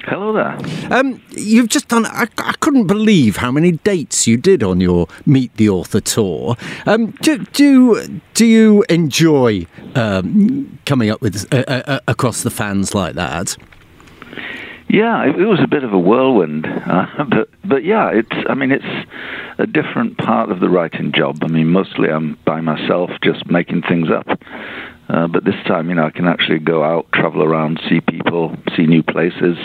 Hello 0.05 0.33
there. 0.33 0.57
Um, 0.91 1.21
you've 1.29 1.69
just 1.69 1.87
done. 1.87 2.05
I, 2.07 2.27
I 2.39 2.53
couldn't 2.59 2.87
believe 2.87 3.37
how 3.37 3.51
many 3.51 3.73
dates 3.73 4.25
you 4.25 4.35
did 4.35 4.63
on 4.63 4.81
your 4.81 5.07
Meet 5.27 5.55
the 5.57 5.69
Author 5.69 5.99
tour. 5.99 6.55
Um, 6.87 7.11
do, 7.21 7.37
do 7.53 8.21
do 8.33 8.45
you 8.45 8.83
enjoy 8.89 9.67
um, 9.93 10.79
coming 10.87 11.11
up 11.11 11.21
with 11.21 11.45
uh, 11.53 11.63
uh, 11.67 11.99
across 12.07 12.41
the 12.41 12.49
fans 12.49 12.95
like 12.95 13.13
that? 13.13 13.55
Yeah, 14.89 15.23
it, 15.23 15.39
it 15.39 15.45
was 15.45 15.59
a 15.63 15.67
bit 15.67 15.83
of 15.83 15.93
a 15.93 15.99
whirlwind, 15.99 16.65
uh, 16.65 17.05
but 17.29 17.49
but 17.63 17.83
yeah, 17.83 18.09
it's. 18.09 18.49
I 18.49 18.55
mean, 18.55 18.71
it's 18.71 19.07
a 19.59 19.67
different 19.67 20.17
part 20.17 20.51
of 20.51 20.59
the 20.59 20.69
writing 20.69 21.11
job. 21.11 21.43
I 21.43 21.47
mean, 21.47 21.67
mostly 21.67 22.09
I'm 22.09 22.39
by 22.43 22.59
myself, 22.59 23.11
just 23.23 23.49
making 23.51 23.83
things 23.83 24.09
up. 24.09 24.27
Uh, 25.09 25.27
but 25.27 25.43
this 25.43 25.55
time, 25.67 25.89
you 25.89 25.95
know, 25.95 26.05
I 26.05 26.11
can 26.11 26.25
actually 26.25 26.59
go 26.59 26.83
out, 26.83 27.11
travel 27.13 27.43
around, 27.43 27.81
see 27.87 28.01
people, 28.01 28.55
see 28.75 28.87
new 28.87 29.03
places. 29.03 29.57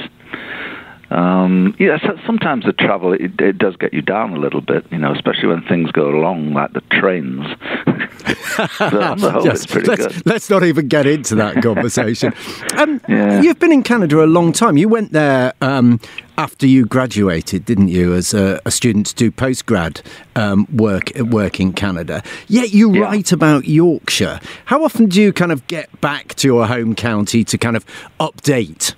Um, 1.11 1.77
yeah, 1.79 1.99
so 2.01 2.19
sometimes 2.27 2.65
the 2.65 2.73
travel 2.73 3.13
it, 3.13 3.41
it 3.41 3.59
does 3.59 3.77
get 3.77 3.95
you 3.95 4.03
down 4.03 4.33
a 4.33 4.39
little 4.41 4.61
bit, 4.61 4.85
you 4.91 4.99
know, 4.99 5.13
especially 5.13 5.49
when 5.49 5.63
things 5.63 5.91
go 5.93 6.09
along 6.11 6.53
like 6.53 6.73
the 6.73 6.81
trains. 6.91 7.47
the 7.87 9.31
whole, 9.33 9.45
Yes, 9.45 9.73
let's, 9.73 9.87
good. 10.07 10.27
let's 10.27 10.51
not 10.51 10.65
even 10.65 10.89
get 10.89 11.07
into 11.07 11.35
that 11.37 11.63
conversation. 11.63 12.33
um, 12.77 13.01
Yeah. 13.09 13.41
You've 13.41 13.59
been 13.59 13.73
in 13.73 13.83
Canada 13.83 14.25
a 14.25 14.27
long 14.27 14.53
time. 14.53 14.77
You 14.77 14.89
went 14.89 15.13
there 15.13 15.53
um, 15.61 16.01
after 16.39 16.67
you 16.67 16.85
graduated, 16.87 17.65
didn't 17.65 17.89
you, 17.89 18.13
as 18.15 18.35
a, 18.35 18.61
a 18.67 18.71
student 18.71 19.07
to 19.07 19.15
do 19.15 19.31
postgrad 19.31 20.03
um, 20.35 20.67
work 20.75 21.13
work 21.21 21.61
in 21.61 21.73
Canada? 21.73 22.23
Yet 22.49 22.73
you 22.73 23.01
write 23.01 23.31
about 23.33 23.67
Yorkshire. 23.67 24.41
How 24.67 24.83
often 24.83 25.07
do 25.07 25.21
you 25.23 25.33
kind 25.33 25.53
of 25.53 25.67
get 25.69 26.01
back 26.01 26.35
to 26.37 26.49
your 26.49 26.67
home 26.67 26.95
county 26.97 27.45
to 27.45 27.57
kind 27.59 27.77
of 27.77 27.85
update? 28.19 28.95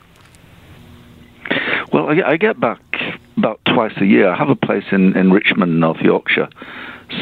Well, 1.93 2.09
I, 2.09 2.33
I 2.33 2.37
get 2.37 2.61
back 2.61 2.81
about 3.37 3.61
twice 3.65 3.97
a 3.99 4.05
year. 4.05 4.29
I 4.29 4.37
have 4.37 4.51
a 4.51 4.57
place 4.57 4.85
in, 4.93 5.17
in 5.17 5.33
Richmond, 5.33 5.81
North 5.81 6.01
Yorkshire. 6.01 6.49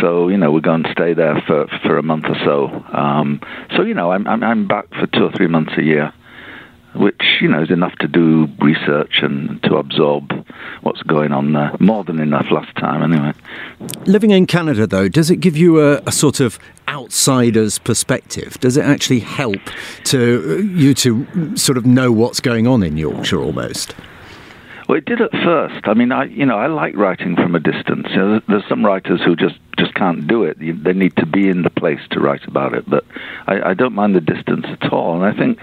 So 0.00 0.28
you 0.28 0.36
know 0.36 0.50
we're 0.50 0.60
going 0.60 0.82
to 0.82 0.92
stay 0.92 1.14
there 1.14 1.40
for 1.46 1.68
for 1.82 1.96
a 1.96 2.02
month 2.02 2.24
or 2.26 2.36
so. 2.44 2.84
Um, 2.92 3.40
so 3.76 3.82
you 3.82 3.94
know 3.94 4.10
I'm, 4.10 4.26
I'm 4.26 4.42
I'm 4.42 4.66
back 4.66 4.88
for 4.90 5.06
two 5.06 5.24
or 5.24 5.32
three 5.32 5.46
months 5.46 5.74
a 5.76 5.82
year, 5.82 6.12
which 6.94 7.22
you 7.40 7.48
know 7.48 7.62
is 7.62 7.70
enough 7.70 7.94
to 8.00 8.08
do 8.08 8.48
research 8.60 9.20
and 9.22 9.62
to 9.62 9.76
absorb 9.76 10.32
what's 10.82 11.02
going 11.02 11.32
on 11.32 11.52
there. 11.52 11.70
More 11.78 12.02
than 12.02 12.18
enough 12.18 12.50
last 12.50 12.74
time, 12.76 13.12
anyway. 13.12 13.32
Living 14.06 14.32
in 14.32 14.46
Canada, 14.46 14.88
though, 14.88 15.08
does 15.08 15.30
it 15.30 15.36
give 15.36 15.56
you 15.56 15.80
a, 15.80 16.02
a 16.04 16.12
sort 16.12 16.40
of 16.40 16.58
outsider's 16.88 17.78
perspective? 17.78 18.58
Does 18.58 18.76
it 18.76 18.84
actually 18.84 19.20
help 19.20 19.60
to 20.04 20.62
you 20.62 20.94
to 20.94 21.56
sort 21.56 21.78
of 21.78 21.86
know 21.86 22.10
what's 22.10 22.40
going 22.40 22.66
on 22.66 22.82
in 22.82 22.96
Yorkshire 22.96 23.40
almost? 23.40 23.94
Well, 24.88 24.98
it 24.98 25.04
did 25.04 25.20
at 25.20 25.32
first. 25.32 25.88
I 25.88 25.94
mean, 25.94 26.12
I 26.12 26.24
you 26.24 26.46
know 26.46 26.56
I 26.56 26.66
like 26.68 26.96
writing 26.96 27.34
from 27.34 27.54
a 27.54 27.60
distance. 27.60 28.06
You 28.10 28.16
know, 28.16 28.40
there's 28.48 28.68
some 28.68 28.84
writers 28.84 29.20
who 29.24 29.34
just 29.34 29.56
just 29.78 29.94
can't 29.94 30.26
do 30.26 30.44
it. 30.44 30.58
They 30.58 30.92
need 30.92 31.16
to 31.16 31.26
be 31.26 31.48
in 31.48 31.62
the 31.62 31.70
place 31.70 32.00
to 32.10 32.20
write 32.20 32.46
about 32.46 32.74
it. 32.74 32.88
But 32.88 33.04
I, 33.46 33.70
I 33.70 33.74
don't 33.74 33.94
mind 33.94 34.14
the 34.14 34.20
distance 34.20 34.66
at 34.68 34.92
all. 34.92 35.14
And 35.14 35.24
I 35.24 35.36
think 35.36 35.60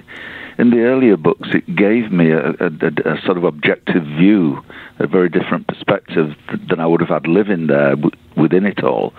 in 0.57 0.69
the 0.69 0.81
earlier 0.81 1.17
books 1.17 1.49
it 1.53 1.75
gave 1.75 2.11
me 2.11 2.31
a, 2.31 2.49
a, 2.49 2.69
a, 3.05 3.21
sort 3.25 3.37
of 3.37 3.43
objective 3.43 4.03
view, 4.03 4.63
a 4.99 5.07
very 5.07 5.29
different 5.29 5.67
perspective 5.67 6.35
than 6.69 6.79
I 6.79 6.85
would 6.85 7.01
have 7.01 7.09
had 7.09 7.27
living 7.27 7.67
there 7.67 7.95
within 8.37 8.65
it 8.65 8.83
all. 8.83 9.13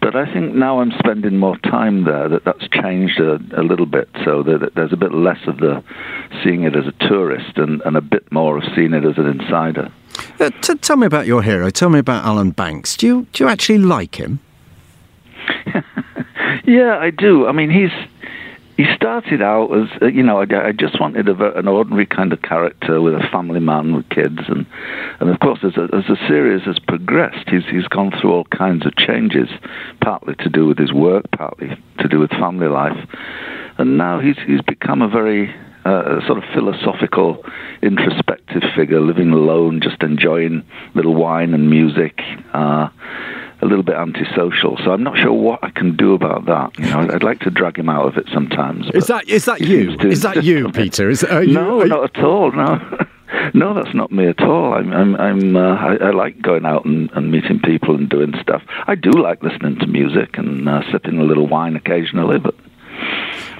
But 0.00 0.14
I 0.14 0.32
think 0.32 0.54
now 0.54 0.80
I'm 0.80 0.92
spending 0.98 1.38
more 1.38 1.56
time 1.58 2.04
there 2.04 2.28
that 2.28 2.44
that's 2.44 2.68
changed 2.68 3.18
a, 3.18 3.40
a 3.56 3.62
little 3.62 3.86
bit. 3.86 4.08
So 4.24 4.42
that 4.42 4.74
there's 4.74 4.92
a 4.92 4.96
bit 4.96 5.12
less 5.12 5.46
of 5.46 5.58
the 5.58 5.82
seeing 6.44 6.64
it 6.64 6.76
as 6.76 6.86
a 6.86 7.08
tourist 7.08 7.56
and, 7.56 7.80
and 7.82 7.96
a 7.96 8.00
bit 8.00 8.30
more 8.30 8.58
of 8.58 8.64
seeing 8.74 8.92
it 8.92 9.04
as 9.04 9.18
an 9.18 9.26
insider. 9.26 9.92
Uh, 10.40 10.50
t- 10.60 10.74
tell 10.76 10.96
me 10.96 11.06
about 11.06 11.26
your 11.26 11.42
hero. 11.42 11.70
Tell 11.70 11.90
me 11.90 11.98
about 11.98 12.24
Alan 12.24 12.50
Banks. 12.50 12.96
Do 12.96 13.06
you 13.06 13.26
do 13.32 13.44
you 13.44 13.50
actually 13.50 13.78
like 13.78 14.16
him? 14.16 14.40
Yeah, 16.68 16.98
I 16.98 17.08
do. 17.08 17.46
I 17.46 17.52
mean, 17.52 17.70
he's 17.70 17.92
he 18.76 18.84
started 18.94 19.40
out 19.40 19.72
as 19.72 19.88
uh, 20.02 20.06
you 20.06 20.22
know 20.22 20.38
I, 20.42 20.68
I 20.68 20.72
just 20.72 21.00
wanted 21.00 21.26
a, 21.26 21.58
an 21.58 21.66
ordinary 21.66 22.04
kind 22.04 22.30
of 22.30 22.42
character 22.42 23.00
with 23.00 23.14
a 23.14 23.26
family 23.32 23.58
man 23.58 23.94
with 23.96 24.06
kids, 24.10 24.40
and 24.48 24.66
and 25.18 25.30
of 25.30 25.40
course 25.40 25.60
as 25.62 25.78
a, 25.78 25.84
as 25.96 26.04
the 26.08 26.18
series 26.28 26.64
has 26.64 26.78
progressed, 26.78 27.48
he's 27.48 27.64
he's 27.70 27.88
gone 27.88 28.12
through 28.20 28.32
all 28.32 28.44
kinds 28.44 28.84
of 28.84 28.94
changes, 28.96 29.48
partly 30.02 30.34
to 30.36 30.50
do 30.50 30.66
with 30.66 30.76
his 30.76 30.92
work, 30.92 31.24
partly 31.32 31.70
to 32.00 32.08
do 32.08 32.18
with 32.18 32.30
family 32.32 32.68
life, 32.68 32.98
and 33.78 33.96
now 33.96 34.20
he's 34.20 34.36
he's 34.46 34.60
become 34.60 35.00
a 35.00 35.08
very 35.08 35.54
uh, 35.88 36.26
sort 36.26 36.38
of 36.38 36.44
philosophical, 36.54 37.44
introspective 37.82 38.62
figure, 38.76 39.00
living 39.00 39.30
alone, 39.32 39.80
just 39.80 40.02
enjoying 40.02 40.62
little 40.94 41.14
wine 41.14 41.54
and 41.54 41.70
music. 41.70 42.20
Uh, 42.52 42.88
a 43.60 43.66
little 43.66 43.82
bit 43.82 43.96
antisocial, 43.96 44.78
so 44.84 44.92
I'm 44.92 45.02
not 45.02 45.18
sure 45.18 45.32
what 45.32 45.58
I 45.64 45.70
can 45.70 45.96
do 45.96 46.14
about 46.14 46.44
that. 46.46 46.78
You 46.78 46.84
know, 46.90 47.00
I'd, 47.00 47.10
I'd 47.10 47.22
like 47.24 47.40
to 47.40 47.50
drag 47.50 47.76
him 47.76 47.88
out 47.88 48.06
of 48.06 48.16
it 48.16 48.26
sometimes. 48.32 48.88
Is 48.94 49.08
that 49.08 49.28
is 49.28 49.46
that 49.46 49.60
you? 49.60 49.96
Is 49.98 50.22
that 50.22 50.44
you, 50.44 50.70
Peter? 50.72 51.10
Is 51.10 51.22
you, 51.22 51.28
no, 51.48 51.80
are 51.80 51.82
you- 51.82 51.88
not 51.88 52.16
at 52.16 52.22
all. 52.24 52.52
No, 52.52 52.78
no, 53.54 53.74
that's 53.74 53.92
not 53.96 54.12
me 54.12 54.28
at 54.28 54.40
all. 54.42 54.74
I'm, 54.74 54.92
I'm, 54.92 55.16
I'm 55.16 55.56
uh, 55.56 55.74
I, 55.74 55.96
I 55.96 56.10
like 56.10 56.40
going 56.40 56.66
out 56.66 56.84
and, 56.84 57.10
and 57.14 57.32
meeting 57.32 57.58
people 57.58 57.96
and 57.96 58.08
doing 58.08 58.32
stuff. 58.40 58.62
I 58.86 58.94
do 58.94 59.10
like 59.10 59.42
listening 59.42 59.80
to 59.80 59.88
music 59.88 60.38
and 60.38 60.68
uh, 60.68 60.82
sipping 60.92 61.18
a 61.18 61.24
little 61.24 61.48
wine 61.48 61.74
occasionally, 61.74 62.38
but 62.38 62.54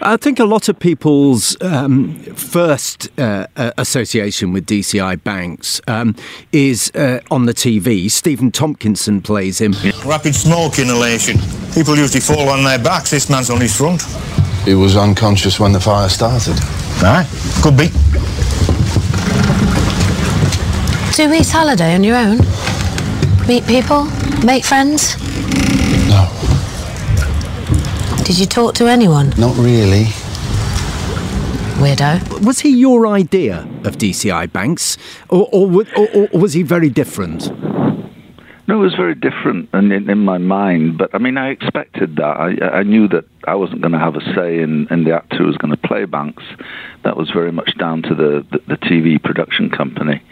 I 0.01 0.17
think 0.17 0.39
a 0.39 0.45
lot 0.45 0.69
of 0.69 0.79
people's 0.79 1.61
um, 1.61 2.15
first 2.35 3.11
uh, 3.19 3.47
uh, 3.57 3.73
association 3.79 4.53
with 4.53 4.65
DCI 4.65 5.23
Banks 5.25 5.81
um, 5.89 6.15
is 6.53 6.91
uh, 6.95 7.21
on 7.31 7.47
the 7.47 7.55
TV. 7.55 8.11
Stephen 8.11 8.53
Tompkinson 8.53 9.23
plays 9.23 9.61
him. 9.61 9.75
Rapid 10.07 10.35
smoke 10.35 10.79
inhalation. 10.79 11.37
People 11.75 11.97
usually 11.97 12.21
fall 12.21 12.49
on 12.49 12.63
their 12.65 12.79
backs. 12.79 13.11
This 13.11 13.29
man's 13.29 13.51
on 13.51 13.61
his 13.61 13.77
front. 13.77 14.03
He 14.65 14.75
was 14.75 14.97
unconscious 14.97 15.59
when 15.59 15.73
the 15.73 15.81
fire 15.81 16.09
started. 16.09 16.55
Aye, 17.03 17.27
could 17.63 17.77
be. 17.77 17.89
Two 21.13 21.29
weeks 21.31 21.51
holiday 21.51 21.95
on 21.95 22.05
your 22.05 22.17
own? 22.17 22.39
Meet 23.49 23.67
people? 23.67 24.05
Make 24.45 24.65
friends? 24.65 25.17
No. 26.09 26.29
Did 28.29 28.39
you 28.39 28.45
talk 28.45 28.75
to 28.75 28.87
anyone? 28.87 29.31
Not 29.39 29.57
really. 29.57 30.05
Weirdo. 31.81 32.45
Was 32.45 32.61
he 32.61 32.69
your 32.69 33.07
idea 33.07 33.61
of 33.85 33.97
DCI 33.97 34.53
Banks, 34.53 34.99
or, 35.31 35.49
or, 35.51 35.87
or, 35.97 36.29
or 36.31 36.39
was 36.39 36.53
he 36.53 36.63
very 36.63 36.91
different? 36.91 37.51
No, 38.69 38.81
it 38.81 38.85
was 38.85 38.95
very 38.95 39.15
different 39.15 39.71
and 39.73 39.91
in, 39.91 40.11
in 40.11 40.19
my 40.19 40.37
mind. 40.37 40.99
But 40.99 41.15
I 41.15 41.19
mean, 41.19 41.39
I 41.39 41.49
expected 41.49 42.17
that. 42.17 42.37
I, 42.63 42.81
I 42.81 42.83
knew 42.83 43.09
that 43.09 43.25
I 43.47 43.55
wasn't 43.55 43.81
going 43.81 43.93
to 43.93 43.99
have 43.99 44.15
a 44.15 44.21
say 44.35 44.61
in, 44.61 44.87
in 44.91 45.05
the 45.05 45.15
actor 45.15 45.39
who 45.39 45.47
was 45.47 45.57
going 45.57 45.75
to 45.75 45.89
play 45.89 46.05
Banks. 46.05 46.45
That 47.05 47.17
was 47.17 47.31
very 47.31 47.51
much 47.51 47.79
down 47.79 48.03
to 48.03 48.15
the, 48.15 48.47
the, 48.53 48.59
the 48.69 48.77
TV 48.77 49.23
production 49.23 49.71
company. 49.71 50.23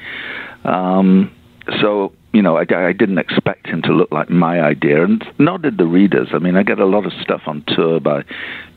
Um, 0.67 1.33
so, 1.81 2.13
you 2.33 2.43
know, 2.43 2.57
I, 2.57 2.67
I 2.71 2.93
didn't 2.93 3.19
expect 3.19 3.67
him 3.67 3.83
to 3.83 3.93
look 3.93 4.13
like 4.13 4.29
my 4.29 4.61
idea, 4.61 5.05
and 5.05 5.27
nor 5.39 5.59
did 5.59 5.79
the 5.79 5.87
readers. 5.87 6.29
I 6.33 6.39
mean, 6.39 6.57
I 6.57 6.63
get 6.63 6.79
a 6.79 6.85
lot 6.87 7.07
of 7.07 7.13
stuff 7.15 7.43
on 7.47 7.65
tour 7.69 8.01
by 8.01 8.25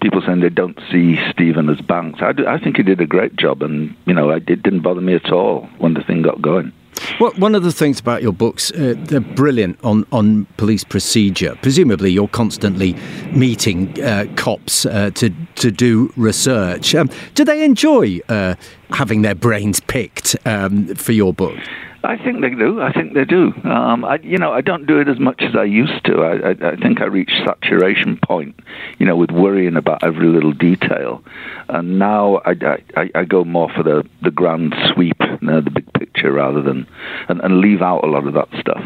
people 0.01 0.21
saying 0.25 0.39
they 0.39 0.49
don't 0.49 0.79
see 0.91 1.19
Stephen 1.29 1.69
as 1.69 1.81
Banks. 1.81 2.21
I, 2.21 2.31
do, 2.31 2.47
I 2.47 2.57
think 2.57 2.77
he 2.77 2.83
did 2.83 3.01
a 3.01 3.07
great 3.07 3.35
job, 3.35 3.61
and, 3.61 3.95
you 4.05 4.13
know, 4.13 4.29
it 4.29 4.45
didn't 4.45 4.81
bother 4.81 5.01
me 5.01 5.13
at 5.13 5.31
all 5.31 5.67
when 5.79 5.93
the 5.93 6.03
thing 6.03 6.21
got 6.21 6.41
going. 6.41 6.71
Well, 7.19 7.31
one 7.37 7.55
of 7.55 7.63
the 7.63 7.71
things 7.71 7.99
about 7.99 8.21
your 8.21 8.33
books, 8.33 8.71
uh, 8.71 8.93
they're 8.97 9.19
brilliant 9.19 9.79
on, 9.83 10.05
on 10.11 10.45
police 10.57 10.83
procedure. 10.83 11.57
Presumably, 11.61 12.11
you're 12.11 12.27
constantly 12.27 12.93
meeting 13.31 14.01
uh, 14.01 14.25
cops 14.35 14.85
uh, 14.85 15.11
to 15.15 15.29
to 15.55 15.71
do 15.71 16.11
research. 16.17 16.95
Um, 16.95 17.09
do 17.35 17.45
they 17.45 17.63
enjoy 17.63 18.19
uh, 18.27 18.55
having 18.89 19.21
their 19.21 19.35
brains 19.35 19.79
picked 19.79 20.35
um, 20.45 20.93
for 20.95 21.13
your 21.13 21.33
book? 21.33 21.57
I 22.03 22.17
think 22.17 22.41
they 22.41 22.49
do. 22.49 22.81
I 22.81 22.93
think 22.93 23.13
they 23.13 23.25
do. 23.25 23.53
Um, 23.65 24.05
I, 24.05 24.19
you 24.23 24.37
know, 24.37 24.53
I 24.53 24.61
don't 24.61 24.85
do 24.85 24.99
it 24.99 25.09
as 25.09 25.19
much 25.19 25.41
as 25.41 25.55
I 25.55 25.65
used 25.65 26.05
to. 26.05 26.21
I, 26.21 26.49
I, 26.49 26.71
I 26.71 26.75
think 26.77 27.01
I 27.01 27.05
reached 27.05 27.33
saturation 27.45 28.19
point, 28.25 28.57
you 28.99 29.05
know, 29.05 29.17
with 29.17 29.31
worrying 29.31 29.75
about 29.75 30.03
every 30.03 30.27
little 30.27 30.53
detail. 30.53 31.21
And 31.67 31.99
now 31.99 32.41
I, 32.45 32.55
I, 32.95 33.09
I 33.15 33.25
go 33.25 33.43
more 33.43 33.69
for 33.75 33.83
the, 33.83 34.07
the 34.23 34.31
grand 34.31 34.73
sweep, 34.93 35.17
you 35.19 35.37
know, 35.41 35.61
the 35.61 35.71
big 35.71 35.91
picture, 35.93 36.31
rather 36.31 36.61
than 36.61 36.87
and, 37.27 37.41
and 37.41 37.59
leave 37.59 37.81
out 37.81 38.03
a 38.03 38.07
lot 38.07 38.25
of 38.25 38.33
that 38.33 38.47
stuff. 38.59 38.83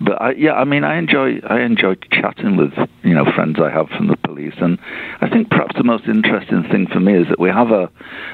But 0.00 0.20
I, 0.20 0.32
yeah, 0.32 0.52
I 0.52 0.64
mean, 0.64 0.84
I 0.84 0.96
enjoy 0.98 1.40
I 1.48 1.60
enjoy 1.60 1.94
chatting 2.10 2.56
with 2.56 2.72
you 3.02 3.14
know 3.14 3.24
friends 3.34 3.58
I 3.62 3.70
have 3.70 3.88
from 3.88 4.08
the 4.08 4.16
police, 4.16 4.54
and 4.58 4.78
I 5.20 5.28
think 5.28 5.50
perhaps 5.50 5.76
the 5.76 5.84
most 5.84 6.04
interesting 6.06 6.62
thing 6.70 6.86
for 6.90 7.00
me 7.00 7.16
is 7.16 7.28
that 7.28 7.38
we 7.38 7.50
have 7.50 7.70
a 7.70 7.90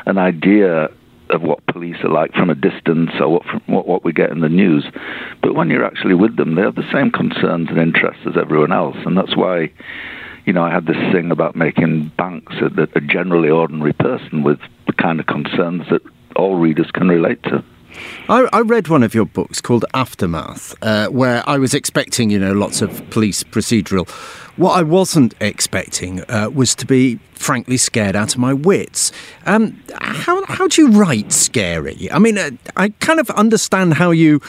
an 0.06 0.18
idea 0.18 0.88
of 1.30 1.42
what 1.42 1.64
police 1.66 1.96
are 2.02 2.10
like 2.10 2.32
from 2.32 2.50
a 2.50 2.54
distance 2.54 3.10
or 3.20 3.28
what, 3.28 3.44
from, 3.44 3.62
what, 3.66 3.86
what 3.86 4.04
we 4.04 4.12
get 4.12 4.30
in 4.30 4.40
the 4.40 4.48
news. 4.48 4.84
But 5.42 5.54
when 5.54 5.70
you're 5.70 5.84
actually 5.84 6.14
with 6.14 6.36
them, 6.36 6.54
they 6.54 6.62
have 6.62 6.74
the 6.74 6.90
same 6.92 7.10
concerns 7.10 7.68
and 7.68 7.78
interests 7.78 8.22
as 8.26 8.36
everyone 8.36 8.72
else. 8.72 8.96
And 9.04 9.16
that's 9.16 9.36
why, 9.36 9.70
you 10.44 10.52
know, 10.52 10.64
I 10.64 10.70
had 10.70 10.86
this 10.86 11.12
thing 11.12 11.30
about 11.30 11.56
making 11.56 12.12
Banks 12.16 12.54
a, 12.60 12.88
a 12.94 13.00
generally 13.00 13.50
ordinary 13.50 13.92
person 13.92 14.42
with 14.42 14.60
the 14.86 14.92
kind 14.92 15.20
of 15.20 15.26
concerns 15.26 15.88
that 15.90 16.02
all 16.36 16.56
readers 16.56 16.90
can 16.90 17.08
relate 17.08 17.42
to. 17.44 17.64
I, 18.28 18.48
I, 18.52 18.60
read 18.60 18.88
one 18.88 19.02
of 19.02 19.14
your 19.14 19.24
books 19.24 19.60
called 19.60 19.84
Aftermath, 19.94 20.74
uh, 20.82 21.08
where 21.08 21.42
I 21.48 21.56
was 21.58 21.72
expecting, 21.72 22.28
you 22.30 22.38
know, 22.38 22.52
lots 22.52 22.82
of 22.82 23.08
police 23.10 23.42
procedural. 23.42 24.06
What 24.56 24.78
I 24.78 24.82
wasn't 24.82 25.34
expecting 25.40 26.22
uh, 26.30 26.50
was 26.52 26.74
to 26.76 26.86
be, 26.86 27.18
frankly, 27.34 27.76
scared 27.76 28.16
out 28.16 28.34
of 28.34 28.38
my 28.38 28.54
wits. 28.54 29.12
Um, 29.44 29.82
how 30.00 30.44
how 30.46 30.66
do 30.68 30.82
you 30.82 30.90
write 30.90 31.30
scary? 31.32 32.10
I 32.10 32.18
mean, 32.18 32.38
uh, 32.38 32.50
I 32.76 32.88
kind 33.00 33.20
of 33.20 33.28
understand 33.30 33.94
how 33.94 34.12
you 34.12 34.40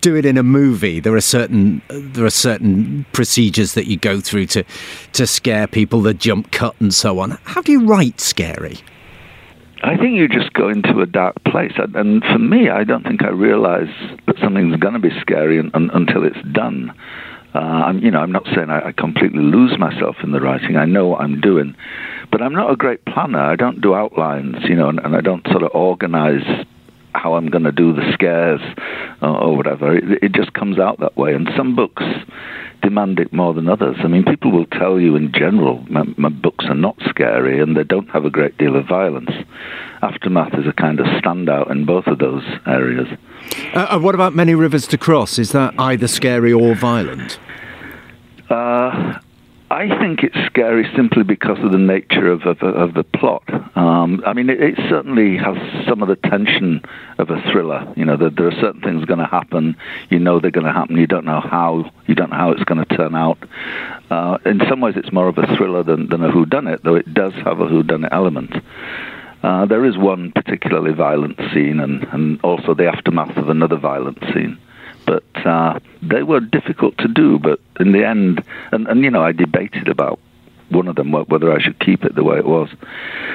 do 0.00 0.14
it 0.14 0.26
in 0.26 0.36
a 0.36 0.42
movie. 0.42 1.00
There 1.00 1.14
are 1.14 1.22
certain 1.22 1.80
there 1.88 2.24
are 2.24 2.30
certain 2.30 3.06
procedures 3.12 3.72
that 3.74 3.86
you 3.86 3.96
go 3.96 4.20
through 4.20 4.46
to 4.46 4.64
to 5.14 5.26
scare 5.26 5.66
people, 5.66 6.02
the 6.02 6.14
jump 6.14 6.52
cut 6.52 6.74
and 6.80 6.92
so 6.92 7.18
on. 7.18 7.38
How 7.44 7.62
do 7.62 7.72
you 7.72 7.86
write 7.86 8.20
scary? 8.20 8.78
I 9.82 9.96
think 9.96 10.16
you 10.16 10.28
just 10.28 10.52
go 10.52 10.68
into 10.68 11.00
a 11.00 11.06
dark 11.06 11.42
place. 11.44 11.72
And 11.94 12.22
for 12.22 12.38
me, 12.38 12.68
I 12.68 12.84
don't 12.84 13.02
think 13.02 13.22
I 13.22 13.30
realize 13.30 13.88
that 14.26 14.36
something's 14.42 14.76
going 14.76 14.92
to 14.92 15.00
be 15.00 15.10
scary 15.20 15.58
un- 15.58 15.70
un- 15.72 15.90
until 15.94 16.24
it's 16.24 16.42
done. 16.52 16.92
Uh, 17.54 17.92
you 18.00 18.10
know, 18.10 18.20
I'm 18.20 18.32
not 18.32 18.44
saying 18.54 18.70
I, 18.70 18.88
I 18.88 18.92
completely 18.92 19.42
lose 19.42 19.76
myself 19.78 20.16
in 20.22 20.30
the 20.32 20.40
writing. 20.40 20.76
I 20.76 20.84
know 20.84 21.08
what 21.08 21.20
I'm 21.20 21.40
doing, 21.40 21.74
but 22.30 22.42
I'm 22.42 22.54
not 22.54 22.70
a 22.70 22.76
great 22.76 23.04
planner. 23.04 23.40
I 23.40 23.56
don't 23.56 23.80
do 23.80 23.94
outlines, 23.94 24.56
you 24.68 24.76
know, 24.76 24.88
and, 24.88 25.00
and 25.00 25.16
I 25.16 25.20
don't 25.20 25.46
sort 25.48 25.62
of 25.62 25.70
organize 25.74 26.44
how 27.14 27.34
I'm 27.34 27.48
going 27.48 27.64
to 27.64 27.72
do 27.72 27.92
the 27.92 28.12
scares 28.12 28.60
or, 29.22 29.28
or 29.28 29.56
whatever. 29.56 29.96
It, 29.96 30.22
it 30.22 30.32
just 30.32 30.52
comes 30.52 30.78
out 30.78 31.00
that 31.00 31.16
way. 31.16 31.34
And 31.34 31.48
some 31.56 31.76
books 31.76 32.02
demand 32.82 33.20
it 33.20 33.32
more 33.32 33.54
than 33.54 33.68
others. 33.68 33.96
I 34.00 34.08
mean, 34.08 34.24
people 34.24 34.50
will 34.50 34.66
tell 34.66 34.98
you 34.98 35.16
in 35.16 35.32
general, 35.32 35.84
my, 35.90 36.04
my, 36.16 36.28
books 36.28 36.64
are 36.68 36.74
not 36.74 36.96
scary 37.08 37.60
and 37.60 37.76
they 37.76 37.84
don't 37.84 38.08
have 38.10 38.24
a 38.24 38.30
great 38.30 38.56
deal 38.56 38.76
of 38.76 38.86
violence. 38.86 39.30
Aftermath 40.02 40.54
is 40.54 40.66
a 40.66 40.72
kind 40.72 41.00
of 41.00 41.06
standout 41.06 41.70
in 41.70 41.84
both 41.84 42.06
of 42.06 42.18
those 42.18 42.44
areas. 42.66 43.06
Uh, 43.74 43.98
what 43.98 44.14
about 44.14 44.34
Many 44.34 44.54
Rivers 44.54 44.86
to 44.88 44.98
Cross? 44.98 45.38
Is 45.38 45.52
that 45.52 45.74
either 45.78 46.08
scary 46.08 46.52
or 46.52 46.74
violent? 46.74 47.38
Uh, 48.48 49.18
I 49.70 49.86
think 50.00 50.24
it's 50.24 50.36
scary 50.46 50.84
simply 50.96 51.22
because 51.22 51.58
of 51.62 51.70
the 51.70 51.78
nature 51.78 52.26
of, 52.26 52.42
of, 52.42 52.60
of 52.60 52.94
the 52.94 53.04
plot. 53.04 53.44
Um, 53.76 54.20
I 54.26 54.32
mean, 54.32 54.50
it, 54.50 54.60
it, 54.60 54.74
certainly 54.88 55.36
has 55.36 55.56
some 55.86 56.02
of 56.02 56.08
the 56.08 56.16
tension 56.16 56.82
of 57.18 57.30
a 57.30 57.40
thriller. 57.52 57.86
You 57.96 58.04
know, 58.04 58.16
that 58.16 58.34
there 58.34 58.48
are 58.48 58.60
certain 58.60 58.80
things 58.80 59.04
going 59.04 59.20
to 59.20 59.26
happen. 59.26 59.76
You 60.08 60.18
know 60.18 60.40
they're 60.40 60.50
going 60.50 60.66
to 60.66 60.72
happen. 60.72 60.96
You 60.96 61.06
don't 61.06 61.24
know 61.24 61.40
how. 61.40 61.88
You 62.08 62.16
don't 62.16 62.30
know 62.30 62.36
how 62.36 62.50
it's 62.50 62.64
going 62.64 62.84
to 62.84 62.96
turn 62.96 63.14
out. 63.14 63.38
Uh, 64.10 64.38
in 64.44 64.60
some 64.68 64.80
ways, 64.80 64.94
it's 64.96 65.12
more 65.12 65.28
of 65.28 65.38
a 65.38 65.46
thriller 65.56 65.84
than, 65.84 66.08
than 66.08 66.24
a 66.24 66.32
whodunit, 66.32 66.82
though 66.82 66.96
it 66.96 67.14
does 67.14 67.32
have 67.34 67.60
a 67.60 67.66
whodunit 67.66 68.08
element. 68.10 68.52
Uh, 69.44 69.66
there 69.66 69.84
is 69.84 69.96
one 69.96 70.32
particularly 70.32 70.92
violent 70.92 71.38
scene, 71.54 71.78
and, 71.78 72.02
and 72.12 72.40
also 72.42 72.74
the 72.74 72.88
aftermath 72.88 73.36
of 73.36 73.48
another 73.48 73.76
violent 73.76 74.18
scene 74.34 74.58
but 75.10 75.44
uh, 75.44 75.80
they 76.02 76.22
were 76.22 76.38
difficult 76.38 76.96
to 76.98 77.08
do. 77.08 77.36
But 77.40 77.58
in 77.80 77.90
the 77.90 78.06
end, 78.06 78.44
and, 78.70 78.86
and 78.86 79.02
you 79.02 79.10
know, 79.10 79.22
I 79.22 79.32
debated 79.32 79.88
about 79.88 80.20
one 80.68 80.86
of 80.86 80.94
them 80.94 81.10
whether 81.10 81.52
I 81.52 81.60
should 81.60 81.80
keep 81.80 82.04
it 82.04 82.14
the 82.14 82.22
way 82.22 82.38
it 82.38 82.46
was, 82.46 82.68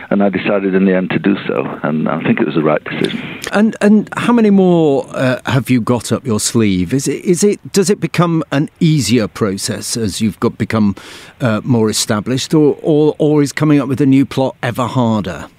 and 0.10 0.24
I 0.24 0.30
decided 0.30 0.74
in 0.74 0.86
the 0.86 0.96
end 0.96 1.10
to 1.10 1.20
do 1.20 1.36
so, 1.46 1.66
and 1.84 2.08
I 2.08 2.24
think 2.24 2.40
it 2.40 2.46
was 2.46 2.56
the 2.56 2.64
right 2.64 2.82
decision. 2.82 3.20
And 3.52 3.76
and 3.82 4.08
how 4.16 4.32
many 4.32 4.52
more 4.52 5.06
uh, 5.10 5.42
have 5.46 5.70
you 5.70 5.82
got 5.82 6.14
up 6.14 6.26
your 6.26 6.40
sleeve? 6.40 6.94
Is 6.94 7.10
it 7.10 7.26
is 7.26 7.44
it 7.44 7.60
does 7.74 7.90
it 7.90 8.00
become 8.00 8.42
an 8.54 8.70
easier 8.80 9.28
process 9.28 9.98
as 9.98 10.22
you've 10.22 10.40
got 10.40 10.58
become 10.58 10.96
uh, 11.42 11.60
more 11.66 11.90
established, 11.90 12.54
or, 12.54 12.80
or 12.82 13.16
or 13.20 13.42
is 13.42 13.52
coming 13.52 13.82
up 13.82 13.90
with 13.90 14.00
a 14.00 14.06
new 14.06 14.26
plot 14.26 14.56
ever 14.64 14.88
harder? 14.88 15.50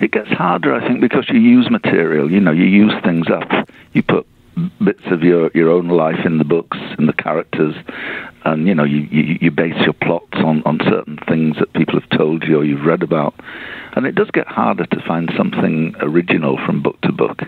It 0.00 0.12
gets 0.12 0.28
harder, 0.28 0.72
I 0.72 0.86
think, 0.86 1.00
because 1.00 1.28
you 1.28 1.40
use 1.40 1.68
material. 1.68 2.30
You 2.30 2.38
know, 2.38 2.52
you 2.52 2.64
use 2.64 2.92
things 3.02 3.26
up. 3.28 3.50
You 3.92 4.02
put 4.02 4.26
bits 4.84 5.02
of 5.06 5.22
your, 5.22 5.50
your 5.54 5.70
own 5.70 5.88
life 5.88 6.24
in 6.24 6.38
the 6.38 6.44
books 6.44 6.78
and 6.98 7.08
the 7.08 7.12
characters, 7.12 7.74
and 8.44 8.66
you 8.66 8.74
know 8.74 8.84
you, 8.84 9.00
you, 9.10 9.38
you 9.40 9.50
base 9.50 9.80
your 9.84 9.92
plots 9.94 10.36
on, 10.36 10.62
on 10.64 10.78
certain 10.88 11.18
things 11.28 11.56
that 11.58 11.72
people 11.72 11.98
have 11.98 12.08
told 12.10 12.44
you 12.44 12.58
or 12.58 12.64
you've 12.64 12.84
read 12.84 13.02
about, 13.02 13.34
and 13.94 14.06
it 14.06 14.14
does 14.14 14.30
get 14.30 14.46
harder 14.46 14.86
to 14.86 15.00
find 15.06 15.32
something 15.36 15.94
original 16.00 16.58
from 16.64 16.82
book 16.82 17.00
to 17.02 17.12
book. 17.12 17.42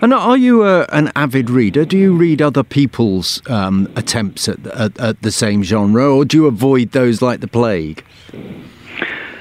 And 0.00 0.12
are 0.12 0.36
you 0.36 0.62
uh, 0.62 0.86
an 0.90 1.12
avid 1.14 1.50
reader? 1.50 1.84
Do 1.84 1.96
you 1.96 2.14
read 2.14 2.42
other 2.42 2.64
people's 2.64 3.40
um, 3.48 3.88
attempts 3.96 4.48
at, 4.48 4.66
at, 4.66 4.98
at 4.98 5.22
the 5.22 5.30
same 5.30 5.62
genre, 5.62 6.12
or 6.12 6.24
do 6.24 6.36
you 6.36 6.46
avoid 6.46 6.92
those 6.92 7.22
like 7.22 7.40
the 7.40 7.48
plague? 7.48 8.04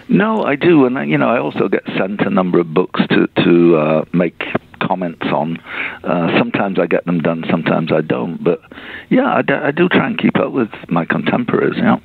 No, 0.07 0.43
I 0.43 0.55
do, 0.55 0.85
and 0.85 1.09
you 1.09 1.17
know, 1.17 1.29
I 1.29 1.39
also 1.39 1.67
get 1.67 1.83
sent 1.97 2.21
a 2.21 2.29
number 2.29 2.59
of 2.59 2.73
books 2.73 2.99
to 3.09 3.27
to 3.43 3.75
uh, 3.77 4.05
make 4.11 4.43
comments 4.81 5.25
on. 5.27 5.57
Uh, 6.03 6.37
sometimes 6.37 6.79
I 6.79 6.87
get 6.87 7.05
them 7.05 7.19
done, 7.21 7.43
sometimes 7.49 7.91
I 7.91 8.01
don't. 8.01 8.43
But 8.43 8.61
yeah, 9.09 9.33
I 9.35 9.41
do, 9.41 9.53
I 9.55 9.71
do 9.71 9.89
try 9.89 10.07
and 10.07 10.17
keep 10.17 10.37
up 10.37 10.51
with 10.51 10.69
my 10.87 11.05
contemporaries. 11.05 11.77
Yeah. 11.77 11.99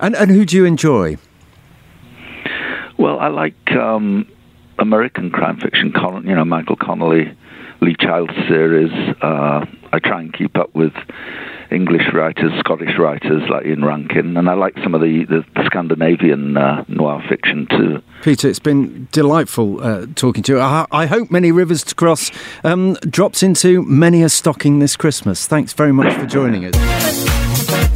And 0.00 0.14
and 0.16 0.30
who 0.30 0.44
do 0.44 0.56
you 0.56 0.64
enjoy? 0.64 1.18
Well, 2.98 3.18
I 3.18 3.28
like 3.28 3.72
um, 3.72 4.26
American 4.78 5.30
crime 5.30 5.58
fiction. 5.58 5.92
Con- 5.92 6.26
You 6.26 6.34
know, 6.34 6.44
Michael 6.44 6.76
Connelly, 6.76 7.34
Lee 7.80 7.96
Child 7.98 8.30
series. 8.48 8.92
Uh, 9.22 9.64
I 9.92 9.98
try 9.98 10.20
and 10.20 10.32
keep 10.32 10.56
up 10.56 10.74
with 10.74 10.92
English 11.70 12.12
writers, 12.12 12.52
Scottish 12.58 12.98
writers 12.98 13.42
like 13.48 13.66
Ian 13.66 13.84
Rankin, 13.84 14.36
and 14.36 14.48
I 14.48 14.54
like 14.54 14.74
some 14.82 14.94
of 14.94 15.00
the, 15.00 15.24
the 15.24 15.44
Scandinavian 15.64 16.56
uh, 16.56 16.84
noir 16.88 17.22
fiction 17.28 17.66
too. 17.70 18.02
Peter, 18.22 18.48
it's 18.48 18.58
been 18.58 19.08
delightful 19.12 19.82
uh, 19.82 20.06
talking 20.14 20.42
to 20.44 20.52
you. 20.52 20.60
I, 20.60 20.86
I, 20.90 21.06
hope 21.06 21.30
Many 21.30 21.52
Rivers 21.52 21.84
to 21.84 21.94
Cross 21.94 22.30
um, 22.64 22.94
drops 23.08 23.42
into 23.42 23.82
many 23.82 24.22
a 24.22 24.28
stocking 24.28 24.78
this 24.78 24.96
Christmas. 24.96 25.46
Thanks 25.46 25.72
very 25.72 25.92
much 25.92 26.12
for 26.14 26.26
joining 26.26 26.64
us. 26.66 27.89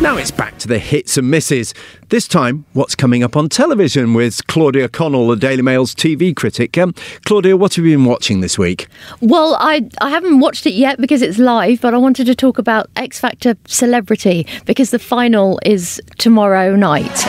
Now 0.00 0.16
it's 0.16 0.30
back 0.30 0.58
to 0.58 0.68
the 0.68 0.78
hits 0.78 1.16
and 1.18 1.28
misses. 1.28 1.74
This 2.08 2.28
time, 2.28 2.66
what's 2.72 2.94
coming 2.94 3.24
up 3.24 3.36
on 3.36 3.48
television 3.48 4.14
with 4.14 4.46
Claudia 4.46 4.88
Connell, 4.88 5.26
the 5.26 5.34
Daily 5.34 5.60
Mail's 5.60 5.92
TV 5.92 6.34
critic. 6.36 6.78
Um, 6.78 6.94
Claudia, 7.24 7.56
what 7.56 7.74
have 7.74 7.84
you 7.84 7.96
been 7.96 8.04
watching 8.04 8.40
this 8.40 8.56
week? 8.56 8.86
Well, 9.20 9.56
I, 9.58 9.88
I 10.00 10.10
haven't 10.10 10.38
watched 10.38 10.66
it 10.66 10.74
yet 10.74 11.00
because 11.00 11.20
it's 11.20 11.38
live, 11.38 11.80
but 11.80 11.94
I 11.94 11.98
wanted 11.98 12.26
to 12.26 12.36
talk 12.36 12.58
about 12.58 12.88
X 12.94 13.18
Factor 13.18 13.56
Celebrity 13.66 14.46
because 14.66 14.92
the 14.92 15.00
final 15.00 15.58
is 15.64 16.00
tomorrow 16.18 16.76
night. 16.76 17.26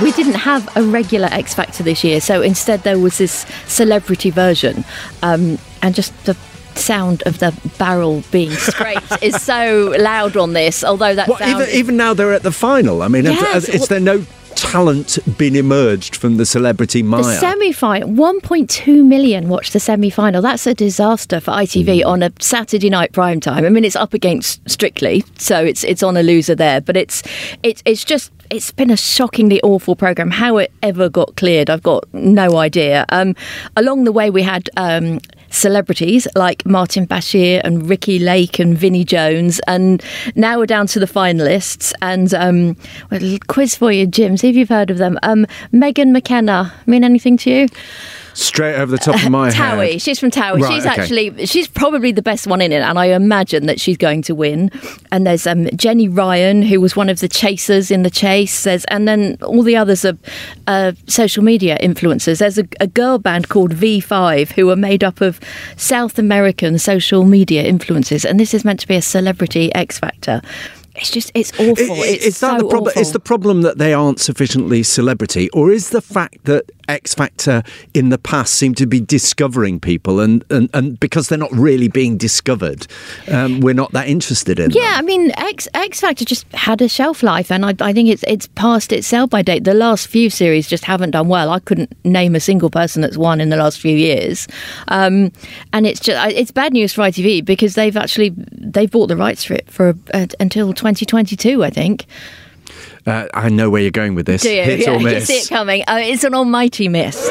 We 0.00 0.12
didn't 0.12 0.34
have 0.34 0.74
a 0.76 0.84
regular 0.84 1.28
X 1.32 1.52
Factor 1.52 1.82
this 1.82 2.04
year, 2.04 2.20
so 2.20 2.42
instead 2.42 2.84
there 2.84 2.98
was 2.98 3.18
this 3.18 3.44
celebrity 3.66 4.30
version. 4.30 4.84
Um, 5.24 5.58
and 5.82 5.96
just 5.96 6.14
the 6.26 6.36
sound 6.80 7.22
of 7.26 7.38
the 7.38 7.52
barrel 7.78 8.22
being 8.30 8.50
scraped 8.52 9.12
is 9.22 9.40
so 9.42 9.94
loud 9.98 10.36
on 10.36 10.52
this. 10.52 10.82
Although 10.84 11.14
that 11.14 11.28
Well, 11.28 11.38
sound 11.38 11.62
even, 11.62 11.74
even 11.74 11.96
now 11.96 12.14
they're 12.14 12.32
at 12.32 12.42
the 12.42 12.52
final. 12.52 13.02
I 13.02 13.08
mean, 13.08 13.24
Yes, 13.24 13.68
is 13.68 13.80
well- 13.80 13.86
there 13.88 14.00
no 14.00 14.24
talent 14.56 15.18
been 15.38 15.56
emerged 15.56 16.14
from 16.16 16.36
the 16.36 16.44
celebrity 16.44 17.02
mire? 17.02 17.22
The 17.22 17.34
semi 17.38 17.72
final, 17.72 18.08
1.2 18.10 19.04
million 19.04 19.48
watched 19.48 19.72
the 19.72 19.80
semi 19.80 20.10
final. 20.10 20.42
That's 20.42 20.66
a 20.66 20.74
disaster 20.74 21.40
for 21.40 21.52
ITV 21.52 22.04
on 22.04 22.22
a 22.22 22.30
Saturday 22.40 22.90
night 22.90 23.12
prime 23.12 23.40
time. 23.40 23.64
I 23.64 23.68
mean, 23.70 23.84
it's 23.84 23.96
up 23.96 24.12
against 24.14 24.60
Strictly, 24.68 25.24
so 25.38 25.64
it's 25.64 25.84
it's 25.84 26.02
on 26.02 26.16
a 26.16 26.22
loser 26.22 26.54
there. 26.54 26.80
But 26.80 26.96
it's 26.96 27.22
it's 27.62 27.82
it's 27.86 28.04
just 28.04 28.32
it's 28.50 28.70
been 28.72 28.90
a 28.90 28.96
shockingly 28.96 29.60
awful 29.62 29.94
program. 29.96 30.30
How 30.30 30.58
it 30.58 30.72
ever 30.82 31.08
got 31.08 31.36
cleared, 31.36 31.70
I've 31.70 31.82
got 31.82 32.04
no 32.12 32.56
idea. 32.56 33.06
Um, 33.10 33.34
along 33.76 34.04
the 34.04 34.12
way, 34.12 34.30
we 34.30 34.42
had. 34.42 34.68
Um, 34.76 35.20
Celebrities 35.50 36.26
like 36.34 36.64
Martin 36.64 37.06
Bashir 37.06 37.60
and 37.64 37.88
Ricki 37.88 38.18
Lake 38.18 38.58
and 38.58 38.78
Vinnie 38.78 39.04
Jones, 39.04 39.60
and 39.66 40.02
now 40.34 40.58
we're 40.58 40.66
down 40.66 40.86
to 40.88 41.00
the 41.00 41.06
finalists. 41.06 41.92
And 42.00 42.32
um, 42.34 42.76
quiz 43.48 43.74
for 43.74 43.92
you, 43.92 44.06
Jim. 44.06 44.36
See 44.36 44.48
if 44.48 44.56
you've 44.56 44.68
heard 44.68 44.90
of 44.90 44.98
them. 44.98 45.18
Um, 45.22 45.46
Megan 45.72 46.12
McKenna 46.12 46.72
mean 46.86 47.04
anything 47.04 47.36
to 47.38 47.50
you? 47.50 47.68
Straight 48.40 48.76
over 48.76 48.90
the 48.92 48.98
top 48.98 49.22
of 49.22 49.30
my 49.30 49.50
Towie. 49.50 49.92
head. 49.92 50.02
She's 50.02 50.18
from 50.18 50.30
Towie. 50.30 50.60
Right, 50.62 50.72
she's 50.74 50.86
okay. 50.86 51.00
actually 51.02 51.46
she's 51.46 51.68
probably 51.68 52.10
the 52.12 52.22
best 52.22 52.46
one 52.46 52.60
in 52.60 52.72
it, 52.72 52.80
and 52.80 52.98
I 52.98 53.06
imagine 53.06 53.66
that 53.66 53.80
she's 53.80 53.96
going 53.96 54.22
to 54.22 54.34
win. 54.34 54.70
And 55.12 55.26
there's 55.26 55.46
um, 55.46 55.68
Jenny 55.76 56.08
Ryan, 56.08 56.62
who 56.62 56.80
was 56.80 56.96
one 56.96 57.08
of 57.08 57.20
the 57.20 57.28
chasers 57.28 57.90
in 57.90 58.02
the 58.02 58.10
chase. 58.10 58.64
There's 58.64 58.84
and 58.86 59.06
then 59.06 59.36
all 59.42 59.62
the 59.62 59.76
others 59.76 60.04
are 60.04 60.16
uh, 60.66 60.92
social 61.06 61.44
media 61.44 61.76
influencers. 61.82 62.38
There's 62.38 62.58
a, 62.58 62.66
a 62.80 62.86
girl 62.86 63.18
band 63.18 63.48
called 63.48 63.74
V5 63.74 64.52
who 64.52 64.70
are 64.70 64.76
made 64.76 65.04
up 65.04 65.20
of 65.20 65.38
South 65.76 66.18
American 66.18 66.78
social 66.78 67.24
media 67.24 67.64
influencers, 67.70 68.24
and 68.24 68.40
this 68.40 68.54
is 68.54 68.64
meant 68.64 68.80
to 68.80 68.88
be 68.88 68.96
a 68.96 69.02
celebrity 69.02 69.74
X 69.74 69.98
Factor. 69.98 70.40
It's 70.96 71.10
just 71.10 71.30
it's 71.34 71.52
awful. 71.52 71.92
I- 71.92 71.98
i- 71.98 72.06
it's 72.08 72.24
is 72.26 72.40
that 72.40 72.58
so 72.60 72.64
the 72.64 72.68
problem? 72.68 72.88
awful. 72.88 73.00
Is 73.00 73.12
the 73.12 73.20
problem 73.20 73.62
that 73.62 73.78
they 73.78 73.94
aren't 73.94 74.18
sufficiently 74.20 74.82
celebrity, 74.82 75.48
or 75.50 75.70
is 75.70 75.90
the 75.90 76.00
fact 76.02 76.44
that 76.44 76.64
X 76.90 77.14
Factor 77.14 77.62
in 77.94 78.08
the 78.08 78.18
past 78.18 78.54
seemed 78.54 78.76
to 78.78 78.86
be 78.86 79.00
discovering 79.00 79.80
people, 79.80 80.20
and, 80.20 80.44
and, 80.50 80.68
and 80.74 80.98
because 80.98 81.28
they're 81.28 81.38
not 81.38 81.52
really 81.52 81.88
being 81.88 82.16
discovered, 82.16 82.86
um, 83.30 83.60
we're 83.60 83.74
not 83.74 83.92
that 83.92 84.08
interested 84.08 84.58
in. 84.58 84.70
them? 84.70 84.82
Yeah, 84.82 84.94
I 84.96 85.02
mean, 85.02 85.30
X 85.36 85.68
X 85.74 86.00
Factor 86.00 86.24
just 86.24 86.46
had 86.52 86.82
a 86.82 86.88
shelf 86.88 87.22
life, 87.22 87.50
and 87.50 87.64
I, 87.64 87.74
I 87.80 87.92
think 87.92 88.08
it's 88.08 88.24
it's 88.26 88.48
past 88.48 88.92
its 88.92 89.06
sell 89.06 89.26
by 89.26 89.42
date. 89.42 89.64
The 89.64 89.74
last 89.74 90.08
few 90.08 90.30
series 90.30 90.68
just 90.68 90.84
haven't 90.84 91.12
done 91.12 91.28
well. 91.28 91.50
I 91.50 91.60
couldn't 91.60 91.92
name 92.04 92.34
a 92.34 92.40
single 92.40 92.70
person 92.70 93.02
that's 93.02 93.16
won 93.16 93.40
in 93.40 93.50
the 93.50 93.56
last 93.56 93.80
few 93.80 93.96
years, 93.96 94.48
um, 94.88 95.30
and 95.72 95.86
it's 95.86 96.00
just 96.00 96.34
it's 96.34 96.50
bad 96.50 96.72
news 96.72 96.92
for 96.92 97.02
ITV 97.02 97.44
because 97.44 97.74
they've 97.74 97.96
actually 97.96 98.34
they've 98.52 98.90
bought 98.90 99.06
the 99.06 99.16
rights 99.16 99.44
for 99.44 99.54
it 99.54 99.70
for 99.70 99.94
uh, 100.12 100.26
until 100.40 100.72
2022, 100.72 101.62
I 101.62 101.70
think. 101.70 102.06
Uh, 103.06 103.26
I 103.34 103.48
know 103.48 103.70
where 103.70 103.82
you're 103.82 103.90
going 103.90 104.14
with 104.14 104.26
this. 104.26 104.42
Do 104.42 104.50
you? 104.52 104.62
Hit 104.62 104.80
yeah, 104.80 104.90
or 104.94 105.00
you 105.00 105.20
see 105.20 105.34
it 105.38 105.48
coming. 105.48 105.82
Uh, 105.88 105.98
it's 106.00 106.24
an 106.24 106.34
almighty 106.34 106.88
miss. 106.88 107.28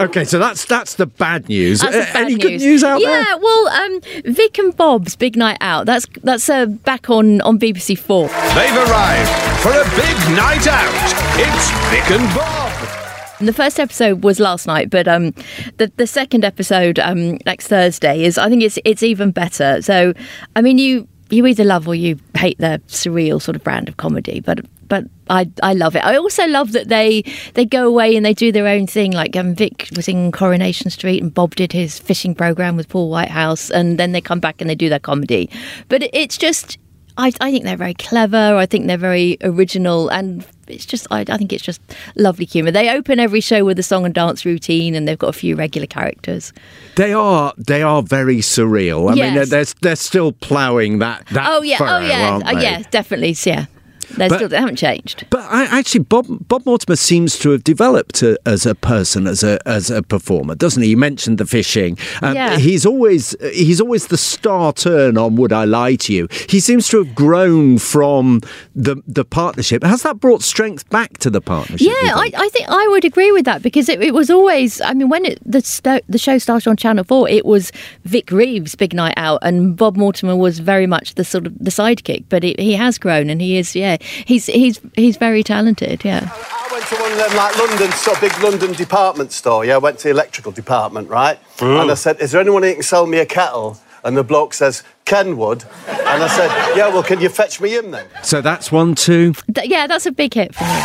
Okay, 0.00 0.24
so 0.24 0.38
that's 0.38 0.64
that's 0.64 0.94
the 0.94 1.06
bad 1.06 1.48
news. 1.48 1.80
That's 1.80 1.92
the 1.96 2.02
Uh, 2.02 2.12
bad 2.12 2.24
Any 2.26 2.36
good 2.36 2.60
news 2.60 2.84
out 2.84 3.00
yeah, 3.00 3.08
there? 3.08 3.20
Yeah, 3.20 3.34
well, 3.34 3.68
um, 3.68 4.00
Vic 4.26 4.56
and 4.58 4.76
Bob's 4.76 5.16
Big 5.16 5.36
Night 5.36 5.58
Out. 5.60 5.86
That's 5.86 6.06
that's 6.22 6.48
uh, 6.48 6.66
back 6.66 7.10
on 7.10 7.40
on 7.40 7.58
BBC 7.58 7.98
Four. 7.98 8.28
They've 8.28 8.76
arrived 8.76 9.30
for 9.60 9.70
a 9.72 9.84
big 9.96 10.16
night 10.36 10.68
out. 10.68 10.94
It's 11.40 11.70
Vic 11.90 12.16
and 12.16 12.32
Bob. 12.32 12.72
The 13.40 13.52
first 13.52 13.80
episode 13.80 14.22
was 14.22 14.38
last 14.38 14.68
night, 14.68 14.88
but 14.88 15.08
um, 15.08 15.32
the 15.78 15.90
the 15.96 16.06
second 16.06 16.44
episode 16.44 17.00
um, 17.00 17.38
next 17.44 17.66
Thursday 17.66 18.22
is. 18.22 18.38
I 18.38 18.48
think 18.48 18.62
it's 18.62 18.78
it's 18.84 19.02
even 19.02 19.32
better. 19.32 19.82
So, 19.82 20.12
I 20.54 20.62
mean, 20.62 20.78
you 20.78 21.08
you 21.30 21.46
either 21.46 21.64
love 21.64 21.86
or 21.86 21.94
you 21.94 22.18
hate 22.36 22.58
their 22.58 22.78
surreal 22.88 23.40
sort 23.40 23.56
of 23.56 23.64
brand 23.64 23.88
of 23.88 23.96
comedy, 23.96 24.40
but 24.40 24.60
but 24.88 25.04
I 25.28 25.50
I 25.62 25.74
love 25.74 25.94
it. 25.96 26.04
I 26.04 26.16
also 26.16 26.46
love 26.46 26.72
that 26.72 26.88
they 26.88 27.22
they 27.54 27.64
go 27.64 27.86
away 27.86 28.16
and 28.16 28.24
they 28.24 28.34
do 28.34 28.50
their 28.50 28.66
own 28.66 28.86
thing. 28.86 29.12
Like 29.12 29.36
um, 29.36 29.54
Vic 29.54 29.88
was 29.94 30.08
in 30.08 30.32
Coronation 30.32 30.90
Street 30.90 31.22
and 31.22 31.32
Bob 31.32 31.54
did 31.54 31.72
his 31.72 31.98
fishing 31.98 32.34
program 32.34 32.76
with 32.76 32.88
Paul 32.88 33.10
Whitehouse, 33.10 33.70
and 33.70 33.98
then 33.98 34.12
they 34.12 34.20
come 34.20 34.40
back 34.40 34.60
and 34.60 34.68
they 34.68 34.74
do 34.74 34.88
their 34.88 34.98
comedy. 34.98 35.50
But 35.88 36.08
it's 36.12 36.38
just. 36.38 36.78
I, 37.18 37.32
I 37.40 37.50
think 37.50 37.64
they're 37.64 37.76
very 37.76 37.94
clever. 37.94 38.56
I 38.56 38.64
think 38.64 38.86
they're 38.86 38.96
very 38.96 39.38
original, 39.42 40.08
and 40.08 40.46
it's 40.68 40.86
just 40.86 41.08
I, 41.10 41.24
I 41.28 41.36
think 41.36 41.52
it's 41.52 41.64
just 41.64 41.80
lovely 42.14 42.44
humour. 42.44 42.70
They 42.70 42.90
open 42.90 43.18
every 43.18 43.40
show 43.40 43.64
with 43.64 43.76
a 43.80 43.82
song 43.82 44.04
and 44.04 44.14
dance 44.14 44.44
routine, 44.44 44.94
and 44.94 45.08
they've 45.08 45.18
got 45.18 45.30
a 45.30 45.38
few 45.38 45.56
regular 45.56 45.88
characters. 45.88 46.52
They 46.94 47.12
are 47.12 47.52
they 47.58 47.82
are 47.82 48.02
very 48.02 48.36
surreal. 48.38 49.10
I 49.10 49.14
mean, 49.16 49.34
they're, 49.34 49.46
they're, 49.46 49.64
they're 49.82 49.96
still 49.96 50.30
ploughing 50.30 51.00
that 51.00 51.26
that. 51.32 51.46
oh 51.50 51.62
yeah, 51.62 51.78
furrow, 51.78 51.90
oh 51.90 51.98
yeah, 51.98 52.40
oh, 52.44 52.54
they? 52.54 52.62
yeah, 52.62 52.82
definitely. 52.90 53.34
Yeah, 53.44 53.66
But- 54.16 54.32
still 54.34 54.48
they 54.48 54.56
haven't 54.58 54.76
changed. 54.76 55.26
But 55.30 55.40
I, 55.50 55.64
actually, 55.64 56.04
Bob 56.04 56.26
Bob 56.48 56.64
Mortimer 56.66 56.96
seems 56.96 57.38
to 57.40 57.50
have 57.50 57.64
developed 57.64 58.22
uh 58.22 58.36
as 58.46 58.66
a 58.66 58.74
person, 58.74 59.26
as 59.26 59.42
a 59.42 59.58
as 59.66 59.90
a 59.90 60.02
performer, 60.02 60.54
doesn't 60.54 60.82
he? 60.82 60.90
You 60.90 60.96
mentioned 60.96 61.38
the 61.38 61.46
fishing. 61.46 61.98
Um, 62.22 62.34
Yeah. 62.34 62.56
He's 62.58 62.86
always 62.86 63.36
he's 63.52 63.80
always 63.80 64.06
the 64.06 64.16
star 64.16 64.72
turn 64.72 65.18
on 65.18 65.36
Would 65.36 65.52
I 65.52 65.64
Lie 65.64 65.96
to 65.96 66.12
You? 66.14 66.28
He 66.48 66.60
seems 66.60 66.88
to 66.88 67.04
have 67.04 67.14
grown 67.14 67.78
from 67.78 68.40
the 68.74 69.02
the 69.06 69.24
partnership. 69.24 69.82
Has 69.84 70.02
that 70.02 70.20
brought 70.20 70.42
strength 70.42 70.88
back 70.90 71.18
to 71.18 71.30
the 71.30 71.40
partnership? 71.40 71.86
Yeah? 71.88 72.14
I, 72.14 72.30
I 72.36 72.48
think 72.48 72.66
I 72.68 72.88
would 72.88 73.04
agree 73.04 73.30
with 73.32 73.44
that 73.44 73.62
because 73.62 73.88
it, 73.88 74.02
it 74.02 74.14
was 74.14 74.30
always. 74.30 74.80
I 74.80 74.94
mean, 74.94 75.08
when 75.08 75.24
it, 75.24 75.38
the 75.44 76.02
the 76.08 76.18
show 76.18 76.38
started 76.38 76.68
on 76.68 76.76
Channel 76.76 77.04
Four, 77.04 77.28
it 77.28 77.44
was 77.44 77.70
Vic 78.04 78.30
Reeves' 78.30 78.74
big 78.74 78.94
night 78.94 79.14
out, 79.16 79.40
and 79.42 79.76
Bob 79.76 79.96
Mortimer 79.96 80.36
was 80.36 80.58
very 80.58 80.86
much 80.86 81.14
the 81.14 81.24
sort 81.24 81.46
of 81.46 81.58
the 81.58 81.70
sidekick. 81.70 82.24
But 82.28 82.44
it, 82.44 82.58
he 82.58 82.72
has 82.74 82.98
grown, 82.98 83.28
and 83.30 83.40
he 83.40 83.58
is. 83.58 83.76
Yeah, 83.76 83.97
he's 84.00 84.46
he's 84.46 84.80
he's 84.94 85.16
very 85.16 85.42
talented. 85.42 86.04
Yeah. 86.04 86.28
I 86.32 86.68
went 86.72 86.84
to 86.86 86.96
one 86.96 87.12
of 87.12 87.18
them 87.18 87.36
like 87.36 87.56
London, 87.58 87.92
so 87.92 88.12
big 88.20 88.38
London 88.42 88.72
department 88.72 89.32
store. 89.32 89.64
Yeah, 89.64 89.74
I 89.76 89.78
went 89.78 89.98
to 89.98 90.04
the 90.04 90.10
electrical 90.10 90.52
department, 90.52 91.08
right? 91.08 91.38
Mm. 91.58 91.82
And 91.82 91.90
I 91.90 91.94
said, 91.94 92.20
"Is 92.20 92.32
there 92.32 92.40
anyone 92.40 92.62
who 92.62 92.74
can 92.74 92.82
sell 92.82 93.06
me 93.06 93.18
a 93.18 93.26
kettle?" 93.26 93.78
And 94.04 94.16
the 94.16 94.24
bloke 94.24 94.54
says, 94.54 94.82
"Kenwood." 95.04 95.64
And 95.88 96.22
I 96.22 96.28
said, 96.28 96.76
"Yeah, 96.76 96.88
well, 96.88 97.02
can 97.02 97.20
you 97.20 97.28
fetch 97.28 97.60
me 97.60 97.76
in 97.76 97.90
then?" 97.90 98.06
So 98.22 98.40
that's 98.40 98.70
one, 98.70 98.94
two. 98.94 99.34
Th- 99.54 99.68
yeah, 99.68 99.86
that's 99.86 100.06
a 100.06 100.12
big 100.12 100.34
hit 100.34 100.54
for 100.54 100.64
me. 100.64 100.82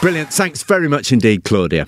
Brilliant. 0.00 0.32
Thanks 0.32 0.62
very 0.62 0.88
much 0.88 1.10
indeed, 1.12 1.42
Claudia. 1.44 1.86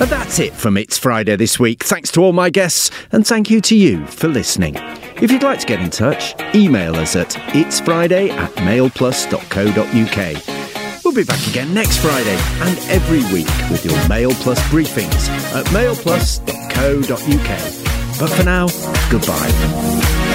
But 0.00 0.08
that's 0.08 0.38
it 0.38 0.54
from 0.54 0.78
It's 0.78 0.96
Friday 0.96 1.36
this 1.36 1.60
week. 1.60 1.84
Thanks 1.84 2.10
to 2.12 2.22
all 2.22 2.32
my 2.32 2.48
guests, 2.48 2.90
and 3.12 3.26
thank 3.26 3.50
you 3.50 3.60
to 3.60 3.76
you 3.76 4.06
for 4.06 4.28
listening. 4.28 4.76
If 5.20 5.30
you'd 5.30 5.42
like 5.42 5.60
to 5.60 5.66
get 5.66 5.78
in 5.78 5.90
touch, 5.90 6.34
email 6.54 6.96
us 6.96 7.16
at 7.16 7.28
itsfriday 7.28 8.30
at 8.30 8.50
mailplus.co.uk. 8.52 11.04
We'll 11.04 11.14
be 11.14 11.24
back 11.24 11.46
again 11.48 11.74
next 11.74 11.98
Friday 11.98 12.38
and 12.62 12.78
every 12.88 13.30
week 13.30 13.48
with 13.70 13.84
your 13.84 14.08
Mail 14.08 14.30
Plus 14.30 14.58
briefings 14.70 15.28
at 15.54 15.66
mailplus.co.uk. 15.66 18.18
But 18.18 18.30
for 18.30 18.44
now, 18.44 18.68
goodbye. 19.10 20.29